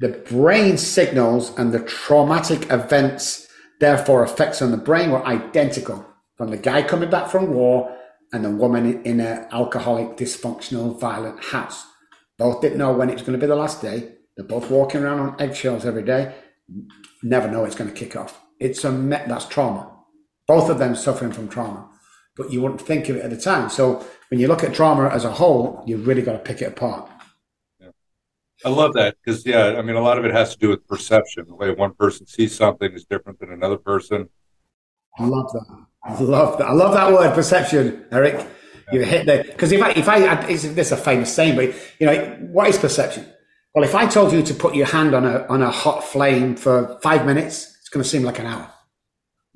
The 0.01 0.09
brain 0.09 0.77
signals 0.77 1.51
and 1.57 1.71
the 1.71 1.79
traumatic 1.79 2.71
events, 2.71 3.47
therefore 3.79 4.23
effects 4.23 4.61
on 4.61 4.69
the 4.69 4.77
brain 4.77 5.09
were 5.09 5.25
identical 5.25 6.05
from 6.37 6.51
the 6.51 6.57
guy 6.57 6.83
coming 6.83 7.09
back 7.09 7.31
from 7.31 7.51
war 7.55 7.97
and 8.31 8.45
the 8.45 8.51
woman 8.51 9.03
in 9.03 9.19
an 9.19 9.47
alcoholic, 9.51 10.15
dysfunctional, 10.15 10.99
violent 10.99 11.43
house. 11.43 11.83
Both 12.37 12.61
didn't 12.61 12.77
know 12.77 12.93
when 12.93 13.09
it 13.09 13.13
was 13.13 13.23
going 13.23 13.33
to 13.33 13.43
be 13.43 13.47
the 13.47 13.55
last 13.55 13.81
day. 13.81 14.13
They're 14.37 14.45
both 14.45 14.69
walking 14.69 15.01
around 15.01 15.21
on 15.21 15.41
eggshells 15.41 15.87
every 15.87 16.03
day. 16.03 16.35
Never 17.23 17.49
know 17.49 17.65
it's 17.65 17.75
going 17.75 17.91
to 17.91 17.95
kick 17.95 18.15
off. 18.15 18.39
It's 18.59 18.85
a 18.85 18.91
that's 18.91 19.47
trauma. 19.47 19.91
Both 20.47 20.69
of 20.69 20.77
them 20.77 20.93
suffering 20.93 21.31
from 21.31 21.49
trauma, 21.49 21.89
but 22.39 22.51
you 22.51 22.61
wouldn't 22.61 22.81
think 22.81 23.09
of 23.09 23.17
it 23.17 23.23
at 23.23 23.29
the 23.29 23.37
time. 23.37 23.69
So 23.69 24.03
when 24.29 24.39
you 24.39 24.47
look 24.47 24.63
at 24.63 24.73
trauma 24.73 25.09
as 25.09 25.25
a 25.25 25.31
whole, 25.31 25.83
you've 25.85 26.07
really 26.07 26.21
got 26.21 26.31
to 26.31 26.39
pick 26.39 26.61
it 26.61 26.69
apart. 26.69 27.11
Yeah. 27.79 27.89
I 28.65 28.69
love 28.69 28.93
that 28.93 29.17
because 29.21 29.45
yeah, 29.45 29.75
I 29.77 29.81
mean 29.81 29.97
a 29.97 30.01
lot 30.01 30.17
of 30.17 30.23
it 30.25 30.31
has 30.31 30.53
to 30.53 30.57
do 30.57 30.69
with 30.69 30.87
perception. 30.87 31.45
The 31.47 31.55
way 31.55 31.69
one 31.71 31.93
person 31.93 32.25
sees 32.25 32.55
something 32.55 32.93
is 32.93 33.03
different 33.03 33.39
than 33.39 33.51
another 33.51 33.77
person. 33.77 34.29
I 35.19 35.25
love 35.25 35.51
that. 35.51 35.85
I 36.05 36.19
love 36.21 36.57
that. 36.57 36.67
I 36.67 36.71
love 36.71 36.93
that 36.93 37.11
word 37.11 37.33
perception, 37.35 38.05
Eric. 38.11 38.47
You 38.93 39.03
hit 39.03 39.25
the 39.25 39.43
because 39.45 39.71
if 39.73 39.81
I 39.81 39.91
if 39.91 40.07
I 40.07 40.35
this 40.45 40.63
is 40.63 40.91
a 40.91 40.97
famous 40.97 41.33
saying, 41.33 41.57
but 41.57 41.75
you 41.99 42.05
know 42.07 42.15
what 42.51 42.69
is 42.69 42.77
perception? 42.77 43.25
Well, 43.75 43.83
if 43.83 43.93
I 43.93 44.07
told 44.07 44.31
you 44.31 44.41
to 44.41 44.53
put 44.53 44.75
your 44.75 44.87
hand 44.87 45.13
on 45.13 45.25
a 45.25 45.45
on 45.47 45.61
a 45.61 45.69
hot 45.69 46.05
flame 46.05 46.55
for 46.55 46.97
five 47.03 47.25
minutes, 47.25 47.77
it's 47.81 47.89
going 47.89 48.03
to 48.03 48.09
seem 48.09 48.23
like 48.23 48.39
an 48.39 48.45
hour. 48.45 48.71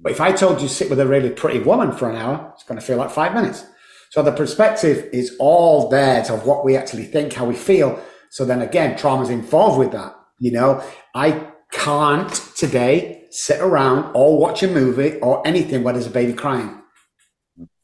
But 0.03 0.11
if 0.11 0.19
I 0.19 0.33
told 0.33 0.61
you 0.61 0.67
to 0.67 0.73
sit 0.73 0.89
with 0.89 0.99
a 0.99 1.07
really 1.07 1.29
pretty 1.29 1.59
woman 1.59 1.93
for 1.93 2.09
an 2.09 2.17
hour, 2.17 2.51
it's 2.53 2.65
going 2.65 2.79
to 2.79 2.85
feel 2.85 2.97
like 2.97 3.09
five 3.09 3.33
minutes. 3.33 3.65
So 4.11 4.21
the 4.21 4.33
perspective 4.33 5.09
is 5.13 5.35
all 5.39 5.89
there 5.89 6.21
of 6.31 6.45
what 6.45 6.65
we 6.65 6.75
actually 6.75 7.05
think, 7.05 7.33
how 7.33 7.45
we 7.45 7.55
feel. 7.55 7.99
So 8.29 8.43
then 8.43 8.61
again, 8.61 8.97
trauma's 8.97 9.29
involved 9.29 9.79
with 9.79 9.93
that. 9.93 10.13
You 10.39 10.51
know, 10.51 10.83
I 11.15 11.47
can't 11.71 12.29
today 12.55 13.25
sit 13.31 13.61
around 13.61 14.11
or 14.13 14.37
watch 14.37 14.61
a 14.61 14.67
movie 14.67 15.19
or 15.19 15.41
anything 15.47 15.83
where 15.83 15.93
there's 15.93 16.05
a 16.05 16.11
baby 16.11 16.33
crying. 16.33 16.81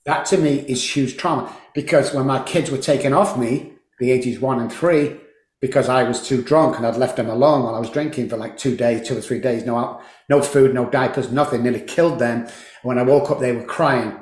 That 0.06 0.26
to 0.28 0.38
me 0.38 0.60
is 0.68 0.96
huge 0.96 1.18
trauma 1.18 1.56
because 1.74 2.14
when 2.14 2.28
my 2.28 2.44
kids 2.44 2.70
were 2.70 2.78
taken 2.78 3.14
off 3.14 3.38
me, 3.38 3.74
the 4.00 4.12
ages 4.12 4.40
one 4.40 4.60
and 4.60 4.72
three, 4.72 5.20
because 5.62 5.89
I 5.89 6.04
was 6.04 6.26
too 6.26 6.41
drunk 6.41 6.78
and 6.78 6.86
I'd 6.86 6.95
left 6.95 7.17
them 7.17 7.30
alone 7.30 7.63
while 7.63 7.76
I 7.76 7.80
was 7.80 7.89
drinking 7.89 8.30
for 8.30 8.38
like 8.38 8.58
two 8.58 8.78
days, 8.78 9.08
two 9.08 9.17
or 9.17 9.22
three 9.22 9.39
days, 9.39 9.65
no, 9.65 10.02
no 10.30 10.41
food, 10.41 10.74
no 10.74 10.89
diapers, 10.89 11.32
nothing, 11.32 11.63
nearly 11.63 11.82
killed 11.82 12.19
them. 12.19 12.48
When 12.84 12.98
I 12.98 13.04
woke 13.04 13.30
up, 13.30 13.39
they 13.39 13.52
were 13.52 13.65
crying. 13.65 14.17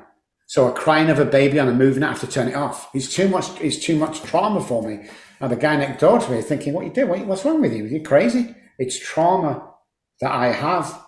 So 0.48 0.68
a 0.68 0.74
crying 0.74 1.10
of 1.10 1.20
a 1.20 1.26
baby 1.26 1.60
on 1.60 1.68
a 1.68 1.74
movie, 1.74 2.02
I 2.02 2.08
have 2.08 2.22
to 2.22 2.28
turn 2.28 2.48
it 2.48 2.56
off. 2.56 2.90
It's 2.94 3.14
too 3.14 3.28
much. 3.28 3.60
It's 3.60 3.78
too 3.78 3.98
much 3.98 4.24
trauma 4.24 4.62
for 4.64 4.82
me. 4.82 5.08
And 5.40 5.52
the 5.52 5.58
guy 5.58 5.76
next 5.76 6.00
door 6.00 6.20
to 6.20 6.32
me 6.32 6.42
thinking, 6.42 6.74
"What 6.74 6.86
you 6.86 6.92
do? 6.92 7.06
What's 7.06 7.44
wrong 7.46 7.62
with 7.62 7.74
you? 7.74 7.84
Are 7.84 7.88
you 7.88 8.02
crazy?" 8.02 8.56
It's 8.80 8.98
trauma 8.98 9.74
that 10.22 10.32
I 10.32 10.48
have 10.48 11.00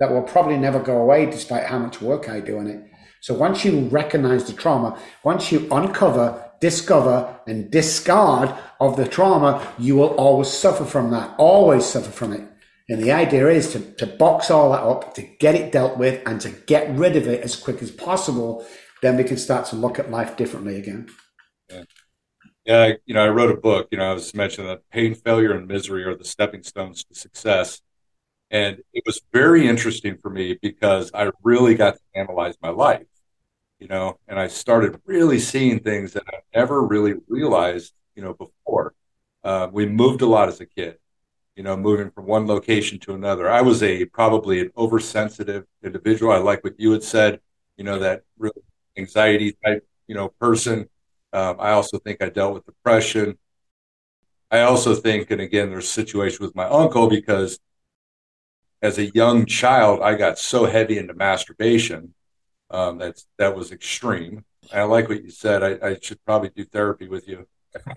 that 0.00 0.10
will 0.10 0.22
probably 0.22 0.58
never 0.58 0.80
go 0.80 0.98
away, 0.98 1.26
despite 1.26 1.66
how 1.66 1.78
much 1.78 2.02
work 2.02 2.28
I 2.28 2.40
do 2.40 2.58
on 2.58 2.66
it. 2.66 2.80
So 3.20 3.34
once 3.34 3.64
you 3.64 3.88
recognize 3.88 4.44
the 4.44 4.54
trauma, 4.54 4.98
once 5.22 5.52
you 5.52 5.68
uncover, 5.70 6.49
discover, 6.60 7.40
and 7.46 7.70
discard 7.70 8.54
of 8.80 8.96
the 8.96 9.08
trauma, 9.08 9.66
you 9.78 9.96
will 9.96 10.14
always 10.16 10.48
suffer 10.48 10.84
from 10.84 11.10
that. 11.10 11.34
Always 11.38 11.86
suffer 11.86 12.10
from 12.10 12.32
it. 12.32 12.46
And 12.88 13.02
the 13.02 13.12
idea 13.12 13.48
is 13.48 13.72
to, 13.72 13.80
to 13.94 14.06
box 14.06 14.50
all 14.50 14.72
that 14.72 14.82
up, 14.82 15.14
to 15.14 15.22
get 15.22 15.54
it 15.54 15.72
dealt 15.72 15.96
with, 15.96 16.22
and 16.26 16.40
to 16.40 16.50
get 16.50 16.90
rid 16.96 17.16
of 17.16 17.28
it 17.28 17.42
as 17.42 17.56
quick 17.56 17.82
as 17.82 17.90
possible. 17.90 18.66
Then 19.00 19.16
we 19.16 19.24
can 19.24 19.36
start 19.36 19.66
to 19.66 19.76
look 19.76 19.98
at 19.98 20.10
life 20.10 20.36
differently 20.36 20.76
again. 20.76 21.08
Yeah. 21.70 21.84
Yeah, 22.66 22.92
you 23.06 23.14
know, 23.14 23.24
I 23.24 23.28
wrote 23.28 23.50
a 23.50 23.60
book. 23.60 23.88
You 23.90 23.98
know, 23.98 24.10
I 24.10 24.12
was 24.12 24.34
mentioning 24.34 24.68
that 24.68 24.88
pain, 24.90 25.14
failure, 25.14 25.52
and 25.52 25.66
misery 25.66 26.04
are 26.04 26.14
the 26.14 26.24
stepping 26.24 26.62
stones 26.62 27.04
to 27.04 27.14
success. 27.14 27.80
And 28.50 28.82
it 28.92 29.04
was 29.06 29.20
very 29.32 29.66
interesting 29.66 30.18
for 30.18 30.28
me 30.28 30.58
because 30.60 31.10
I 31.14 31.30
really 31.42 31.74
got 31.74 31.94
to 31.94 32.00
analyze 32.14 32.56
my 32.60 32.70
life, 32.70 33.06
you 33.80 33.88
know, 33.88 34.18
and 34.28 34.38
I 34.38 34.48
started 34.48 35.00
really 35.06 35.38
seeing 35.40 35.80
things 35.80 36.12
that 36.14 36.24
I 36.28 36.38
never 36.54 36.82
really 36.82 37.14
realized, 37.28 37.94
you 38.14 38.22
know, 38.22 38.34
before. 38.34 38.94
Uh, 39.42 39.68
we 39.72 39.86
moved 39.86 40.22
a 40.22 40.26
lot 40.26 40.48
as 40.48 40.60
a 40.60 40.66
kid 40.66 40.98
you 41.56 41.62
know, 41.64 41.76
moving 41.76 42.10
from 42.10 42.26
one 42.26 42.46
location 42.46 42.98
to 43.00 43.14
another. 43.14 43.50
I 43.50 43.60
was 43.62 43.82
a 43.82 44.06
probably 44.06 44.60
an 44.60 44.70
oversensitive 44.76 45.66
individual. 45.84 46.32
I 46.32 46.38
like 46.38 46.64
what 46.64 46.78
you 46.78 46.92
had 46.92 47.02
said, 47.02 47.40
you 47.76 47.84
know, 47.84 47.98
that 47.98 48.22
real 48.38 48.52
anxiety 48.96 49.56
type, 49.64 49.86
you 50.06 50.14
know, 50.14 50.28
person. 50.40 50.88
Um, 51.32 51.56
I 51.58 51.72
also 51.72 51.98
think 51.98 52.22
I 52.22 52.30
dealt 52.30 52.54
with 52.54 52.66
depression. 52.66 53.38
I 54.50 54.60
also 54.62 54.94
think, 54.94 55.30
and 55.30 55.40
again, 55.40 55.70
there's 55.70 55.84
a 55.84 55.88
situation 55.88 56.44
with 56.44 56.54
my 56.54 56.64
uncle 56.66 57.08
because 57.08 57.58
as 58.82 58.98
a 58.98 59.10
young 59.10 59.46
child, 59.46 60.00
I 60.02 60.14
got 60.14 60.38
so 60.38 60.64
heavy 60.64 60.98
into 60.98 61.14
masturbation. 61.14 62.14
Um, 62.70 62.98
that's 62.98 63.26
that 63.38 63.56
was 63.56 63.72
extreme. 63.72 64.44
I 64.72 64.82
like 64.82 65.08
what 65.08 65.24
you 65.24 65.30
said. 65.30 65.62
I, 65.62 65.88
I 65.88 65.98
should 66.00 66.24
probably 66.24 66.50
do 66.50 66.64
therapy 66.64 67.08
with 67.08 67.26
you. 67.26 67.46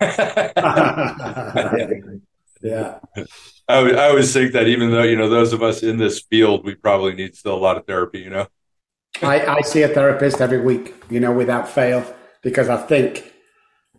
yeah. 2.62 2.98
I, 3.68 3.90
I 3.90 4.08
always 4.08 4.32
think 4.32 4.52
that 4.52 4.66
even 4.66 4.90
though 4.90 5.02
you 5.02 5.16
know 5.16 5.28
those 5.28 5.52
of 5.52 5.62
us 5.62 5.82
in 5.82 5.96
this 5.98 6.20
field, 6.20 6.64
we 6.64 6.74
probably 6.74 7.14
need 7.14 7.36
still 7.36 7.54
a 7.54 7.58
lot 7.58 7.76
of 7.76 7.86
therapy. 7.86 8.20
You 8.20 8.30
know, 8.30 8.46
I, 9.22 9.46
I 9.46 9.60
see 9.60 9.82
a 9.82 9.88
therapist 9.88 10.40
every 10.40 10.60
week. 10.60 10.94
You 11.08 11.20
know, 11.20 11.32
without 11.32 11.68
fail, 11.68 12.04
because 12.42 12.68
I 12.68 12.76
think 12.76 13.32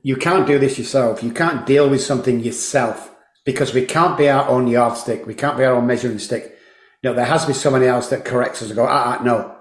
you 0.04 0.18
can't 0.18 0.46
do 0.46 0.60
this 0.60 0.78
yourself. 0.78 1.24
You 1.24 1.32
can't 1.32 1.66
deal 1.66 1.90
with 1.90 2.02
something 2.02 2.42
yourself 2.42 3.16
because 3.46 3.74
we 3.74 3.86
can't 3.86 4.18
be 4.18 4.30
our 4.30 4.48
own 4.48 4.68
yardstick. 4.68 5.26
We 5.26 5.36
can't 5.36 5.58
be 5.58 5.64
our 5.64 5.76
own 5.76 5.88
measuring 5.88 6.20
stick. 6.20 6.58
You 7.02 7.10
know, 7.10 7.16
there 7.16 7.26
has 7.26 7.42
to 7.42 7.48
be 7.48 7.54
somebody 7.54 7.88
else 7.88 8.10
that 8.10 8.26
corrects 8.26 8.62
us 8.62 8.70
and 8.70 8.76
go, 8.76 8.86
ah, 8.86 9.18
ah 9.20 9.24
no, 9.24 9.55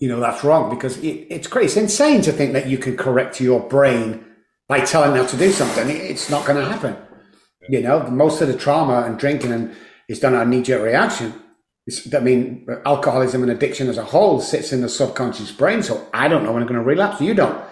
you 0.00 0.08
know, 0.08 0.18
that's 0.18 0.42
wrong 0.42 0.70
because 0.70 0.96
it, 0.98 1.26
it's 1.30 1.46
crazy. 1.46 1.66
It's 1.66 1.76
insane 1.76 2.22
to 2.22 2.32
think 2.32 2.54
that 2.54 2.66
you 2.66 2.78
can 2.78 2.96
correct 2.96 3.40
your 3.40 3.60
brain 3.60 4.24
by 4.66 4.80
telling 4.80 5.10
them 5.12 5.24
how 5.24 5.30
to 5.30 5.36
do 5.36 5.52
something. 5.52 5.88
It's 5.88 6.30
not 6.30 6.46
going 6.46 6.58
to 6.58 6.68
happen. 6.68 6.96
You 7.68 7.82
know, 7.82 8.02
most 8.08 8.40
of 8.40 8.48
the 8.48 8.56
trauma 8.56 9.02
and 9.02 9.18
drinking 9.18 9.52
and 9.52 9.76
is 10.08 10.18
done 10.18 10.34
on 10.34 10.42
a 10.42 10.50
knee 10.50 10.62
jerk 10.62 10.82
reaction. 10.82 11.34
It's, 11.86 12.12
I 12.14 12.20
mean, 12.20 12.66
alcoholism 12.86 13.42
and 13.42 13.52
addiction 13.52 13.88
as 13.88 13.98
a 13.98 14.04
whole 14.04 14.40
sits 14.40 14.72
in 14.72 14.80
the 14.80 14.88
subconscious 14.88 15.52
brain. 15.52 15.82
So 15.82 16.08
I 16.14 16.28
don't 16.28 16.44
know 16.44 16.52
when 16.52 16.62
I'm 16.62 16.68
going 16.68 16.80
to 16.80 16.86
relapse. 16.86 17.20
You 17.20 17.34
don't. 17.34 17.62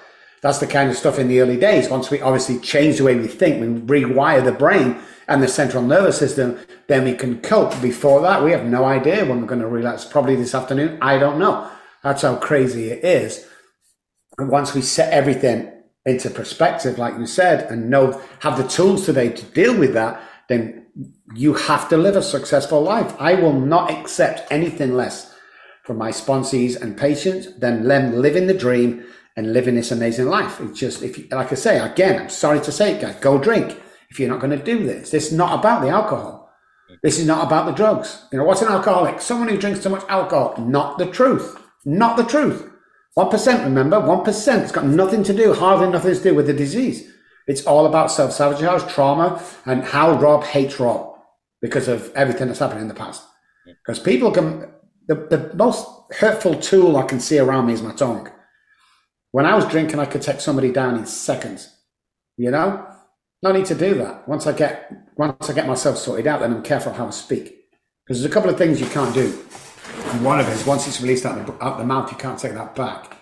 That's 0.43 0.59
the 0.59 0.67
kind 0.67 0.91
of 0.91 0.97
stuff 0.97 1.19
in 1.19 1.29
the 1.29 1.41
early 1.41 1.57
days. 1.57 1.89
Once 1.89 2.11
we 2.11 2.21
obviously 2.21 2.61
change 2.61 2.99
the 2.99 3.05
way 3.05 3.17
we 3.17 3.27
think, 3.27 3.61
we 3.61 4.03
rewire 4.03 4.45
the 4.45 4.53
brain 4.53 4.99
and 5.27 5.43
the 5.43 5.49
central 5.49 5.83
nervous 5.83 6.19
system, 6.19 6.59
then 6.89 7.05
we 7.05 7.15
can 7.15 7.41
cope. 7.41 7.81
Before 7.81 8.21
that, 8.21 8.45
we 8.45 8.53
have 8.53 8.65
no 8.65 8.85
idea 8.85 9.25
when 9.25 9.41
we're 9.41 9.49
going 9.49 9.61
to 9.61 9.67
relapse. 9.67 10.05
Probably 10.05 10.37
this 10.37 10.55
afternoon. 10.55 10.99
I 11.01 11.19
don't 11.19 11.39
know. 11.39 11.71
That's 12.03 12.23
how 12.23 12.37
crazy 12.37 12.91
it 12.91 13.05
is. 13.05 13.47
And 14.39 14.49
once 14.51 14.75
we 14.75 14.83
set 14.83 15.13
everything 15.13 15.73
into 16.07 16.31
perspective, 16.31 16.99
like 16.99 17.19
you 17.19 17.27
said, 17.27 17.71
and 17.71 17.91
know 17.91 18.21
have 18.41 18.57
the 18.57 18.69
tools 18.69 19.05
today 19.05 19.31
to 19.31 19.45
deal 19.47 19.77
with 19.77 19.95
that, 19.95 20.21
then 20.49 20.87
you 21.35 21.55
have 21.55 21.89
to 21.89 21.97
live 21.97 22.17
a 22.17 22.23
successful 22.23 22.83
life. 22.83 23.15
I 23.19 23.35
will 23.35 23.53
not 23.53 23.91
accept 23.91 24.51
anything 24.51 24.95
less 24.95 25.35
from 25.85 25.99
my 25.99 26.11
sponsees 26.11 26.81
and 26.81 26.97
patients 26.97 27.55
than 27.59 27.87
them 27.87 28.15
living 28.17 28.47
the 28.47 28.55
dream 28.55 29.05
and 29.37 29.53
living 29.53 29.75
this 29.75 29.93
amazing 29.93 30.27
life. 30.27 30.61
It's 30.61 30.79
just 30.79 31.03
if 31.03 31.19
you, 31.19 31.29
like 31.31 31.53
I 31.53 31.55
say 31.55 31.79
again, 31.79 32.21
I'm 32.21 32.29
sorry 32.29 32.61
to 32.61 32.73
say 32.73 32.95
it, 32.95 33.01
guys, 33.01 33.17
go 33.21 33.39
drink 33.39 33.81
if 34.11 34.19
you're 34.19 34.29
not 34.29 34.41
going 34.41 34.57
to 34.59 34.65
do 34.65 34.85
this. 34.85 35.11
This 35.11 35.29
is 35.29 35.33
not 35.33 35.59
about 35.59 35.83
the 35.83 35.89
alcohol. 35.89 36.51
This 37.03 37.19
is 37.19 37.27
not 37.27 37.47
about 37.47 37.67
the 37.67 37.73
drugs. 37.73 38.25
You 38.33 38.39
know, 38.39 38.45
what's 38.45 38.63
an 38.63 38.69
alcoholic? 38.69 39.21
Someone 39.21 39.49
who 39.49 39.59
drinks 39.59 39.83
too 39.83 39.91
much 39.91 40.05
alcohol. 40.09 40.57
Not 40.59 40.99
the 40.99 41.07
truth. 41.07 41.57
Not 41.89 42.19
the 42.19 42.25
truth. 42.25 42.71
1%, 43.17 43.65
remember? 43.65 43.97
1%. 43.97 44.63
It's 44.63 44.73
got 44.73 44.85
nothing 44.85 45.25
to 45.25 45.33
do, 45.33 45.55
hardly 45.55 45.89
nothing 45.89 46.15
to 46.15 46.23
do 46.23 46.35
with 46.35 46.47
the 46.47 46.53
disease. 46.53 47.11
It's 47.47 47.65
all 47.65 47.87
about 47.87 48.11
self 48.11 48.33
sabotage, 48.33 48.93
trauma, 48.93 49.43
and 49.65 49.83
how 49.83 50.13
Rob 50.21 50.45
hates 50.45 50.79
Rob 50.79 51.19
because 51.63 51.89
of 51.89 52.13
everything 52.15 52.49
that's 52.49 52.59
happened 52.59 52.83
in 52.83 52.89
the 52.89 52.95
past. 52.95 53.25
Because 53.65 53.99
people 53.99 54.31
can, 54.31 54.71
the, 55.07 55.15
the 55.15 55.51
most 55.55 55.89
hurtful 56.13 56.57
tool 56.57 56.99
I 56.99 57.05
can 57.05 57.21
see 57.21 57.39
around 57.39 57.67
me 57.67 57.73
is 57.73 57.81
my 57.81 57.95
tongue. 57.95 58.31
When 59.31 59.47
I 59.47 59.55
was 59.55 59.67
drinking, 59.67 59.99
I 59.99 60.05
could 60.05 60.21
take 60.21 60.41
somebody 60.41 60.71
down 60.71 60.99
in 60.99 61.07
seconds. 61.07 61.75
You 62.37 62.51
know, 62.51 62.87
no 63.43 63.53
need 63.53 63.65
to 63.67 63.75
do 63.75 63.95
that. 63.95 64.29
Once 64.29 64.47
I 64.47 64.53
get 64.53 64.93
once 65.17 65.49
I 65.49 65.55
get 65.55 65.67
myself 65.67 65.97
sorted 65.97 66.27
out, 66.27 66.41
then 66.41 66.53
I'm 66.53 66.63
careful 66.63 66.93
how 66.93 67.07
I 67.07 67.11
speak. 67.11 67.45
Because 68.05 68.21
there's 68.21 68.31
a 68.31 68.35
couple 68.35 68.51
of 68.51 68.59
things 68.59 68.79
you 68.79 68.89
can't 68.89 69.15
do. 69.15 69.43
And 70.07 70.25
one 70.25 70.41
of 70.41 70.49
it 70.49 70.53
is 70.53 70.67
once 70.67 70.87
it's 70.87 71.01
released 71.01 71.27
out 71.27 71.47
the, 71.47 71.65
out 71.65 71.79
the 71.79 71.85
mouth, 71.85 72.11
you 72.11 72.17
can't 72.17 72.39
take 72.39 72.55
that 72.55 72.75
back. 72.75 73.17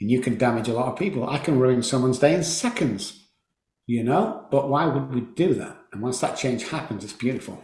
And 0.00 0.10
you 0.10 0.20
can 0.20 0.36
damage 0.36 0.68
a 0.68 0.72
lot 0.72 0.92
of 0.92 0.98
people. 0.98 1.28
I 1.28 1.38
can 1.38 1.58
ruin 1.58 1.82
someone's 1.82 2.18
day 2.18 2.34
in 2.34 2.42
seconds, 2.42 3.26
you 3.86 4.02
know? 4.02 4.46
But 4.50 4.68
why 4.68 4.86
would 4.86 5.14
we 5.14 5.20
do 5.20 5.54
that? 5.54 5.76
And 5.92 6.02
once 6.02 6.20
that 6.20 6.36
change 6.36 6.68
happens, 6.68 7.04
it's 7.04 7.12
beautiful. 7.12 7.62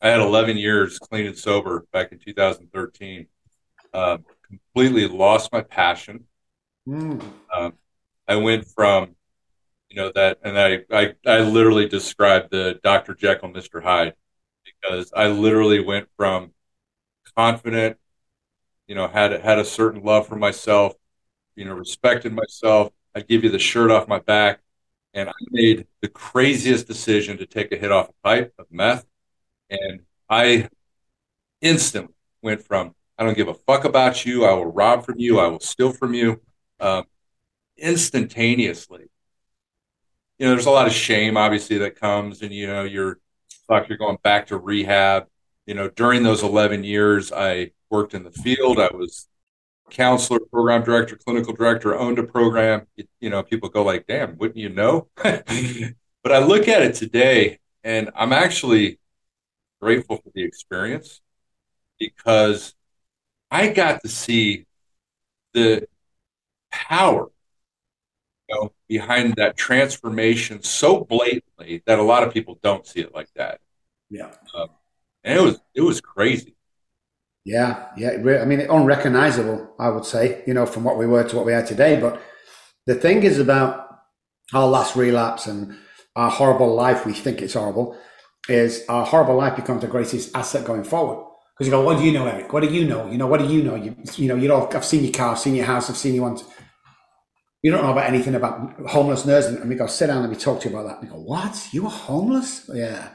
I 0.00 0.08
had 0.08 0.20
11 0.20 0.56
years 0.56 0.98
clean 0.98 1.26
and 1.26 1.36
sober 1.36 1.86
back 1.92 2.12
in 2.12 2.18
2013. 2.18 3.26
Uh, 3.92 4.18
completely 4.46 5.06
lost 5.06 5.52
my 5.52 5.60
passion. 5.60 6.24
Mm. 6.88 7.22
Um, 7.54 7.74
I 8.26 8.36
went 8.36 8.66
from, 8.66 9.16
you 9.88 9.96
know, 9.96 10.12
that, 10.14 10.38
and 10.42 10.58
I, 10.58 10.80
I, 10.90 11.14
I 11.26 11.40
literally 11.40 11.88
described 11.88 12.50
the 12.50 12.80
Dr. 12.82 13.14
Jekyll, 13.14 13.52
Mr. 13.52 13.82
Hyde, 13.82 14.14
because 14.64 15.12
I 15.14 15.28
literally 15.28 15.80
went 15.80 16.08
from 16.16 16.52
confident, 17.30 17.98
you 18.86 18.94
know, 18.94 19.08
had 19.08 19.32
had 19.40 19.58
a 19.58 19.64
certain 19.64 20.02
love 20.02 20.26
for 20.26 20.36
myself, 20.36 20.94
you 21.56 21.64
know, 21.64 21.74
respected 21.74 22.32
myself. 22.32 22.92
I 23.14 23.20
give 23.20 23.44
you 23.44 23.50
the 23.50 23.58
shirt 23.58 23.90
off 23.90 24.08
my 24.08 24.20
back, 24.20 24.60
and 25.14 25.28
I 25.28 25.32
made 25.50 25.86
the 26.00 26.08
craziest 26.08 26.86
decision 26.86 27.38
to 27.38 27.46
take 27.46 27.72
a 27.72 27.76
hit 27.76 27.92
off 27.92 28.08
a 28.10 28.14
pipe 28.24 28.54
of 28.58 28.66
meth, 28.70 29.06
and 29.70 30.00
I 30.28 30.68
instantly 31.60 32.14
went 32.42 32.62
from 32.66 32.94
I 33.18 33.24
don't 33.24 33.36
give 33.36 33.48
a 33.48 33.54
fuck 33.54 33.84
about 33.84 34.24
you. 34.24 34.46
I 34.46 34.52
will 34.54 34.72
rob 34.72 35.04
from 35.04 35.18
you. 35.18 35.40
I 35.40 35.46
will 35.48 35.60
steal 35.60 35.92
from 35.92 36.14
you. 36.14 36.40
Um, 36.80 37.04
instantaneously. 37.76 39.10
You 40.38 40.46
know, 40.46 40.52
there's 40.52 40.66
a 40.66 40.70
lot 40.70 40.86
of 40.86 40.92
shame, 40.92 41.36
obviously, 41.36 41.78
that 41.78 41.96
comes, 41.96 42.42
and 42.42 42.52
you 42.52 42.66
know, 42.66 42.84
you're 42.84 43.18
like 43.68 43.88
you're 43.88 43.98
going 43.98 44.18
back 44.22 44.46
to 44.48 44.56
rehab 44.56 45.26
you 45.70 45.76
know, 45.76 45.88
during 45.88 46.24
those 46.24 46.42
11 46.42 46.82
years, 46.82 47.30
I 47.30 47.70
worked 47.90 48.12
in 48.12 48.24
the 48.24 48.32
field. 48.32 48.80
I 48.80 48.88
was 48.92 49.28
counselor, 49.88 50.40
program 50.50 50.82
director, 50.82 51.14
clinical 51.14 51.54
director, 51.54 51.96
owned 51.96 52.18
a 52.18 52.24
program, 52.24 52.88
you, 52.96 53.04
you 53.20 53.30
know, 53.30 53.44
people 53.44 53.68
go 53.68 53.84
like, 53.84 54.04
damn, 54.08 54.36
wouldn't 54.36 54.56
you 54.56 54.68
know? 54.68 55.06
but 55.14 56.32
I 56.32 56.38
look 56.40 56.66
at 56.66 56.82
it 56.82 56.96
today 56.96 57.60
and 57.84 58.10
I'm 58.16 58.32
actually 58.32 58.98
grateful 59.80 60.16
for 60.16 60.32
the 60.34 60.42
experience 60.42 61.20
because 62.00 62.74
I 63.48 63.68
got 63.68 64.02
to 64.02 64.08
see 64.08 64.66
the 65.54 65.86
power 66.72 67.30
you 68.48 68.56
know, 68.56 68.72
behind 68.88 69.36
that 69.36 69.56
transformation 69.56 70.64
so 70.64 71.04
blatantly 71.04 71.84
that 71.86 72.00
a 72.00 72.02
lot 72.02 72.24
of 72.24 72.34
people 72.34 72.58
don't 72.60 72.84
see 72.84 72.98
it 72.98 73.14
like 73.14 73.32
that. 73.36 73.60
Yeah. 74.10 74.32
Um, 74.52 74.70
and 75.24 75.38
it 75.38 75.42
was 75.42 75.60
it 75.74 75.82
was 75.82 76.00
crazy. 76.00 76.56
Yeah, 77.44 77.86
yeah. 77.96 78.10
I 78.40 78.44
mean, 78.44 78.60
unrecognizable, 78.60 79.74
I 79.78 79.88
would 79.88 80.04
say, 80.04 80.42
you 80.46 80.54
know, 80.54 80.66
from 80.66 80.84
what 80.84 80.98
we 80.98 81.06
were 81.06 81.24
to 81.24 81.36
what 81.36 81.46
we 81.46 81.54
are 81.54 81.64
today. 81.64 81.98
But 81.98 82.20
the 82.86 82.94
thing 82.94 83.22
is 83.22 83.38
about 83.38 83.88
our 84.52 84.68
last 84.68 84.94
relapse 84.94 85.46
and 85.46 85.76
our 86.16 86.30
horrible 86.30 86.74
life, 86.74 87.06
we 87.06 87.12
think 87.12 87.40
it's 87.40 87.54
horrible, 87.54 87.96
is 88.48 88.84
our 88.88 89.06
horrible 89.06 89.36
life 89.36 89.56
becomes 89.56 89.80
the 89.80 89.88
greatest 89.88 90.36
asset 90.36 90.64
going 90.64 90.84
forward. 90.84 91.26
Because 91.54 91.66
you 91.66 91.70
go, 91.72 91.82
what 91.82 91.98
do 91.98 92.04
you 92.04 92.12
know, 92.12 92.26
Eric? 92.26 92.52
What 92.52 92.62
do 92.62 92.72
you 92.72 92.86
know? 92.86 93.10
You 93.10 93.18
know, 93.18 93.26
what 93.26 93.40
do 93.40 93.46
you 93.46 93.62
know? 93.62 93.74
You, 93.74 93.94
you 94.16 94.28
know, 94.28 94.34
you 94.34 94.48
know, 94.48 94.66
I've 94.68 94.84
seen 94.84 95.04
your 95.04 95.12
car, 95.12 95.32
I've 95.32 95.38
seen 95.38 95.54
your 95.54 95.66
house, 95.66 95.90
I've 95.90 95.96
seen 95.96 96.14
you 96.14 96.24
on. 96.24 96.38
You 97.62 97.70
don't 97.70 97.82
know 97.82 97.92
about 97.92 98.06
anything 98.06 98.34
about 98.34 98.80
homelessness. 98.88 99.46
And 99.46 99.68
we 99.68 99.74
go, 99.74 99.86
sit 99.86 100.06
down, 100.06 100.22
let 100.22 100.30
me 100.30 100.36
talk 100.36 100.60
to 100.62 100.68
you 100.68 100.74
about 100.74 100.88
that. 100.88 101.00
And 101.00 101.10
we 101.10 101.14
go, 101.14 101.22
what? 101.22 101.68
You 101.72 101.82
were 101.82 101.90
homeless? 101.90 102.68
Yeah. 102.72 103.10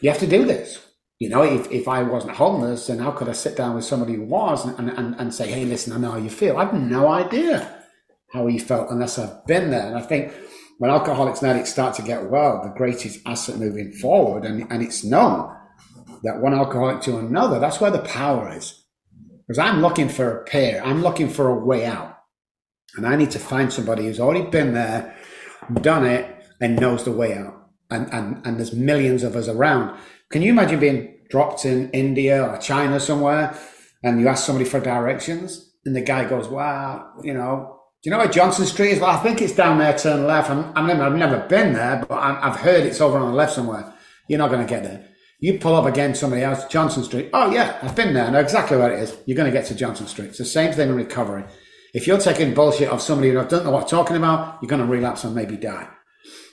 You 0.00 0.10
have 0.10 0.18
to 0.20 0.26
do 0.26 0.44
this. 0.44 0.78
You 1.24 1.30
know, 1.30 1.42
if, 1.42 1.72
if 1.72 1.88
I 1.88 2.02
wasn't 2.02 2.36
homeless, 2.36 2.88
then 2.88 2.98
how 2.98 3.10
could 3.10 3.30
I 3.30 3.32
sit 3.32 3.56
down 3.56 3.74
with 3.74 3.86
somebody 3.86 4.12
who 4.12 4.24
was 4.24 4.66
and, 4.66 4.90
and, 4.90 5.14
and 5.14 5.32
say, 5.32 5.50
hey, 5.50 5.64
listen, 5.64 5.94
I 5.94 5.96
know 5.96 6.10
how 6.10 6.18
you 6.18 6.28
feel. 6.28 6.58
I 6.58 6.66
have 6.66 6.74
no 6.74 7.08
idea 7.08 7.82
how 8.30 8.46
he 8.46 8.58
felt 8.58 8.90
unless 8.90 9.18
I've 9.18 9.46
been 9.46 9.70
there. 9.70 9.86
And 9.86 9.96
I 9.96 10.02
think 10.02 10.34
when 10.76 10.90
alcoholics 10.90 11.40
and 11.40 11.50
addicts 11.50 11.72
start 11.72 11.94
to 11.94 12.02
get 12.02 12.30
well, 12.30 12.60
the 12.62 12.74
greatest 12.76 13.20
asset 13.24 13.56
moving 13.56 13.90
forward, 13.92 14.44
and, 14.44 14.70
and 14.70 14.82
it's 14.82 15.02
known 15.02 15.50
that 16.24 16.42
one 16.42 16.52
alcoholic 16.52 17.00
to 17.04 17.16
another, 17.16 17.58
that's 17.58 17.80
where 17.80 17.90
the 17.90 18.00
power 18.00 18.54
is. 18.54 18.84
Because 19.48 19.58
I'm 19.58 19.80
looking 19.80 20.10
for 20.10 20.40
a 20.40 20.44
pair, 20.44 20.84
I'm 20.84 21.00
looking 21.00 21.30
for 21.30 21.48
a 21.48 21.64
way 21.64 21.86
out. 21.86 22.18
And 22.98 23.06
I 23.06 23.16
need 23.16 23.30
to 23.30 23.38
find 23.38 23.72
somebody 23.72 24.04
who's 24.04 24.20
already 24.20 24.44
been 24.50 24.74
there, 24.74 25.16
done 25.80 26.04
it, 26.04 26.44
and 26.60 26.78
knows 26.78 27.04
the 27.04 27.12
way 27.12 27.34
out. 27.34 27.70
And, 27.90 28.12
and, 28.12 28.46
and 28.46 28.58
there's 28.58 28.74
millions 28.74 29.22
of 29.22 29.36
us 29.36 29.48
around. 29.48 29.98
Can 30.30 30.42
you 30.42 30.50
imagine 30.50 30.80
being 30.80 31.13
dropped 31.28 31.64
in 31.64 31.90
India 31.90 32.42
or 32.42 32.58
China 32.58 33.00
somewhere 33.00 33.58
and 34.02 34.20
you 34.20 34.28
ask 34.28 34.44
somebody 34.44 34.68
for 34.68 34.80
directions 34.80 35.72
and 35.84 35.94
the 35.94 36.00
guy 36.00 36.28
goes, 36.28 36.48
well, 36.48 37.12
you 37.22 37.34
know, 37.34 37.80
do 38.02 38.10
you 38.10 38.10
know 38.10 38.18
where 38.18 38.28
Johnson 38.28 38.66
Street 38.66 38.92
is? 38.92 39.00
Well, 39.00 39.10
I 39.10 39.22
think 39.22 39.40
it's 39.40 39.54
down 39.54 39.78
there, 39.78 39.96
turn 39.96 40.26
left. 40.26 40.50
I'm, 40.50 40.86
never, 40.86 41.02
I've 41.02 41.16
never 41.16 41.38
been 41.48 41.72
there, 41.72 42.04
but 42.06 42.18
i 42.18 42.38
have 42.48 42.60
heard 42.60 42.84
it's 42.84 43.00
over 43.00 43.16
on 43.16 43.30
the 43.30 43.36
left 43.36 43.54
somewhere. 43.54 43.94
You're 44.28 44.38
not 44.38 44.50
going 44.50 44.66
to 44.66 44.68
get 44.68 44.82
there. 44.82 45.08
You 45.40 45.58
pull 45.58 45.74
up 45.74 45.86
against 45.86 46.20
somebody 46.20 46.42
else, 46.42 46.66
Johnson 46.66 47.02
Street. 47.02 47.30
Oh, 47.32 47.50
yeah, 47.50 47.78
I've 47.82 47.96
been 47.96 48.12
there. 48.12 48.26
I 48.26 48.30
know 48.30 48.40
exactly 48.40 48.76
where 48.76 48.92
it 48.92 49.02
is. 49.02 49.16
You're 49.24 49.36
going 49.36 49.50
to 49.50 49.58
get 49.58 49.66
to 49.68 49.74
Johnson 49.74 50.06
Street. 50.06 50.28
It's 50.28 50.38
the 50.38 50.44
same 50.44 50.72
thing 50.72 50.90
in 50.90 50.94
recovery. 50.94 51.44
If 51.94 52.06
you're 52.06 52.18
taking 52.18 52.52
bullshit 52.52 52.90
off 52.90 53.00
somebody 53.00 53.30
who 53.30 53.36
doesn't 53.36 53.64
know 53.64 53.70
what 53.70 53.84
I'm 53.84 53.88
talking 53.88 54.16
about, 54.16 54.58
you're 54.60 54.68
going 54.68 54.82
to 54.82 54.86
relapse 54.86 55.24
and 55.24 55.34
maybe 55.34 55.56
die. 55.56 55.88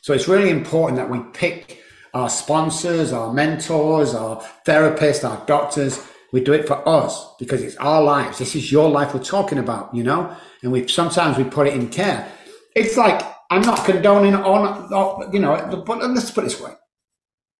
So 0.04 0.14
it's 0.14 0.30
really 0.30 0.52
important 0.52 0.98
that 0.98 1.10
we 1.10 1.20
pick 1.34 1.81
our 2.14 2.30
sponsors, 2.30 3.14
our 3.14 3.34
mentors, 3.34 4.14
our 4.14 4.42
therapists, 4.66 5.28
our 5.28 5.46
doctors. 5.46 6.06
We 6.34 6.42
do 6.42 6.54
it 6.54 6.68
for 6.68 6.88
us 6.88 7.36
because 7.40 7.62
it's 7.62 7.76
our 7.78 8.02
lives. 8.02 8.38
This 8.38 8.56
is 8.56 8.72
your 8.72 8.90
life 8.90 9.14
we're 9.14 9.24
talking 9.24 9.58
about, 9.58 9.94
you 9.94 10.04
know? 10.04 10.36
And 10.64 10.72
we 10.72 10.88
sometimes 10.88 11.38
we 11.38 11.44
put 11.44 11.68
it 11.68 11.74
in 11.74 11.90
care. 11.90 12.32
It's 12.76 12.96
like, 12.96 13.22
I'm 13.50 13.62
not 13.62 13.84
condoning 13.86 14.36
on, 14.36 15.34
you 15.34 15.40
know, 15.40 15.84
but 15.86 15.98
let's 16.00 16.32
put 16.32 16.46
it 16.46 16.48
this 16.48 16.62
way. 16.62 16.72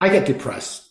I 0.00 0.08
get 0.08 0.26
depressed. 0.26 0.88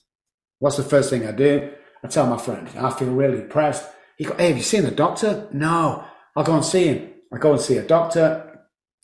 What's 0.60 0.78
the 0.78 0.84
first 0.84 1.10
thing 1.10 1.26
I 1.26 1.32
do? 1.32 1.72
I 2.04 2.08
tell 2.08 2.28
my 2.28 2.38
friend, 2.38 2.70
I 2.78 2.92
feel 2.92 3.10
really 3.10 3.38
depressed. 3.38 3.84
He 4.18 4.26
go, 4.26 4.36
hey, 4.36 4.50
have 4.50 4.58
you 4.58 4.64
seen 4.64 4.86
a 4.86 4.92
doctor? 4.92 5.48
No. 5.52 6.04
I'll 6.36 6.44
go 6.44 6.56
and 6.56 6.64
see 6.64 6.86
him. 6.86 7.12
I 7.34 7.38
go 7.38 7.54
and 7.54 7.62
see 7.62 7.78
a 7.78 7.84
doctor 7.84 8.51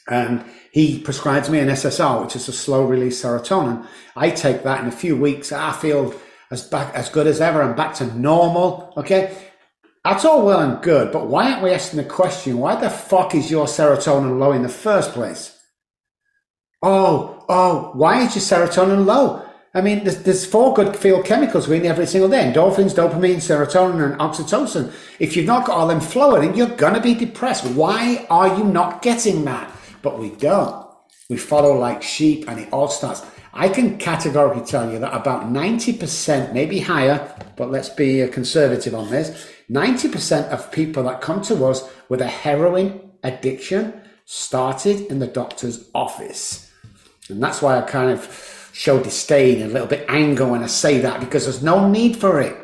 and 0.07 0.43
he 0.71 0.99
prescribes 0.99 1.49
me 1.49 1.59
an 1.59 1.69
SSR, 1.69 2.23
which 2.23 2.35
is 2.35 2.47
a 2.47 2.53
slow 2.53 2.85
release 2.85 3.21
serotonin. 3.21 3.85
I 4.15 4.29
take 4.29 4.63
that 4.63 4.81
in 4.81 4.87
a 4.87 4.91
few 4.91 5.15
weeks. 5.15 5.51
I 5.51 5.73
feel 5.73 6.13
as 6.51 6.63
back 6.63 6.93
as 6.93 7.09
good 7.09 7.27
as 7.27 7.41
ever. 7.41 7.61
I'm 7.61 7.75
back 7.75 7.95
to 7.95 8.05
normal. 8.17 8.93
Okay. 8.97 9.35
That's 10.03 10.23
all 10.23 10.45
well 10.45 10.61
and 10.61 10.81
good, 10.81 11.11
but 11.11 11.27
why 11.27 11.51
aren't 11.51 11.63
we 11.63 11.71
asking 11.71 11.97
the 11.97 12.05
question, 12.05 12.59
why 12.59 12.79
the 12.79 12.89
fuck 12.89 13.35
is 13.35 13.51
your 13.51 13.65
serotonin 13.65 14.39
low 14.39 14.53
in 14.53 14.61
the 14.61 14.69
first 14.69 15.11
place? 15.11 15.59
Oh, 16.81 17.43
oh, 17.49 17.91
why 17.93 18.21
is 18.21 18.33
your 18.33 18.67
serotonin 18.67 19.05
low? 19.05 19.43
I 19.73 19.81
mean, 19.81 20.05
there's, 20.05 20.23
there's 20.23 20.45
four 20.45 20.73
good 20.73 20.95
feel 20.95 21.21
chemicals 21.21 21.67
we 21.67 21.79
need 21.79 21.89
every 21.89 22.07
single 22.07 22.29
day 22.29 22.49
endorphins, 22.49 22.95
dopamine, 22.95 23.37
serotonin, 23.37 24.11
and 24.11 24.19
oxytocin. 24.21 24.93
If 25.19 25.35
you've 25.35 25.45
not 25.45 25.65
got 25.65 25.75
all 25.77 25.87
them 25.87 25.99
flowing, 25.99 26.55
you're 26.55 26.67
going 26.67 26.93
to 26.93 27.01
be 27.01 27.13
depressed. 27.13 27.65
Why 27.65 28.25
are 28.29 28.57
you 28.57 28.63
not 28.63 29.01
getting 29.01 29.43
that? 29.43 29.69
But 30.01 30.19
we 30.19 30.31
don't. 30.31 30.85
We 31.29 31.37
follow 31.37 31.77
like 31.77 32.01
sheep, 32.01 32.47
and 32.47 32.59
it 32.59 32.69
all 32.71 32.87
starts. 32.87 33.23
I 33.53 33.69
can 33.69 33.97
categorically 33.97 34.65
tell 34.65 34.91
you 34.91 34.99
that 34.99 35.13
about 35.13 35.45
90%, 35.45 36.53
maybe 36.53 36.79
higher, 36.79 37.33
but 37.55 37.71
let's 37.71 37.89
be 37.89 38.21
a 38.21 38.27
conservative 38.27 38.93
on 38.93 39.09
this 39.09 39.51
90% 39.69 40.49
of 40.49 40.71
people 40.71 41.03
that 41.03 41.21
come 41.21 41.41
to 41.41 41.65
us 41.65 41.89
with 42.07 42.21
a 42.21 42.27
heroin 42.27 43.11
addiction 43.23 44.01
started 44.25 45.01
in 45.07 45.19
the 45.19 45.27
doctor's 45.27 45.89
office. 45.93 46.71
And 47.29 47.41
that's 47.41 47.61
why 47.61 47.77
I 47.77 47.81
kind 47.81 48.11
of 48.11 48.69
show 48.73 49.01
disdain 49.01 49.61
and 49.61 49.71
a 49.71 49.73
little 49.73 49.87
bit 49.87 50.05
anger 50.07 50.47
when 50.47 50.63
I 50.63 50.67
say 50.67 50.99
that 50.99 51.19
because 51.19 51.43
there's 51.45 51.63
no 51.63 51.89
need 51.89 52.15
for 52.15 52.39
it. 52.39 52.55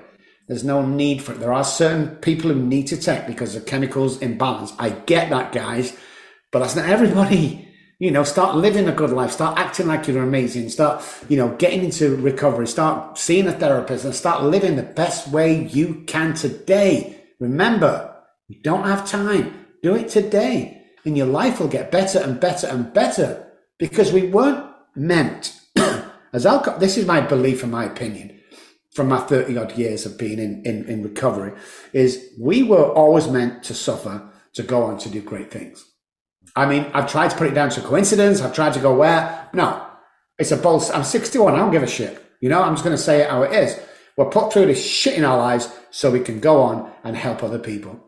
There's 0.47 0.63
no 0.63 0.85
need 0.85 1.21
for 1.21 1.31
it. 1.31 1.39
There 1.39 1.53
are 1.53 1.63
certain 1.63 2.15
people 2.17 2.51
who 2.51 2.61
need 2.61 2.87
to 2.87 2.97
take 2.97 3.25
because 3.25 3.55
of 3.55 3.65
chemicals 3.65 4.19
imbalance. 4.19 4.73
I 4.77 4.89
get 4.91 5.29
that, 5.31 5.51
guys, 5.51 5.97
but 6.53 6.59
that's 6.59 6.75
not 6.75 6.87
everybody. 6.87 7.67
You 7.99 8.11
know, 8.11 8.23
start 8.23 8.55
living 8.55 8.87
a 8.87 8.91
good 8.91 9.09
life, 9.09 9.31
start 9.31 9.57
acting 9.57 9.87
like 9.87 10.07
you're 10.07 10.23
amazing, 10.23 10.69
start, 10.69 11.03
you 11.27 11.35
know, 11.35 11.55
getting 11.55 11.83
into 11.83 12.15
recovery, 12.15 12.67
start 12.67 13.17
seeing 13.17 13.47
a 13.47 13.53
therapist 13.53 14.05
and 14.05 14.13
start 14.13 14.43
living 14.43 14.75
the 14.75 14.83
best 14.83 15.29
way 15.29 15.67
you 15.67 16.03
can 16.05 16.33
today. 16.33 17.21
Remember, 17.39 18.15
you 18.47 18.61
don't 18.61 18.83
have 18.83 19.09
time. 19.09 19.65
Do 19.81 19.95
it 19.95 20.09
today 20.09 20.85
and 21.05 21.17
your 21.17 21.27
life 21.27 21.59
will 21.59 21.67
get 21.67 21.91
better 21.91 22.19
and 22.19 22.39
better 22.39 22.67
and 22.67 22.93
better 22.93 23.51
because 23.79 24.13
we 24.13 24.27
weren't 24.27 24.65
meant 24.95 25.59
as 26.33 26.45
alcohol. 26.45 26.79
This 26.79 26.97
is 26.97 27.05
my 27.05 27.21
belief 27.21 27.63
and 27.63 27.71
my 27.71 27.85
opinion 27.85 28.39
from 28.91 29.09
my 29.09 29.19
30 29.19 29.57
odd 29.57 29.77
years 29.77 30.05
of 30.05 30.19
being 30.19 30.39
in, 30.39 30.61
in, 30.65 30.85
in 30.85 31.03
recovery 31.03 31.53
is 31.93 32.29
we 32.39 32.61
were 32.61 32.91
always 32.91 33.27
meant 33.27 33.63
to 33.63 33.73
suffer 33.73 34.29
to 34.53 34.61
go 34.61 34.83
on 34.83 34.99
to 34.99 35.09
do 35.09 35.21
great 35.21 35.49
things. 35.49 35.92
I 36.55 36.65
mean, 36.65 36.89
I've 36.93 37.11
tried 37.11 37.31
to 37.31 37.37
put 37.37 37.47
it 37.47 37.53
down 37.53 37.69
to 37.71 37.81
coincidence. 37.81 38.41
I've 38.41 38.53
tried 38.53 38.73
to 38.73 38.79
go 38.79 38.95
where? 38.95 39.49
No, 39.53 39.85
it's 40.37 40.51
a 40.51 40.57
bull. 40.57 40.83
I'm 40.93 41.03
61. 41.03 41.53
I 41.53 41.57
don't 41.57 41.71
give 41.71 41.83
a 41.83 41.87
shit. 41.87 42.23
You 42.41 42.49
know, 42.49 42.61
I'm 42.61 42.73
just 42.73 42.83
going 42.83 42.95
to 42.95 43.01
say 43.01 43.21
it 43.21 43.29
how 43.29 43.43
it 43.43 43.53
is. 43.53 43.79
We're 44.17 44.29
put 44.29 44.53
through 44.53 44.67
this 44.67 44.85
shit 44.85 45.17
in 45.17 45.23
our 45.23 45.37
lives 45.37 45.73
so 45.89 46.11
we 46.11 46.19
can 46.19 46.39
go 46.39 46.61
on 46.61 46.91
and 47.03 47.15
help 47.15 47.43
other 47.43 47.57
people. 47.57 47.99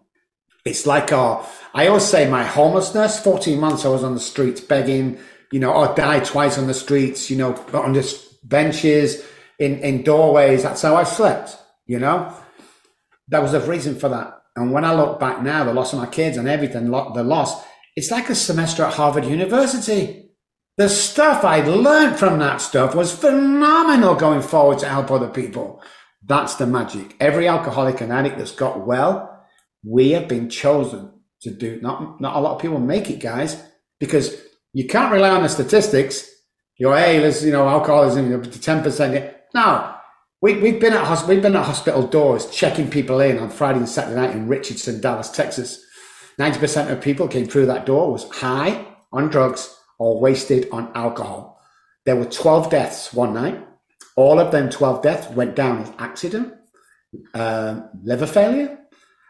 It's 0.65 0.85
like 0.85 1.11
our, 1.11 1.45
I 1.73 1.87
always 1.87 2.03
say 2.03 2.29
my 2.29 2.43
homelessness, 2.43 3.19
14 3.19 3.59
months 3.59 3.85
I 3.85 3.89
was 3.89 4.03
on 4.03 4.13
the 4.13 4.19
streets 4.19 4.61
begging, 4.61 5.19
you 5.51 5.59
know, 5.59 5.71
or 5.71 5.95
died 5.95 6.25
twice 6.25 6.57
on 6.57 6.67
the 6.67 6.73
streets, 6.73 7.29
you 7.29 7.37
know, 7.37 7.55
on 7.73 7.93
the 7.93 8.21
benches, 8.43 9.23
in, 9.59 9.79
in 9.79 10.03
doorways. 10.03 10.63
That's 10.63 10.81
how 10.81 10.95
I 10.95 11.03
slept, 11.03 11.57
you 11.85 11.99
know? 11.99 12.35
That 13.29 13.41
was 13.41 13.51
the 13.53 13.61
reason 13.61 13.95
for 13.95 14.09
that. 14.09 14.41
And 14.55 14.71
when 14.71 14.85
I 14.85 14.93
look 14.93 15.19
back 15.19 15.41
now, 15.41 15.63
the 15.63 15.73
loss 15.73 15.93
of 15.93 15.99
my 15.99 16.05
kids 16.07 16.37
and 16.37 16.47
everything, 16.47 16.85
the 16.85 17.23
loss, 17.23 17.63
it's 17.95 18.11
like 18.11 18.29
a 18.29 18.35
semester 18.35 18.83
at 18.83 18.93
Harvard 18.93 19.25
University. 19.25 20.29
The 20.77 20.89
stuff 20.89 21.45
I 21.45 21.61
learned 21.61 22.19
from 22.19 22.39
that 22.39 22.59
stuff 22.59 22.93
was 22.93 23.13
phenomenal 23.13 24.15
going 24.15 24.41
forward 24.41 24.79
to 24.79 24.89
help 24.89 25.09
other 25.09 25.29
people. 25.29 25.81
That's 26.25 26.55
the 26.55 26.67
magic. 26.67 27.15
Every 27.19 27.47
alcoholic 27.47 28.01
and 28.01 28.11
addict 28.11 28.37
that's 28.37 28.51
got 28.51 28.85
well, 28.85 29.45
we 29.85 30.11
have 30.11 30.27
been 30.27 30.49
chosen 30.49 31.13
to 31.41 31.51
do. 31.51 31.79
Not, 31.81 32.19
not 32.19 32.35
a 32.35 32.39
lot 32.39 32.55
of 32.55 32.61
people 32.61 32.79
make 32.79 33.09
it, 33.09 33.19
guys, 33.19 33.61
because 33.99 34.41
you 34.73 34.87
can't 34.87 35.13
rely 35.13 35.29
on 35.29 35.43
the 35.43 35.49
statistics. 35.49 36.29
You 36.77 36.87
go, 36.87 36.95
hey, 36.95 37.21
let's, 37.21 37.41
you 37.43 37.53
know, 37.53 37.69
alcoholism, 37.69 38.29
you 38.29 38.37
know, 38.37 38.43
10%. 38.43 39.33
No, 39.53 39.95
we, 40.41 40.59
we've 40.59 40.81
been 40.81 40.91
at 40.91 41.27
we've 41.27 41.41
been 41.41 41.55
at 41.55 41.65
hospital 41.65 42.05
doors 42.05 42.49
checking 42.49 42.89
people 42.89 43.21
in 43.21 43.39
on 43.39 43.49
Friday 43.49 43.79
and 43.79 43.87
Saturday 43.87 44.19
night 44.19 44.35
in 44.35 44.49
Richardson, 44.49 44.99
Dallas, 44.99 45.29
Texas 45.29 45.81
90% 46.39 46.91
of 46.91 47.01
people 47.01 47.27
came 47.27 47.47
through 47.47 47.67
that 47.67 47.86
door 47.86 48.11
was 48.11 48.29
high 48.29 48.86
on 49.11 49.29
drugs 49.29 49.75
or 49.97 50.19
wasted 50.19 50.67
on 50.71 50.91
alcohol. 50.93 51.61
There 52.05 52.15
were 52.15 52.25
12 52.25 52.69
deaths 52.69 53.13
one 53.13 53.33
night. 53.33 53.65
All 54.15 54.39
of 54.39 54.51
them 54.51 54.69
12 54.69 55.01
deaths 55.01 55.29
went 55.29 55.55
down 55.55 55.81
as 55.81 55.91
accident, 55.97 56.53
uh, 57.33 57.81
liver 58.03 58.27
failure, 58.27 58.79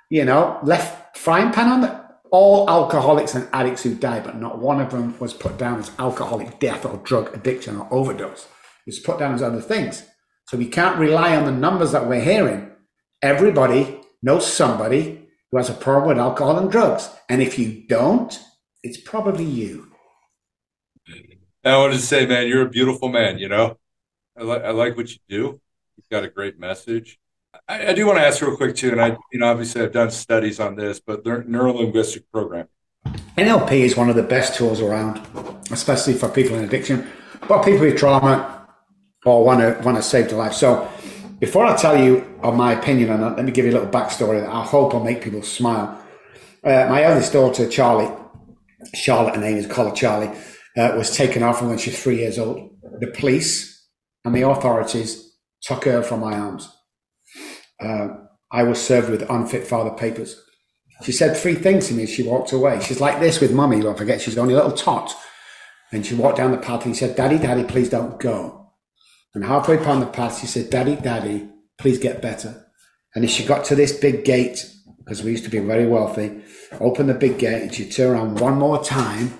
you 0.09 0.25
know, 0.25 0.59
left 0.63 1.17
frying 1.17 1.51
pan 1.51 1.69
on 1.69 1.81
the, 1.81 2.05
all 2.31 2.69
alcoholics 2.69 3.33
and 3.33 3.47
addicts 3.53 3.83
who 3.83 3.95
die, 3.95 4.19
but 4.19 4.39
not 4.39 4.59
one 4.59 4.81
of 4.81 4.91
them 4.91 5.17
was 5.19 5.33
put 5.33 5.57
down 5.57 5.79
as 5.79 5.91
alcoholic 5.97 6.59
death 6.59 6.85
or 6.85 6.97
drug 6.97 7.33
addiction 7.33 7.77
or 7.77 7.87
overdose. 7.91 8.47
It's 8.85 8.99
put 8.99 9.19
down 9.19 9.33
as 9.33 9.41
other 9.41 9.61
things. 9.61 10.03
So 10.47 10.57
we 10.57 10.67
can't 10.67 10.99
rely 10.99 11.35
on 11.35 11.45
the 11.45 11.51
numbers 11.51 11.91
that 11.93 12.07
we're 12.07 12.21
hearing. 12.21 12.71
Everybody 13.21 14.01
knows 14.21 14.51
somebody 14.51 15.24
who 15.55 15.59
has 15.59 15.69
a 15.69 15.73
problem 15.73 16.09
with 16.09 16.17
alcohol 16.17 16.59
and 16.59 16.69
drugs. 16.69 17.09
And 17.29 17.41
if 17.41 17.57
you 17.57 17.85
don't, 17.87 18.37
it's 18.83 18.97
probably 18.97 19.45
you. 19.45 19.89
I 21.63 21.77
want 21.77 21.93
to 21.93 21.99
say, 21.99 22.25
man, 22.25 22.49
you're 22.49 22.63
a 22.63 22.69
beautiful 22.69 23.07
man. 23.07 23.39
You 23.39 23.47
know, 23.47 23.77
I, 24.37 24.43
like 24.43 24.63
I 24.65 24.71
like 24.71 24.97
what 24.97 25.09
you 25.09 25.17
do. 25.29 25.61
You've 25.95 26.09
got 26.11 26.25
a 26.25 26.27
great 26.27 26.59
message. 26.59 27.17
I, 27.69 27.87
I 27.87 27.93
do 27.93 28.05
want 28.05 28.19
to 28.19 28.25
ask 28.25 28.41
real 28.41 28.57
quick 28.57 28.75
too, 28.75 28.91
and 28.91 29.01
I, 29.01 29.15
you 29.31 29.39
know, 29.39 29.49
obviously 29.49 29.81
I've 29.81 29.93
done 29.93 30.11
studies 30.11 30.59
on 30.59 30.75
this, 30.75 30.99
but 30.99 31.25
neuro 31.25 31.71
linguistic 31.71 32.29
programming. 32.33 32.67
NLP 33.37 33.71
is 33.71 33.95
one 33.95 34.09
of 34.09 34.17
the 34.17 34.23
best 34.23 34.55
tools 34.55 34.81
around, 34.81 35.25
especially 35.71 36.15
for 36.15 36.27
people 36.27 36.57
in 36.57 36.65
addiction, 36.65 37.07
but 37.47 37.63
people 37.63 37.79
with 37.79 37.97
trauma 37.97 38.67
or 39.23 39.45
want 39.45 39.61
to 39.61 39.81
want 39.85 39.95
to 39.95 40.03
save 40.03 40.27
their 40.27 40.37
life. 40.37 40.53
So, 40.53 40.91
before 41.39 41.65
I 41.65 41.75
tell 41.75 42.01
you 42.01 42.39
on 42.41 42.55
my 42.55 42.73
opinion 42.73 43.09
on 43.09 43.21
that, 43.21 43.35
let 43.37 43.45
me 43.45 43.51
give 43.51 43.65
you 43.65 43.71
a 43.71 43.77
little 43.79 43.89
backstory 43.89 44.41
that 44.41 44.49
I 44.49 44.63
hope 44.63 44.93
will 44.93 45.03
make 45.03 45.21
people 45.21 45.41
smile. 45.43 46.01
Uh, 46.63 46.87
my 46.89 47.03
eldest 47.03 47.33
daughter, 47.33 47.69
Charlie, 47.69 48.11
Charlotte, 48.93 49.35
her 49.35 49.41
name 49.41 49.57
is 49.57 49.67
called 49.67 49.95
Charlie, 49.95 50.31
uh, 50.77 50.93
was 50.97 51.15
taken 51.15 51.43
off 51.43 51.61
when 51.61 51.77
she 51.77 51.91
was 51.91 51.99
three 51.99 52.17
years 52.17 52.39
old. 52.39 52.71
The 52.99 53.07
police 53.07 53.87
and 54.23 54.33
the 54.33 54.47
authorities 54.47 55.33
took 55.61 55.85
her 55.85 56.01
from 56.01 56.21
my 56.21 56.37
arms 56.37 56.69
uh, 57.81 58.07
I 58.51 58.63
was 58.63 58.81
served 58.81 59.09
with 59.09 59.29
unfit 59.29 59.67
father 59.67 59.91
papers. 59.91 60.41
She 61.03 61.11
said 61.11 61.35
three 61.35 61.55
things 61.55 61.87
to 61.87 61.93
me 61.93 62.03
as 62.03 62.09
she 62.09 62.23
walked 62.23 62.53
away. 62.53 62.79
She's 62.81 63.01
like 63.01 63.19
this 63.19 63.41
with 63.41 63.53
mummy, 63.53 63.81
don't 63.81 63.97
forget, 63.97 64.21
she's 64.21 64.37
only 64.37 64.53
a 64.53 64.57
little 64.57 64.71
tot. 64.71 65.13
And 65.91 66.05
she 66.05 66.15
walked 66.15 66.37
down 66.37 66.51
the 66.51 66.57
path 66.57 66.85
and 66.85 66.95
he 66.95 66.97
said, 66.97 67.15
Daddy, 67.15 67.37
Daddy, 67.37 67.63
please 67.63 67.89
don't 67.89 68.19
go. 68.19 68.64
And 69.35 69.43
halfway 69.43 69.75
down 69.77 69.99
the 69.99 70.05
path, 70.05 70.39
she 70.39 70.47
said, 70.47 70.69
Daddy, 70.69 70.95
Daddy, 70.95 71.49
please 71.77 71.99
get 71.99 72.21
better. 72.21 72.65
And 73.13 73.25
as 73.25 73.31
she 73.31 73.45
got 73.45 73.65
to 73.65 73.75
this 73.75 73.91
big 73.91 74.23
gate, 74.23 74.65
because 74.97 75.23
we 75.23 75.31
used 75.31 75.43
to 75.43 75.49
be 75.49 75.59
very 75.59 75.85
wealthy, 75.85 76.41
opened 76.79 77.09
the 77.09 77.13
big 77.13 77.37
gate 77.37 77.61
and 77.61 77.73
she 77.73 77.87
turned 77.89 78.13
around 78.13 78.39
one 78.39 78.57
more 78.57 78.81
time, 78.81 79.33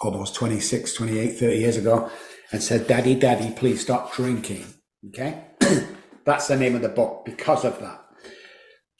almost 0.00 0.34
26, 0.34 0.92
28, 0.94 1.38
30 1.38 1.56
years 1.56 1.76
ago, 1.76 2.10
and 2.50 2.60
said, 2.60 2.88
Daddy, 2.88 3.14
Daddy, 3.14 3.52
please 3.52 3.80
stop 3.80 4.12
drinking. 4.14 4.64
Okay? 5.08 5.44
That's 6.24 6.48
the 6.48 6.56
name 6.56 6.74
of 6.74 6.82
the 6.82 6.88
book 6.88 7.24
because 7.24 7.64
of 7.64 7.78
that. 7.80 8.04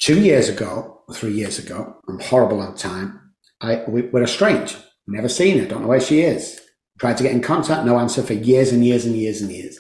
Two 0.01 0.21
years 0.21 0.49
ago, 0.49 1.03
three 1.12 1.33
years 1.33 1.59
ago, 1.59 1.97
I'm 2.09 2.21
horrible 2.21 2.61
on 2.61 2.77
time. 2.77 3.33
I 3.61 3.85
we, 3.89 4.03
we're 4.03 4.23
estranged. 4.23 4.77
Never 5.07 5.29
seen 5.29 5.59
her. 5.59 5.67
Don't 5.67 5.83
know 5.83 5.89
where 5.89 6.01
she 6.01 6.21
is. 6.21 6.61
Tried 7.01 7.17
to 7.17 7.23
get 7.23 7.33
in 7.33 7.43
contact. 7.43 7.85
No 7.85 7.99
answer 7.99 8.23
for 8.23 8.35
years 8.35 8.73
and 8.73 8.85
years 8.85 9.05
and 9.05 9.17
years 9.17 9.41
and 9.41 9.51
years. 9.51 9.79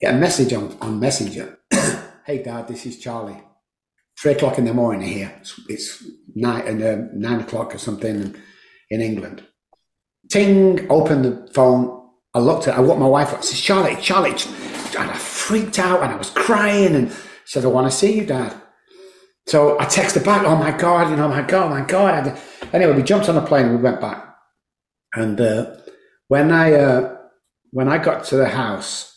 Get 0.00 0.14
a 0.14 0.18
message 0.18 0.52
on, 0.52 0.76
on 0.80 1.00
Messenger. 1.00 1.58
hey, 2.26 2.42
Dad, 2.42 2.68
this 2.68 2.86
is 2.86 2.98
Charlie. 2.98 3.42
Three 4.20 4.32
o'clock 4.32 4.58
in 4.58 4.64
the 4.64 4.74
morning 4.74 5.06
here. 5.06 5.34
It's, 5.40 5.60
it's 5.68 6.04
nine, 6.34 6.66
and, 6.66 6.82
uh, 6.82 6.96
nine 7.14 7.40
o'clock 7.40 7.74
or 7.74 7.78
something 7.78 8.34
in 8.90 9.00
England. 9.00 9.44
Ting, 10.30 10.90
open 10.90 11.22
the 11.22 11.48
phone. 11.54 12.08
I 12.34 12.40
looked 12.40 12.68
at 12.68 12.76
I 12.76 12.80
woke 12.80 12.98
my 12.98 13.06
wife 13.06 13.32
up. 13.32 13.38
I 13.38 13.42
said, 13.42 13.58
Charlie, 13.58 13.96
Charlie. 14.00 14.32
And 14.98 15.10
I 15.10 15.16
freaked 15.16 15.78
out 15.78 16.02
and 16.02 16.12
I 16.12 16.16
was 16.16 16.30
crying 16.30 16.94
and 16.94 17.14
said, 17.44 17.64
I 17.64 17.68
want 17.68 17.90
to 17.90 17.96
see 17.96 18.16
you, 18.16 18.26
Dad. 18.26 18.54
So 19.46 19.78
I 19.78 19.84
texted 19.84 20.24
back, 20.24 20.44
oh 20.44 20.56
my 20.56 20.76
God, 20.76 21.10
you 21.10 21.16
know, 21.16 21.28
my 21.28 21.42
God, 21.42 21.70
my 21.70 21.86
God. 21.86 22.26
And 22.26 22.38
Anyway, 22.72 22.94
we 22.94 23.02
jumped 23.02 23.28
on 23.28 23.36
a 23.36 23.46
plane 23.46 23.66
and 23.66 23.76
we 23.76 23.82
went 23.82 24.00
back. 24.00 24.34
And 25.14 25.40
uh, 25.40 25.76
when 26.28 26.50
I 26.50 26.72
uh, 26.74 27.16
when 27.70 27.88
I 27.88 27.98
got 27.98 28.24
to 28.26 28.36
the 28.36 28.48
house, 28.48 29.15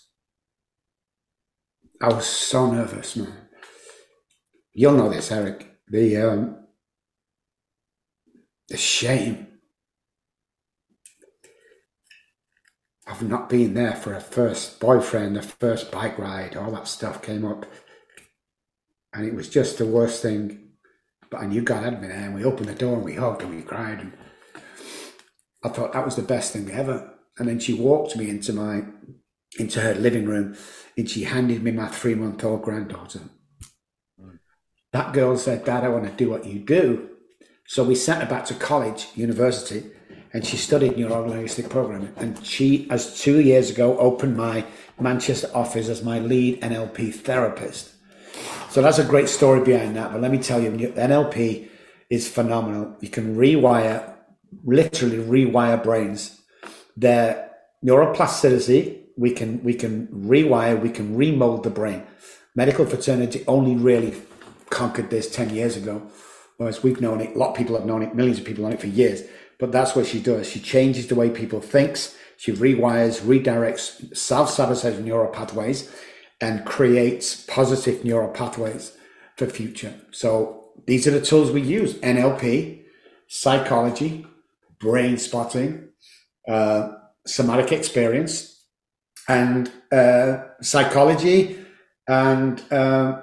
I 2.01 2.13
was 2.13 2.25
so 2.25 2.71
nervous, 2.71 3.15
man. 3.15 3.49
You'll 4.73 4.93
know 4.93 5.09
this, 5.09 5.31
Eric. 5.31 5.69
The 5.87 6.17
um, 6.17 6.57
the 8.69 8.77
shame 8.77 9.47
of 13.07 13.23
not 13.23 13.49
being 13.49 13.73
there 13.73 13.95
for 13.95 14.13
a 14.13 14.21
first 14.21 14.79
boyfriend, 14.79 15.35
a 15.35 15.41
first 15.41 15.91
bike 15.91 16.17
ride, 16.17 16.55
all 16.55 16.71
that 16.71 16.87
stuff 16.87 17.21
came 17.21 17.43
up. 17.43 17.65
And 19.11 19.25
it 19.25 19.33
was 19.33 19.49
just 19.49 19.79
the 19.79 19.85
worst 19.85 20.21
thing. 20.21 20.69
But 21.31 21.41
I 21.41 21.47
knew 21.47 21.61
God 21.61 21.83
had 21.83 22.01
me 22.01 22.07
there, 22.07 22.17
and 22.17 22.35
we 22.35 22.43
opened 22.43 22.69
the 22.69 22.75
door 22.75 22.95
and 22.95 23.03
we 23.03 23.15
hugged 23.15 23.41
and 23.41 23.55
we 23.55 23.61
cried. 23.63 23.99
And 23.99 24.13
I 25.63 25.69
thought 25.69 25.93
that 25.93 26.05
was 26.05 26.15
the 26.15 26.21
best 26.21 26.53
thing 26.53 26.71
ever. 26.71 27.15
And 27.37 27.47
then 27.47 27.59
she 27.59 27.73
walked 27.73 28.15
me 28.15 28.29
into 28.29 28.53
my 28.53 28.83
into 29.59 29.81
her 29.81 29.93
living 29.93 30.25
room 30.25 30.55
and 30.97 31.09
she 31.09 31.23
handed 31.23 31.63
me 31.63 31.71
my 31.71 31.87
three 31.87 32.15
month 32.15 32.43
old 32.43 32.61
granddaughter. 32.61 33.21
That 34.91 35.13
girl 35.13 35.37
said, 35.37 35.65
Dad, 35.65 35.83
I 35.83 35.89
want 35.89 36.05
to 36.05 36.11
do 36.11 36.29
what 36.29 36.45
you 36.45 36.59
do. 36.59 37.09
So 37.67 37.83
we 37.83 37.93
sent 37.93 38.23
her 38.23 38.29
back 38.29 38.45
to 38.45 38.55
college, 38.55 39.07
university, 39.15 39.83
and 40.33 40.45
she 40.45 40.57
studied 40.57 40.93
neurolinguistic 40.93 41.69
programming. 41.69 42.13
And 42.17 42.43
she, 42.43 42.89
as 42.89 43.21
two 43.21 43.39
years 43.39 43.69
ago, 43.69 43.97
opened 43.99 44.35
my 44.35 44.65
Manchester 44.99 45.49
office 45.53 45.87
as 45.87 46.03
my 46.03 46.19
lead 46.19 46.61
NLP 46.61 47.13
therapist. 47.13 47.91
So 48.69 48.81
that's 48.81 48.99
a 48.99 49.03
great 49.03 49.29
story 49.29 49.63
behind 49.63 49.95
that. 49.95 50.11
But 50.11 50.21
let 50.21 50.31
me 50.31 50.39
tell 50.39 50.61
you, 50.61 50.71
NLP 50.71 51.69
is 52.09 52.27
phenomenal. 52.27 52.95
You 53.01 53.09
can 53.09 53.35
rewire, 53.35 54.15
literally 54.63 55.17
rewire 55.17 55.83
brains. 55.83 56.41
Their 56.97 57.51
neuroplasticity, 57.85 58.98
we 59.19 59.31
can 59.31 59.61
we 59.63 59.73
can 59.73 60.07
rewire, 60.07 60.81
we 60.81 60.89
can 60.89 61.15
remold 61.15 61.63
the 61.63 61.69
brain. 61.69 62.03
Medical 62.55 62.85
fraternity 62.85 63.43
only 63.47 63.75
really 63.75 64.19
conquered 64.69 65.09
this 65.09 65.29
10 65.29 65.49
years 65.49 65.75
ago, 65.75 66.01
whereas 66.57 66.83
we've 66.83 67.01
known 67.01 67.19
it, 67.19 67.35
a 67.35 67.37
lot 67.37 67.51
of 67.51 67.57
people 67.57 67.75
have 67.75 67.85
known 67.85 68.01
it, 68.01 68.15
millions 68.15 68.39
of 68.39 68.45
people 68.45 68.63
know 68.63 68.69
it 68.69 68.79
for 68.79 68.87
years. 68.87 69.23
But 69.59 69.73
that's 69.73 69.93
what 69.93 70.05
she 70.05 70.21
does. 70.21 70.49
She 70.49 70.61
changes 70.61 71.07
the 71.07 71.15
way 71.15 71.29
people 71.29 71.59
thinks. 71.59 72.15
She 72.37 72.53
rewires, 72.53 73.19
redirects 73.19 74.15
self-sabotaging 74.15 75.03
neural 75.03 75.29
pathways 75.29 75.93
and 76.39 76.65
creates 76.65 77.43
positive 77.43 78.05
neural 78.05 78.29
pathways 78.29 78.97
for 79.35 79.47
future. 79.47 79.93
So 80.11 80.71
these 80.87 81.05
are 81.05 81.11
the 81.11 81.19
tools 81.19 81.51
we 81.51 81.61
use. 81.61 81.95
NLP, 81.95 82.83
psychology, 83.27 84.25
brain 84.79 85.17
spotting, 85.17 85.89
uh, 86.47 86.93
somatic 87.27 87.73
experience, 87.73 88.58
and 89.29 89.71
uh, 89.91 90.43
psychology 90.61 91.57
and 92.07 92.61
uh, 92.71 93.21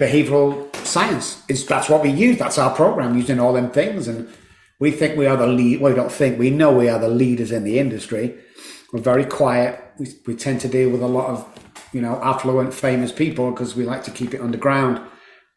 behavioral 0.00 0.74
science. 0.84 1.42
Is 1.48 1.64
that's 1.66 1.88
what 1.88 2.02
we 2.02 2.10
use. 2.10 2.38
That's 2.38 2.58
our 2.58 2.74
program 2.74 3.16
using 3.16 3.38
all 3.38 3.52
them 3.52 3.70
things 3.70 4.08
and 4.08 4.28
we 4.78 4.90
think 4.90 5.16
we 5.16 5.26
are 5.26 5.36
the 5.36 5.46
lead. 5.46 5.80
Well, 5.80 5.92
we 5.92 5.96
don't 5.96 6.12
think 6.12 6.38
we 6.38 6.50
know 6.50 6.72
we 6.72 6.88
are 6.88 6.98
the 6.98 7.08
leaders 7.08 7.50
in 7.52 7.64
the 7.64 7.78
industry. 7.78 8.34
We're 8.92 9.00
very 9.00 9.24
quiet. 9.24 9.82
We, 9.98 10.08
we 10.26 10.36
tend 10.36 10.60
to 10.62 10.68
deal 10.68 10.90
with 10.90 11.02
a 11.02 11.06
lot 11.06 11.30
of, 11.30 11.46
you 11.92 12.00
know, 12.00 12.20
affluent, 12.22 12.74
famous 12.74 13.12
people 13.12 13.50
because 13.50 13.74
we 13.74 13.84
like 13.84 14.04
to 14.04 14.10
keep 14.10 14.34
it 14.34 14.40
underground. 14.40 15.00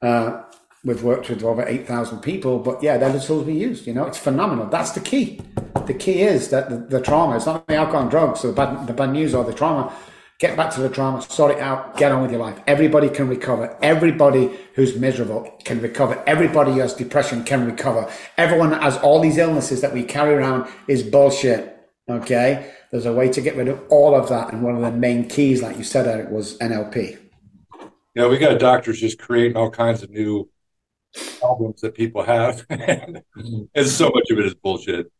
Uh, 0.02 0.44
we've 0.86 1.04
worked 1.04 1.30
with 1.30 1.44
over 1.44 1.68
8,000 1.68 2.20
people, 2.20 2.60
but 2.60 2.82
yeah, 2.82 2.98
they're 2.98 3.12
the 3.12 3.20
tools 3.20 3.46
we 3.46 3.54
use. 3.54 3.86
You 3.86 3.94
know, 3.94 4.06
it's 4.06 4.18
phenomenal. 4.18 4.68
That's 4.68 4.92
the 4.92 5.02
key. 5.02 5.42
The 5.90 5.96
key 5.96 6.22
is 6.22 6.50
that 6.50 6.70
the, 6.70 6.78
the 6.78 7.02
trauma, 7.02 7.36
it's 7.36 7.48
not 7.48 7.66
the 7.68 7.76
alcohol 7.76 8.04
and 8.04 8.12
drugs, 8.12 8.40
so 8.42 8.48
the 8.48 8.54
bad, 8.54 8.88
the 8.88 8.94
bad 8.94 9.12
news 9.12 9.34
or 9.34 9.44
the 9.44 9.54
trauma 9.54 9.92
Get 10.40 10.56
back 10.56 10.74
to 10.76 10.80
the 10.80 10.88
trauma, 10.90 11.22
sort 11.22 11.52
it 11.52 11.60
out, 11.60 11.98
get 11.98 12.14
on 12.14 12.22
with 12.22 12.32
your 12.32 12.40
life. 12.40 12.58
Everybody 12.66 13.10
can 13.10 13.28
recover. 13.28 13.78
Everybody 13.82 14.50
who's 14.74 14.96
miserable 14.96 15.54
can 15.66 15.82
recover. 15.82 16.24
Everybody 16.26 16.72
who 16.72 16.80
has 16.80 16.94
depression 16.94 17.44
can 17.44 17.66
recover. 17.66 18.10
Everyone 18.38 18.72
has 18.72 18.96
all 19.00 19.20
these 19.20 19.38
illnesses 19.38 19.82
that 19.82 19.94
we 19.94 20.02
carry 20.02 20.34
around 20.34 20.72
is 20.88 21.04
bullshit. 21.04 21.78
Okay? 22.10 22.74
There's 22.90 23.06
a 23.06 23.12
way 23.12 23.28
to 23.28 23.42
get 23.42 23.58
rid 23.58 23.68
of 23.68 23.84
all 23.90 24.16
of 24.16 24.30
that. 24.30 24.54
And 24.54 24.64
one 24.64 24.78
of 24.78 24.82
the 24.82 24.98
main 24.98 25.28
keys, 25.28 25.62
like 25.62 25.78
you 25.78 25.84
said, 25.84 26.08
Eric, 26.08 26.30
was 26.30 26.58
NLP. 26.60 27.18
Yeah, 28.16 28.28
we 28.28 28.38
got 28.38 28.58
doctors 28.60 29.02
just 29.02 29.20
creating 29.20 29.58
all 29.58 29.70
kinds 29.70 30.04
of 30.04 30.10
new 30.10 30.50
problems 31.40 31.82
that 31.82 31.96
people 31.96 32.24
have. 32.24 32.66
and 32.70 33.22
so 33.86 34.10
much 34.10 34.32
of 34.32 34.40
it 34.40 34.46
is 34.46 34.56
bullshit. 34.56 35.12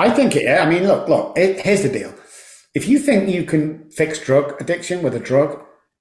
I 0.00 0.08
think 0.08 0.34
it, 0.34 0.48
I 0.48 0.66
mean, 0.66 0.86
look, 0.86 1.08
look, 1.08 1.36
it, 1.36 1.60
here's 1.60 1.82
the 1.82 1.90
deal 1.90 2.14
if 2.74 2.88
you 2.88 2.98
think 2.98 3.28
you 3.28 3.44
can 3.44 3.90
fix 3.90 4.18
drug 4.18 4.58
addiction 4.60 5.02
with 5.02 5.14
a 5.14 5.20
drug, 5.20 5.60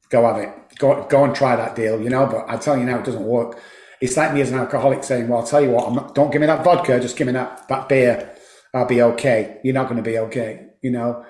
go 0.09 0.25
have 0.25 0.37
it. 0.37 0.49
Go, 0.77 1.05
go 1.09 1.25
and 1.25 1.35
try 1.35 1.55
that 1.57 1.75
deal, 1.75 2.01
you 2.01 2.09
know. 2.09 2.25
But 2.25 2.45
I 2.47 2.55
tell 2.57 2.77
you 2.77 2.85
now, 2.85 2.99
it 2.99 3.05
doesn't 3.05 3.23
work. 3.23 3.59
It's 3.99 4.15
like 4.15 4.33
me 4.33 4.39
as 4.39 4.51
an 4.51 4.59
alcoholic 4.59 5.03
saying, 5.03 5.27
"Well, 5.27 5.39
I'll 5.39 5.45
tell 5.45 5.61
you 5.61 5.71
what, 5.71 5.91
not, 5.91 6.15
don't 6.15 6.31
give 6.31 6.39
me 6.39 6.47
that 6.47 6.63
vodka, 6.63 6.99
just 7.01 7.17
give 7.17 7.27
me 7.27 7.33
that 7.33 7.67
that 7.67 7.89
beer. 7.89 8.33
I'll 8.73 8.85
be 8.85 9.01
okay." 9.01 9.59
You're 9.63 9.73
not 9.73 9.89
going 9.89 10.01
to 10.01 10.09
be 10.09 10.17
okay, 10.19 10.67
you 10.81 10.91
know. 10.91 11.25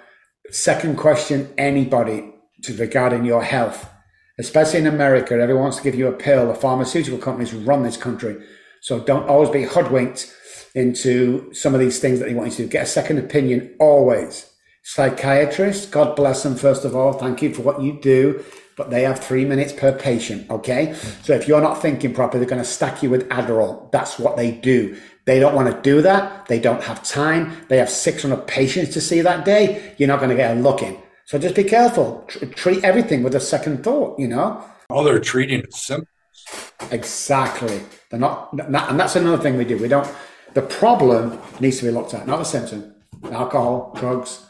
Second 0.52 0.98
question: 0.98 1.52
anybody 1.58 2.32
to 2.64 2.76
regarding 2.76 3.26
your 3.26 3.42
health, 3.42 3.90
especially 4.38 4.82
in 4.82 4.88
America, 4.88 5.34
everyone 5.34 5.64
wants 5.64 5.78
to 5.78 5.84
give 5.84 5.96
you 5.96 6.08
a 6.08 6.12
pill. 6.12 6.48
The 6.48 6.54
pharmaceutical 6.54 7.18
companies 7.18 7.54
run 7.54 7.82
this 7.82 7.98
country. 7.98 8.38
So 8.82 9.00
don't 9.00 9.28
always 9.28 9.50
be 9.50 9.64
hoodwinked 9.64 10.32
into 10.76 11.54
some 11.54 11.74
of 11.74 11.80
these 11.80 12.00
things 12.00 12.20
that 12.20 12.26
they 12.26 12.34
want 12.34 12.52
you 12.52 12.58
to 12.58 12.64
do. 12.64 12.70
Get 12.70 12.84
a 12.84 12.88
second 12.88 13.18
opinion 13.18 13.76
always. 13.80 14.52
Psychiatrists, 14.84 15.86
God 15.86 16.16
bless 16.16 16.44
them, 16.44 16.56
first 16.56 16.86
of 16.86 16.96
all. 16.96 17.14
Thank 17.14 17.42
you 17.42 17.54
for 17.54 17.62
what 17.62 17.82
you 17.82 18.00
do. 18.00 18.44
But 18.76 18.92
they 18.92 19.04
have 19.04 19.20
three 19.20 19.44
minutes 19.44 19.74
per 19.74 19.92
patient, 19.92 20.50
okay? 20.50 20.96
So 21.24 21.34
if 21.34 21.48
you're 21.50 21.62
not 21.62 21.82
thinking 21.82 22.14
properly, 22.14 22.40
they're 22.40 22.50
going 22.50 22.64
to 22.64 22.68
stack 22.68 23.04
you 23.04 23.10
with 23.10 23.28
Adderall. 23.28 23.92
That's 23.92 24.18
what 24.18 24.38
they 24.38 24.52
do. 24.52 24.98
They 25.26 25.40
don't 25.40 25.54
want 25.54 25.72
to 25.72 25.82
do 25.82 26.02
that. 26.02 26.46
They 26.48 26.60
don't 26.60 26.82
have 26.84 27.04
time. 27.04 27.58
They 27.68 27.78
have 27.78 27.90
600 27.90 28.48
patients 28.48 28.94
to 28.94 29.02
see 29.02 29.20
that 29.22 29.44
day. 29.44 29.94
You're 29.98 30.08
not 30.08 30.20
going 30.20 30.30
to 30.30 30.36
get 30.36 30.56
a 30.56 30.60
look 30.60 30.82
in. 30.82 30.98
So 31.26 31.38
just 31.38 31.56
be 31.56 31.66
careful. 31.66 32.24
Tr- 32.28 32.46
treat 32.46 32.84
everything 32.84 33.22
with 33.22 33.36
a 33.36 33.40
second 33.40 33.84
thought, 33.84 34.18
you 34.18 34.28
know? 34.28 34.64
All 34.90 35.04
they're 35.04 35.20
treating 35.20 35.60
is 35.60 35.76
symptoms. 35.76 36.10
Exactly. 36.90 37.82
They're 38.10 38.20
not, 38.20 38.54
and 38.54 39.00
that's 39.00 39.16
another 39.16 39.44
thing 39.44 39.58
we 39.58 39.66
do. 39.66 39.78
We 39.78 39.90
don't, 39.90 40.10
the 40.54 40.62
problem 40.62 41.40
needs 41.60 41.80
to 41.80 41.86
be 41.86 41.92
looked 41.92 42.14
at, 42.14 42.28
not 42.28 42.38
the 42.38 42.44
symptom. 42.44 42.96
Alcohol, 43.32 43.94
drugs, 43.96 44.46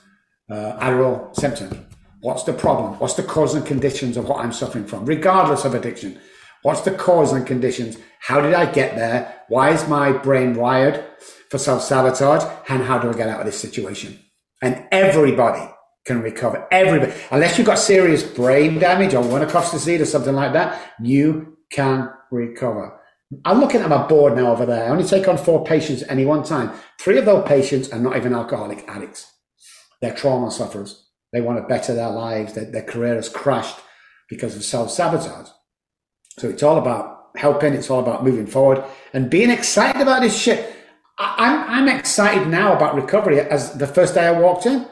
uh, 0.50 0.78
Adderall, 0.80 1.36
symptom. 1.36 1.86
What's 2.22 2.44
the 2.44 2.54
problem? 2.54 3.00
What's 3.00 3.14
the 3.14 3.24
cause 3.24 3.56
and 3.56 3.66
conditions 3.66 4.18
of 4.18 4.28
what 4.28 4.44
I'm 4.44 4.52
suffering 4.52 4.86
from, 4.86 5.06
regardless 5.06 5.66
of 5.66 5.74
addiction? 5.74 6.20
What's 6.64 6.82
the 6.82 6.92
cause 6.92 7.32
and 7.32 7.48
conditions? 7.48 7.98
How 8.20 8.42
did 8.42 8.54
I 8.54 8.70
get 8.70 8.96
there? 8.96 9.44
Why 9.48 9.72
is 9.72 9.88
my 9.88 10.12
brain 10.12 10.56
wired 10.56 11.06
for 11.50 11.58
self 11.58 11.82
sabotage? 11.82 12.44
And 12.68 12.84
how 12.84 13.00
do 13.00 13.10
I 13.10 13.14
get 13.14 13.30
out 13.30 13.40
of 13.40 13.46
this 13.46 13.60
situation? 13.60 14.20
And 14.62 14.86
everybody 14.92 15.66
can 16.06 16.22
recover. 16.22 16.68
Everybody, 16.72 17.14
unless 17.32 17.58
you've 17.58 17.68
got 17.68 17.80
serious 17.80 18.24
brain 18.24 18.80
damage 18.80 19.14
or 19.14 19.24
Wernicke 19.24 19.72
disease 19.72 20.02
or 20.02 20.06
something 20.06 20.36
like 20.36 20.54
that, 20.54 20.94
you 21.02 21.58
can 21.72 22.10
recover. 22.32 22.99
I'm 23.46 23.60
looking 23.60 23.82
at 23.82 23.90
my 23.90 24.08
board 24.08 24.36
now 24.36 24.52
over 24.52 24.66
there. 24.66 24.86
I 24.86 24.90
only 24.90 25.04
take 25.04 25.28
on 25.28 25.38
four 25.38 25.64
patients 25.64 26.02
at 26.02 26.12
any 26.12 26.26
one 26.26 26.44
time. 26.44 26.72
Three 27.00 27.18
of 27.20 27.26
those 27.26 27.48
patients 27.48 27.90
are 27.92 28.00
not 28.00 28.18
even 28.18 28.34
alcoholic 28.34 28.88
addicts. 28.88 29.32
They're 30.02 30.16
trauma 30.16 30.50
sufferers. 30.50 31.06
They 31.32 31.42
want 31.42 31.60
to 31.60 31.68
better 31.68 31.94
their 31.94 32.10
lives. 32.10 32.54
Their, 32.54 32.66
their 32.66 32.84
career 32.84 33.16
has 33.16 33.30
crashed 33.30 33.78
because 34.30 34.56
of 34.56 34.64
self 34.64 34.90
sabotage. 34.90 35.50
So 36.40 36.50
it's 36.50 36.64
all 36.64 36.78
about 36.78 37.30
helping. 37.36 37.74
It's 37.74 37.90
all 37.90 38.00
about 38.00 38.24
moving 38.24 38.48
forward 38.48 38.84
and 39.14 39.30
being 39.30 39.52
excited 39.52 40.02
about 40.02 40.22
this 40.22 40.40
shit. 40.40 40.76
I'm, 41.20 41.70
I'm 41.70 41.98
excited 41.98 42.48
now 42.48 42.74
about 42.74 42.96
recovery 42.96 43.42
as 43.42 43.74
the 43.74 43.88
first 43.88 44.16
day 44.16 44.26
I 44.26 44.40
walked 44.40 44.66
in 44.66 44.88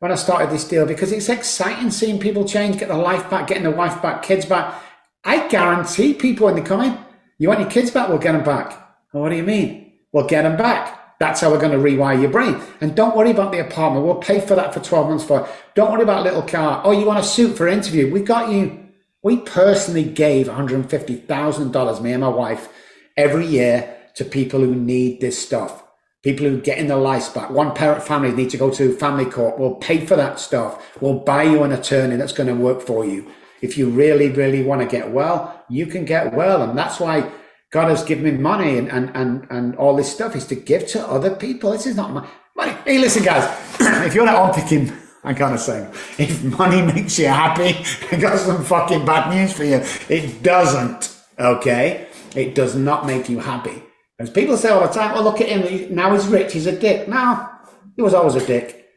when 0.00 0.12
I 0.12 0.16
started 0.16 0.50
this 0.50 0.68
deal 0.68 0.84
because 0.84 1.12
it's 1.12 1.30
exciting 1.30 1.90
seeing 1.90 2.20
people 2.20 2.44
change, 2.44 2.78
get 2.78 2.88
their 2.88 2.98
life 2.98 3.28
back, 3.30 3.46
getting 3.46 3.62
their 3.62 3.74
wife 3.74 4.02
back, 4.02 4.22
kids 4.22 4.44
back. 4.44 4.80
I 5.24 5.48
guarantee 5.48 6.12
people 6.12 6.46
when 6.46 6.56
they 6.56 6.62
come 6.62 6.82
in, 6.82 6.98
you 7.38 7.48
want 7.48 7.60
your 7.60 7.70
kids 7.70 7.90
back? 7.90 8.08
We'll 8.08 8.18
get 8.18 8.32
them 8.32 8.44
back. 8.44 8.78
What 9.12 9.28
do 9.28 9.36
you 9.36 9.42
mean? 9.42 9.92
We'll 10.12 10.26
get 10.26 10.42
them 10.42 10.56
back. 10.56 11.18
That's 11.18 11.40
how 11.40 11.50
we're 11.50 11.60
going 11.60 11.72
to 11.72 11.78
rewire 11.78 12.20
your 12.20 12.30
brain. 12.30 12.60
And 12.80 12.96
don't 12.96 13.16
worry 13.16 13.30
about 13.30 13.52
the 13.52 13.60
apartment. 13.60 14.04
We'll 14.04 14.16
pay 14.16 14.40
for 14.40 14.56
that 14.56 14.74
for 14.74 14.80
12 14.80 15.08
months 15.08 15.24
for. 15.24 15.48
Don't 15.74 15.92
worry 15.92 16.02
about 16.02 16.24
little 16.24 16.42
car. 16.42 16.82
Oh, 16.84 16.90
you 16.90 17.06
want 17.06 17.20
a 17.20 17.22
suit 17.22 17.56
for 17.56 17.68
interview? 17.68 18.10
We 18.12 18.22
got 18.22 18.50
you. 18.50 18.88
We 19.22 19.36
personally 19.36 20.02
gave 20.02 20.48
$150,000, 20.48 22.02
me 22.02 22.12
and 22.12 22.20
my 22.22 22.28
wife, 22.28 22.68
every 23.16 23.46
year 23.46 23.96
to 24.16 24.24
people 24.24 24.60
who 24.60 24.74
need 24.74 25.20
this 25.20 25.40
stuff. 25.40 25.84
People 26.24 26.46
who 26.46 26.60
get 26.60 26.78
in 26.78 26.88
their 26.88 26.96
lives 26.96 27.28
back. 27.28 27.50
One 27.50 27.72
parent 27.74 28.02
family 28.02 28.32
need 28.32 28.50
to 28.50 28.56
go 28.56 28.70
to 28.70 28.96
family 28.96 29.24
court. 29.24 29.58
We'll 29.58 29.76
pay 29.76 30.04
for 30.04 30.16
that 30.16 30.40
stuff. 30.40 31.00
We'll 31.00 31.20
buy 31.20 31.44
you 31.44 31.62
an 31.62 31.72
attorney 31.72 32.16
that's 32.16 32.32
going 32.32 32.48
to 32.48 32.54
work 32.54 32.80
for 32.80 33.04
you. 33.04 33.30
If 33.62 33.78
you 33.78 33.88
really, 33.88 34.28
really 34.28 34.62
want 34.62 34.82
to 34.82 34.86
get 34.86 35.10
well, 35.10 35.64
you 35.70 35.86
can 35.86 36.04
get 36.04 36.34
well. 36.34 36.62
And 36.62 36.76
that's 36.76 37.00
why 37.00 37.30
God 37.70 37.88
has 37.88 38.04
given 38.04 38.24
me 38.24 38.32
money 38.32 38.76
and, 38.76 38.90
and, 38.90 39.10
and, 39.14 39.46
and 39.50 39.76
all 39.76 39.96
this 39.96 40.12
stuff 40.12 40.36
is 40.36 40.46
to 40.48 40.54
give 40.54 40.86
to 40.88 41.06
other 41.06 41.34
people. 41.34 41.70
This 41.70 41.86
is 41.86 41.96
not 41.96 42.10
my 42.12 42.28
money. 42.54 42.72
Hey, 42.84 42.98
listen, 42.98 43.22
guys, 43.22 43.44
if 44.06 44.14
you're 44.14 44.26
not 44.26 44.34
on 44.34 44.52
picking, 44.52 44.92
I 45.24 45.32
gotta 45.32 45.56
say, 45.56 45.88
if 46.18 46.42
money 46.42 46.82
makes 46.82 47.18
you 47.18 47.28
happy, 47.28 47.84
I 48.12 48.20
got 48.20 48.38
some 48.38 48.64
fucking 48.64 49.06
bad 49.06 49.32
news 49.34 49.52
for 49.52 49.64
you. 49.64 49.80
It 50.08 50.42
doesn't, 50.42 51.16
okay? 51.38 52.08
It 52.34 52.54
does 52.54 52.74
not 52.74 53.06
make 53.06 53.28
you 53.28 53.38
happy. 53.38 53.82
As 54.18 54.28
people 54.28 54.56
say 54.56 54.70
all 54.70 54.86
the 54.86 54.92
time, 54.92 55.16
oh, 55.16 55.22
look 55.22 55.40
at 55.40 55.48
him, 55.48 55.94
now 55.94 56.12
he's 56.12 56.26
rich, 56.26 56.52
he's 56.52 56.66
a 56.66 56.78
dick. 56.78 57.08
No, 57.08 57.48
he 57.96 58.02
was 58.02 58.14
always 58.14 58.34
a 58.34 58.46
dick. 58.46 58.88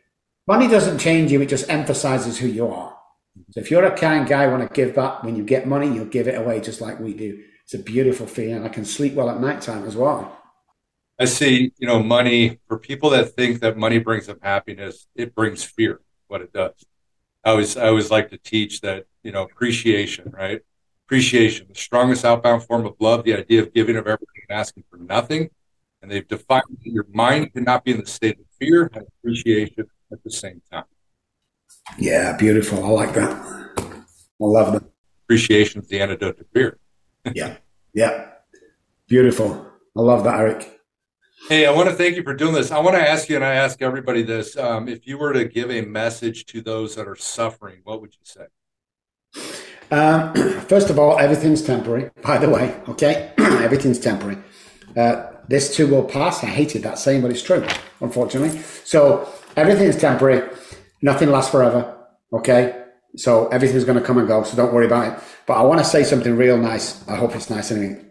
Money 0.48 0.68
doesn't 0.68 1.00
change 1.00 1.32
you, 1.32 1.42
it 1.42 1.50
just 1.50 1.70
emphasizes 1.70 2.38
who 2.38 2.48
you 2.48 2.68
are. 2.68 2.95
So 3.52 3.60
if 3.60 3.70
you're 3.72 3.86
a 3.86 3.98
kind 3.98 4.28
guy, 4.28 4.48
want 4.48 4.68
to 4.68 4.74
give 4.74 4.96
back, 4.96 5.24
when 5.24 5.36
you 5.36 5.44
get 5.44 5.68
money, 5.68 5.94
you'll 5.94 6.06
give 6.06 6.28
it 6.28 6.40
away 6.40 6.62
just 6.62 6.82
like 6.82 7.00
we 7.00 7.14
do 7.14 7.44
it's 7.66 7.74
a 7.74 7.80
beautiful 7.80 8.28
feeling. 8.28 8.64
I 8.64 8.70
can 8.70 8.86
sleep 8.86 9.16
well 9.16 9.30
at 9.30 9.42
nighttime 9.42 9.86
as 9.86 9.96
well. 9.96 10.38
I 11.20 11.26
see, 11.26 11.74
you 11.80 11.88
know, 11.88 12.04
money 12.04 12.60
for 12.68 12.78
people 12.78 13.10
that 13.12 13.36
think 13.36 13.62
that 13.62 13.76
money 13.76 13.98
brings 13.98 14.28
them 14.28 14.38
happiness, 14.42 15.08
it 15.16 15.34
brings 15.34 15.64
fear, 15.64 16.02
what 16.28 16.42
it 16.42 16.54
does. 16.54 16.74
I 17.44 17.52
always, 17.52 17.76
I 17.76 17.88
always 17.88 18.12
like 18.12 18.30
to 18.30 18.38
teach 18.38 18.82
that, 18.82 19.06
you 19.24 19.32
know, 19.32 19.44
appreciation, 19.44 20.32
right? 20.32 20.62
Appreciation, 21.08 21.68
the 21.68 21.80
strongest 21.80 22.24
outbound 22.24 22.64
form 22.64 22.86
of 22.86 22.96
love, 23.00 23.24
the 23.24 23.36
idea 23.36 23.64
of 23.64 23.74
giving 23.74 23.96
of 23.96 24.06
everything 24.06 24.44
and 24.48 24.60
asking 24.60 24.84
for 24.92 24.98
nothing. 24.98 25.50
And 26.02 26.12
they've 26.12 26.28
defined 26.28 26.64
your 26.84 27.08
mind 27.12 27.52
cannot 27.54 27.84
be 27.84 27.92
in 27.92 28.00
the 28.00 28.06
state 28.06 28.38
of 28.38 28.46
fear 28.60 28.92
and 28.94 29.08
appreciation 29.08 29.86
at 30.12 30.24
the 30.24 30.32
same 30.32 30.62
time. 30.72 30.84
Yeah, 31.98 32.36
beautiful. 32.38 32.84
I 32.84 32.90
like 32.90 33.14
that. 33.14 33.32
I 33.32 33.84
love 34.40 34.74
that. 34.74 34.84
Appreciation 35.26 35.82
is 35.82 35.88
the 35.88 36.02
antidote 36.02 36.38
to 36.38 36.46
fear 36.54 36.78
yeah. 37.34 37.58
Yeah. 37.94 38.28
Beautiful. 39.08 39.66
I 39.98 40.02
love 40.02 40.24
that, 40.26 40.40
Eric. 40.40 40.72
Hey, 41.48 41.66
I 41.66 41.72
want 41.72 41.90
to 41.90 41.96
thank 41.96 42.16
you 42.16 42.24
for 42.24 42.34
doing 42.34 42.54
this. 42.54 42.72
I 42.72 42.80
want 42.80 42.96
to 42.96 43.10
ask 43.10 43.30
you, 43.30 43.36
and 43.36 43.46
I 43.46 43.54
ask 43.56 43.82
everybody 43.82 44.24
this: 44.24 44.58
um, 44.58 44.88
if 44.88 45.08
you 45.08 45.18
were 45.18 45.34
to 45.34 45.46
give 45.46 45.72
a 45.72 45.82
message 45.82 46.46
to 46.48 46.62
those 46.62 46.96
that 46.96 47.08
are 47.08 47.16
suffering, 47.16 47.82
what 47.84 48.02
would 48.02 48.14
you 48.14 48.20
say? 48.24 48.46
Um, 49.92 50.34
first 50.68 50.90
of 50.90 51.00
all, 51.00 51.20
everything's 51.20 51.62
temporary. 51.62 52.10
By 52.22 52.38
the 52.38 52.50
way, 52.50 52.80
okay, 52.90 53.34
everything's 53.38 54.00
temporary. 54.00 54.38
Uh, 54.98 55.28
this 55.48 55.76
too 55.76 55.88
will 55.88 56.04
pass. 56.04 56.44
I 56.44 56.48
hated 56.48 56.84
that 56.84 56.98
saying, 56.98 57.22
but 57.22 57.32
it's 57.32 57.44
true, 57.44 57.66
unfortunately. 58.02 58.60
So 58.84 59.30
everything's 59.56 59.98
temporary. 59.98 60.50
Nothing 61.06 61.30
lasts 61.30 61.52
forever. 61.52 61.96
Okay, 62.34 62.84
so 63.16 63.48
everything's 63.50 63.84
going 63.84 64.00
to 64.00 64.04
come 64.04 64.18
and 64.18 64.28
go. 64.28 64.42
So 64.42 64.58
don't 64.58 64.74
worry 64.74 64.88
about 64.88 65.14
it. 65.14 65.24
But 65.46 65.54
I 65.54 65.62
want 65.62 65.78
to 65.80 65.86
say 65.86 66.04
something 66.04 66.36
real 66.36 66.58
nice. 66.58 67.08
I 67.08 67.16
hope 67.16 67.36
it's 67.36 67.52
nice 67.52 67.72
anyway. 67.72 68.04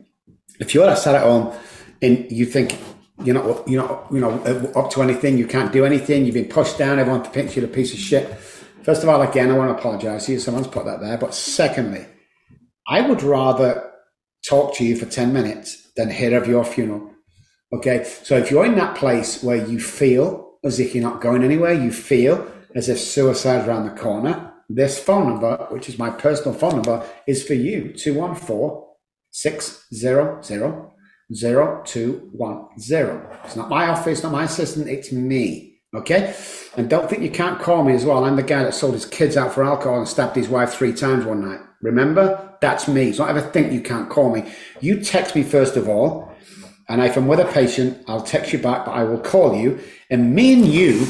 If 0.61 0.75
you're 0.75 0.95
sat 0.95 1.17
at 1.17 1.25
home 1.25 1.53
and 2.01 2.31
you 2.31 2.47
think 2.47 2.79
you're 3.25 3.35
not, 3.35 3.67
you're 3.69 3.83
not, 3.83 4.07
you 4.13 4.21
know, 4.21 4.31
up 4.77 4.93
to 4.93 5.03
anything, 5.03 5.37
you 5.37 5.49
can't 5.49 5.73
do 5.73 5.85
anything, 5.85 6.25
you've 6.25 6.35
been 6.35 6.49
pushed 6.49 6.79
down, 6.79 7.01
everyone 7.01 7.25
thinks 7.25 7.57
you're 7.57 7.65
a 7.65 7.69
piece 7.69 7.93
of 7.93 7.99
shit. 7.99 8.33
First 8.85 9.03
of 9.03 9.09
all, 9.09 9.23
again, 9.23 9.51
I 9.51 9.59
want 9.59 9.73
to 9.73 9.77
apologize 9.77 10.27
to 10.27 10.33
you. 10.33 10.39
Someone's 10.39 10.69
put 10.69 10.85
that 10.85 11.01
there. 11.01 11.19
But 11.19 11.35
secondly, 11.35 12.07
I 12.87 13.01
would 13.01 13.25
rather 13.25 13.91
talk 14.49 14.77
to 14.77 14.85
you 14.85 14.95
for 14.97 15.07
10 15.07 15.33
minutes 15.33 15.91
than 15.97 16.11
hear 16.11 16.41
of 16.41 16.47
your 16.47 16.65
funeral. 16.65 17.11
Okay. 17.73 18.05
So 18.05 18.37
if 18.37 18.53
you're 18.53 18.67
in 18.67 18.77
that 18.77 18.97
place 18.97 19.43
where 19.43 19.67
you 19.67 19.81
feel 19.81 20.59
as 20.63 20.79
if 20.79 20.95
you're 20.95 21.03
not 21.03 21.21
going 21.21 21.43
anywhere, 21.43 21.73
you 21.73 21.91
feel 21.91 22.49
as 22.75 22.89
if 22.89 22.99
suicide's 22.99 23.69
around 23.69 23.85
the 23.85 24.01
corner, 24.01 24.53
this 24.69 24.99
phone 24.99 25.29
number, 25.29 25.67
which 25.71 25.89
is 25.89 25.99
my 25.99 26.11
personal 26.11 26.55
phone 26.55 26.75
number, 26.83 27.07
is 27.27 27.47
for 27.47 27.55
you 27.55 27.93
214 27.93 28.83
600 29.31 30.43
0210. 31.33 33.23
It's 33.45 33.57
not 33.57 33.69
my 33.69 33.89
office, 33.89 34.23
not 34.23 34.33
my 34.33 34.45
assistant, 34.45 34.89
it's 34.89 35.13
me. 35.13 35.81
Okay? 35.95 36.35
And 36.77 36.91
don't 36.91 37.09
think 37.09 37.23
you 37.23 37.31
can't 37.31 37.61
call 37.61 37.85
me 37.85 37.95
as 37.95 38.05
well. 38.05 38.25
I'm 38.25 38.37
the 38.37 38.43
guy 38.43 38.65
that 38.65 38.75
sold 38.75 38.95
his 38.95 39.07
kids 39.07 39.37
out 39.37 39.53
for 39.53 39.63
alcohol 39.65 39.99
and 39.99 40.09
stabbed 40.09 40.35
his 40.37 40.49
wife 40.49 40.73
three 40.75 40.93
times 40.93 41.25
one 41.25 41.49
night. 41.49 41.61
Remember? 41.83 42.57
That's 42.61 42.89
me. 42.89 43.13
So 43.13 43.25
don't 43.25 43.37
ever 43.37 43.49
think 43.51 43.73
you 43.73 43.81
can't 43.81 44.09
call 44.11 44.35
me. 44.35 44.51
You 44.81 45.01
text 45.01 45.37
me 45.37 45.43
first 45.43 45.77
of 45.77 45.89
all. 45.89 46.33
And 46.89 47.03
if 47.03 47.17
I'm 47.17 47.27
with 47.27 47.41
a 47.41 47.47
patient, 47.47 48.05
I'll 48.09 48.23
text 48.23 48.53
you 48.53 48.59
back, 48.59 48.85
but 48.85 48.93
I 48.93 49.05
will 49.05 49.21
call 49.21 49.57
you. 49.57 49.81
And 50.11 50.35
me 50.35 50.53
and 50.53 50.67
you 50.67 51.07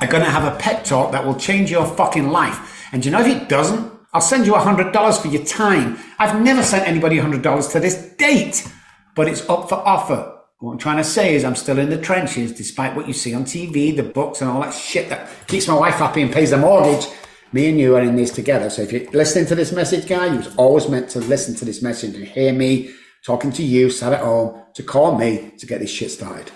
are 0.00 0.06
going 0.06 0.22
to 0.22 0.30
have 0.30 0.52
a 0.52 0.56
pet 0.58 0.84
talk 0.84 1.12
that 1.12 1.24
will 1.24 1.34
change 1.34 1.70
your 1.70 1.86
fucking 1.86 2.28
life. 2.30 2.88
And 2.92 3.04
you 3.04 3.10
know, 3.10 3.20
if 3.20 3.26
it 3.26 3.48
doesn't, 3.48 3.92
I'll 4.12 4.20
send 4.20 4.46
you 4.46 4.52
$100 4.54 5.20
for 5.20 5.28
your 5.28 5.44
time. 5.44 5.98
I've 6.18 6.40
never 6.40 6.62
sent 6.62 6.88
anybody 6.88 7.18
$100 7.18 7.72
to 7.72 7.80
this 7.80 8.14
date, 8.16 8.66
but 9.14 9.28
it's 9.28 9.48
up 9.48 9.68
for 9.68 9.76
offer. 9.76 10.34
What 10.60 10.72
I'm 10.72 10.78
trying 10.78 10.96
to 10.96 11.04
say 11.04 11.34
is 11.34 11.44
I'm 11.44 11.54
still 11.54 11.78
in 11.78 11.90
the 11.90 12.00
trenches, 12.00 12.52
despite 12.52 12.96
what 12.96 13.06
you 13.06 13.12
see 13.12 13.34
on 13.34 13.44
TV, 13.44 13.94
the 13.94 14.02
books 14.02 14.40
and 14.40 14.50
all 14.50 14.62
that 14.62 14.74
shit 14.74 15.08
that 15.10 15.28
keeps 15.46 15.68
my 15.68 15.74
wife 15.74 15.94
happy 15.94 16.22
and 16.22 16.32
pays 16.32 16.50
the 16.50 16.56
mortgage. 16.56 17.06
Me 17.52 17.68
and 17.68 17.78
you 17.78 17.94
are 17.96 18.02
in 18.02 18.16
this 18.16 18.30
together. 18.30 18.68
So 18.68 18.82
if 18.82 18.92
you're 18.92 19.10
listening 19.12 19.46
to 19.46 19.54
this 19.54 19.72
message, 19.72 20.08
guy, 20.08 20.26
you 20.26 20.38
was 20.38 20.54
always 20.56 20.88
meant 20.88 21.10
to 21.10 21.20
listen 21.20 21.54
to 21.56 21.64
this 21.64 21.80
message 21.80 22.14
and 22.14 22.26
hear 22.26 22.52
me 22.52 22.92
talking 23.24 23.52
to 23.52 23.62
you, 23.62 23.90
sat 23.90 24.12
at 24.12 24.20
home, 24.20 24.62
to 24.74 24.82
call 24.82 25.16
me 25.16 25.52
to 25.58 25.66
get 25.66 25.80
this 25.80 25.90
shit 25.90 26.10
started. 26.10 26.50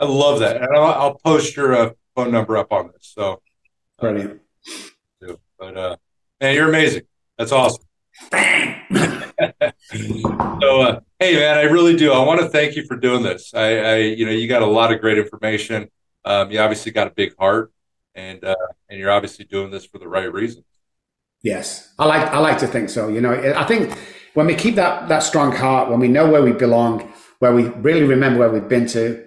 I 0.00 0.06
love 0.06 0.40
that. 0.40 0.56
And 0.56 0.74
I'll, 0.74 0.84
I'll 0.84 1.14
post 1.24 1.56
your 1.56 1.74
uh, 1.74 1.90
phone 2.14 2.30
number 2.30 2.56
up 2.56 2.72
on 2.72 2.88
this. 2.92 3.12
So 3.14 3.42
brilliant. 3.98 4.40
But 5.58 5.76
uh, 5.76 5.96
man, 6.40 6.54
you're 6.54 6.68
amazing. 6.68 7.02
That's 7.38 7.52
awesome. 7.52 7.84
So, 10.62 10.80
uh, 10.80 11.00
hey, 11.18 11.34
man, 11.34 11.58
I 11.58 11.62
really 11.62 11.96
do. 11.96 12.12
I 12.12 12.24
want 12.24 12.40
to 12.40 12.48
thank 12.48 12.76
you 12.76 12.84
for 12.86 12.96
doing 12.96 13.24
this. 13.24 13.52
I, 13.52 13.78
I 13.78 13.96
you 13.96 14.24
know, 14.24 14.30
you 14.30 14.46
got 14.46 14.62
a 14.62 14.66
lot 14.66 14.92
of 14.92 15.00
great 15.00 15.18
information. 15.18 15.88
Um, 16.24 16.52
you 16.52 16.60
obviously 16.60 16.92
got 16.92 17.08
a 17.08 17.10
big 17.10 17.36
heart, 17.36 17.72
and 18.14 18.44
uh, 18.44 18.54
and 18.88 19.00
you're 19.00 19.10
obviously 19.10 19.44
doing 19.44 19.72
this 19.72 19.84
for 19.84 19.98
the 19.98 20.06
right 20.06 20.32
reasons. 20.32 20.64
Yes, 21.42 21.92
I 21.98 22.06
like 22.06 22.28
I 22.28 22.38
like 22.38 22.58
to 22.58 22.68
think 22.68 22.90
so. 22.90 23.08
You 23.08 23.20
know, 23.20 23.32
I 23.56 23.64
think 23.64 23.98
when 24.34 24.46
we 24.46 24.54
keep 24.54 24.76
that 24.76 25.08
that 25.08 25.24
strong 25.24 25.50
heart, 25.50 25.90
when 25.90 25.98
we 25.98 26.06
know 26.06 26.30
where 26.30 26.42
we 26.42 26.52
belong, 26.52 27.12
where 27.40 27.52
we 27.52 27.64
really 27.64 28.04
remember 28.04 28.38
where 28.38 28.50
we've 28.50 28.68
been 28.68 28.86
to, 28.88 29.26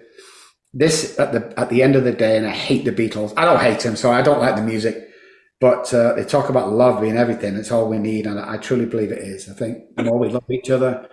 this 0.76 1.18
at 1.18 1.32
the 1.32 1.58
at 1.58 1.70
the 1.70 1.82
end 1.82 1.96
of 1.96 2.04
the 2.04 2.12
day, 2.12 2.36
and 2.36 2.46
I 2.46 2.50
hate 2.50 2.84
the 2.84 2.92
Beatles. 2.92 3.32
I 3.36 3.46
don't 3.46 3.60
hate 3.60 3.80
them, 3.80 3.96
so 3.96 4.12
I 4.12 4.20
don't 4.20 4.40
like 4.40 4.56
the 4.56 4.62
music. 4.62 5.08
But 5.58 5.92
uh, 5.94 6.12
they 6.12 6.24
talk 6.24 6.50
about 6.50 6.70
love 6.70 7.00
being 7.00 7.16
everything. 7.16 7.56
It's 7.56 7.72
all 7.72 7.88
we 7.88 7.98
need, 7.98 8.26
and 8.26 8.38
I 8.38 8.58
truly 8.58 8.84
believe 8.84 9.10
it 9.10 9.18
is. 9.18 9.48
I 9.48 9.54
think 9.54 9.96
the 9.96 10.04
more 10.04 10.18
we 10.18 10.28
love 10.28 10.44
each 10.50 10.68
other, 10.68 11.08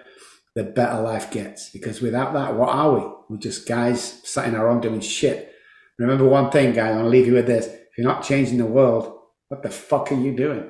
the 0.54 0.66
better 0.66 1.02
life 1.02 1.32
gets. 1.32 1.70
Because 1.70 2.02
without 2.02 2.34
that, 2.34 2.56
what 2.56 2.70
are 2.70 2.94
we? 2.94 3.16
We're 3.30 3.38
just 3.38 3.66
guys 3.66 4.20
sat 4.26 4.50
in 4.50 4.56
our 4.56 4.68
own 4.68 4.82
doing 4.82 5.00
shit. 5.00 5.54
Remember 5.98 6.28
one 6.28 6.52
thing, 6.52 6.74
guys. 6.74 6.92
I 6.92 6.96
want 6.96 7.06
to 7.06 7.10
leave 7.10 7.28
you 7.28 7.34
with 7.34 7.48
this: 7.48 7.68
if 7.68 7.98
you're 7.98 8.08
not 8.08 8.24
changing 8.24 8.58
the 8.58 8.66
world, 8.66 9.18
what 9.48 9.64
the 9.64 9.70
fuck 9.70 10.12
are 10.12 10.20
you 10.20 10.36
doing? 10.36 10.70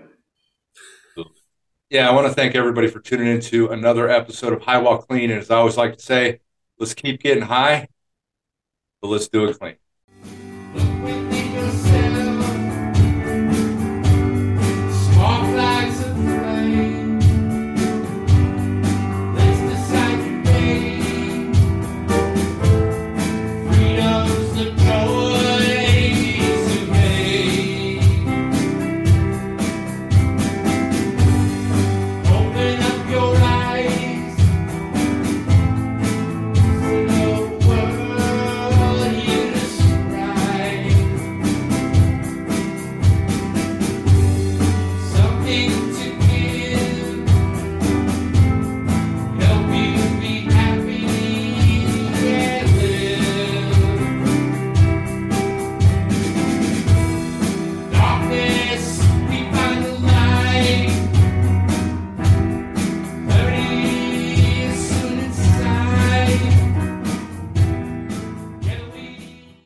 Yeah, 1.90 2.10
I 2.10 2.14
want 2.14 2.28
to 2.28 2.34
thank 2.34 2.56
everybody 2.56 2.88
for 2.88 3.00
tuning 3.00 3.28
into 3.28 3.70
another 3.70 4.08
episode 4.10 4.54
of 4.54 4.62
High 4.62 4.80
While 4.80 5.00
Clean. 5.00 5.30
And 5.30 5.40
as 5.40 5.52
I 5.52 5.58
always 5.58 5.78
like 5.78 5.98
to 5.98 6.04
say, 6.04 6.40
let's 6.80 6.94
keep 6.94 7.22
getting 7.22 7.44
high, 7.44 7.88
but 9.04 9.10
let's 9.10 9.28
do 9.28 9.46
it 9.46 9.60
clean. 9.60 9.76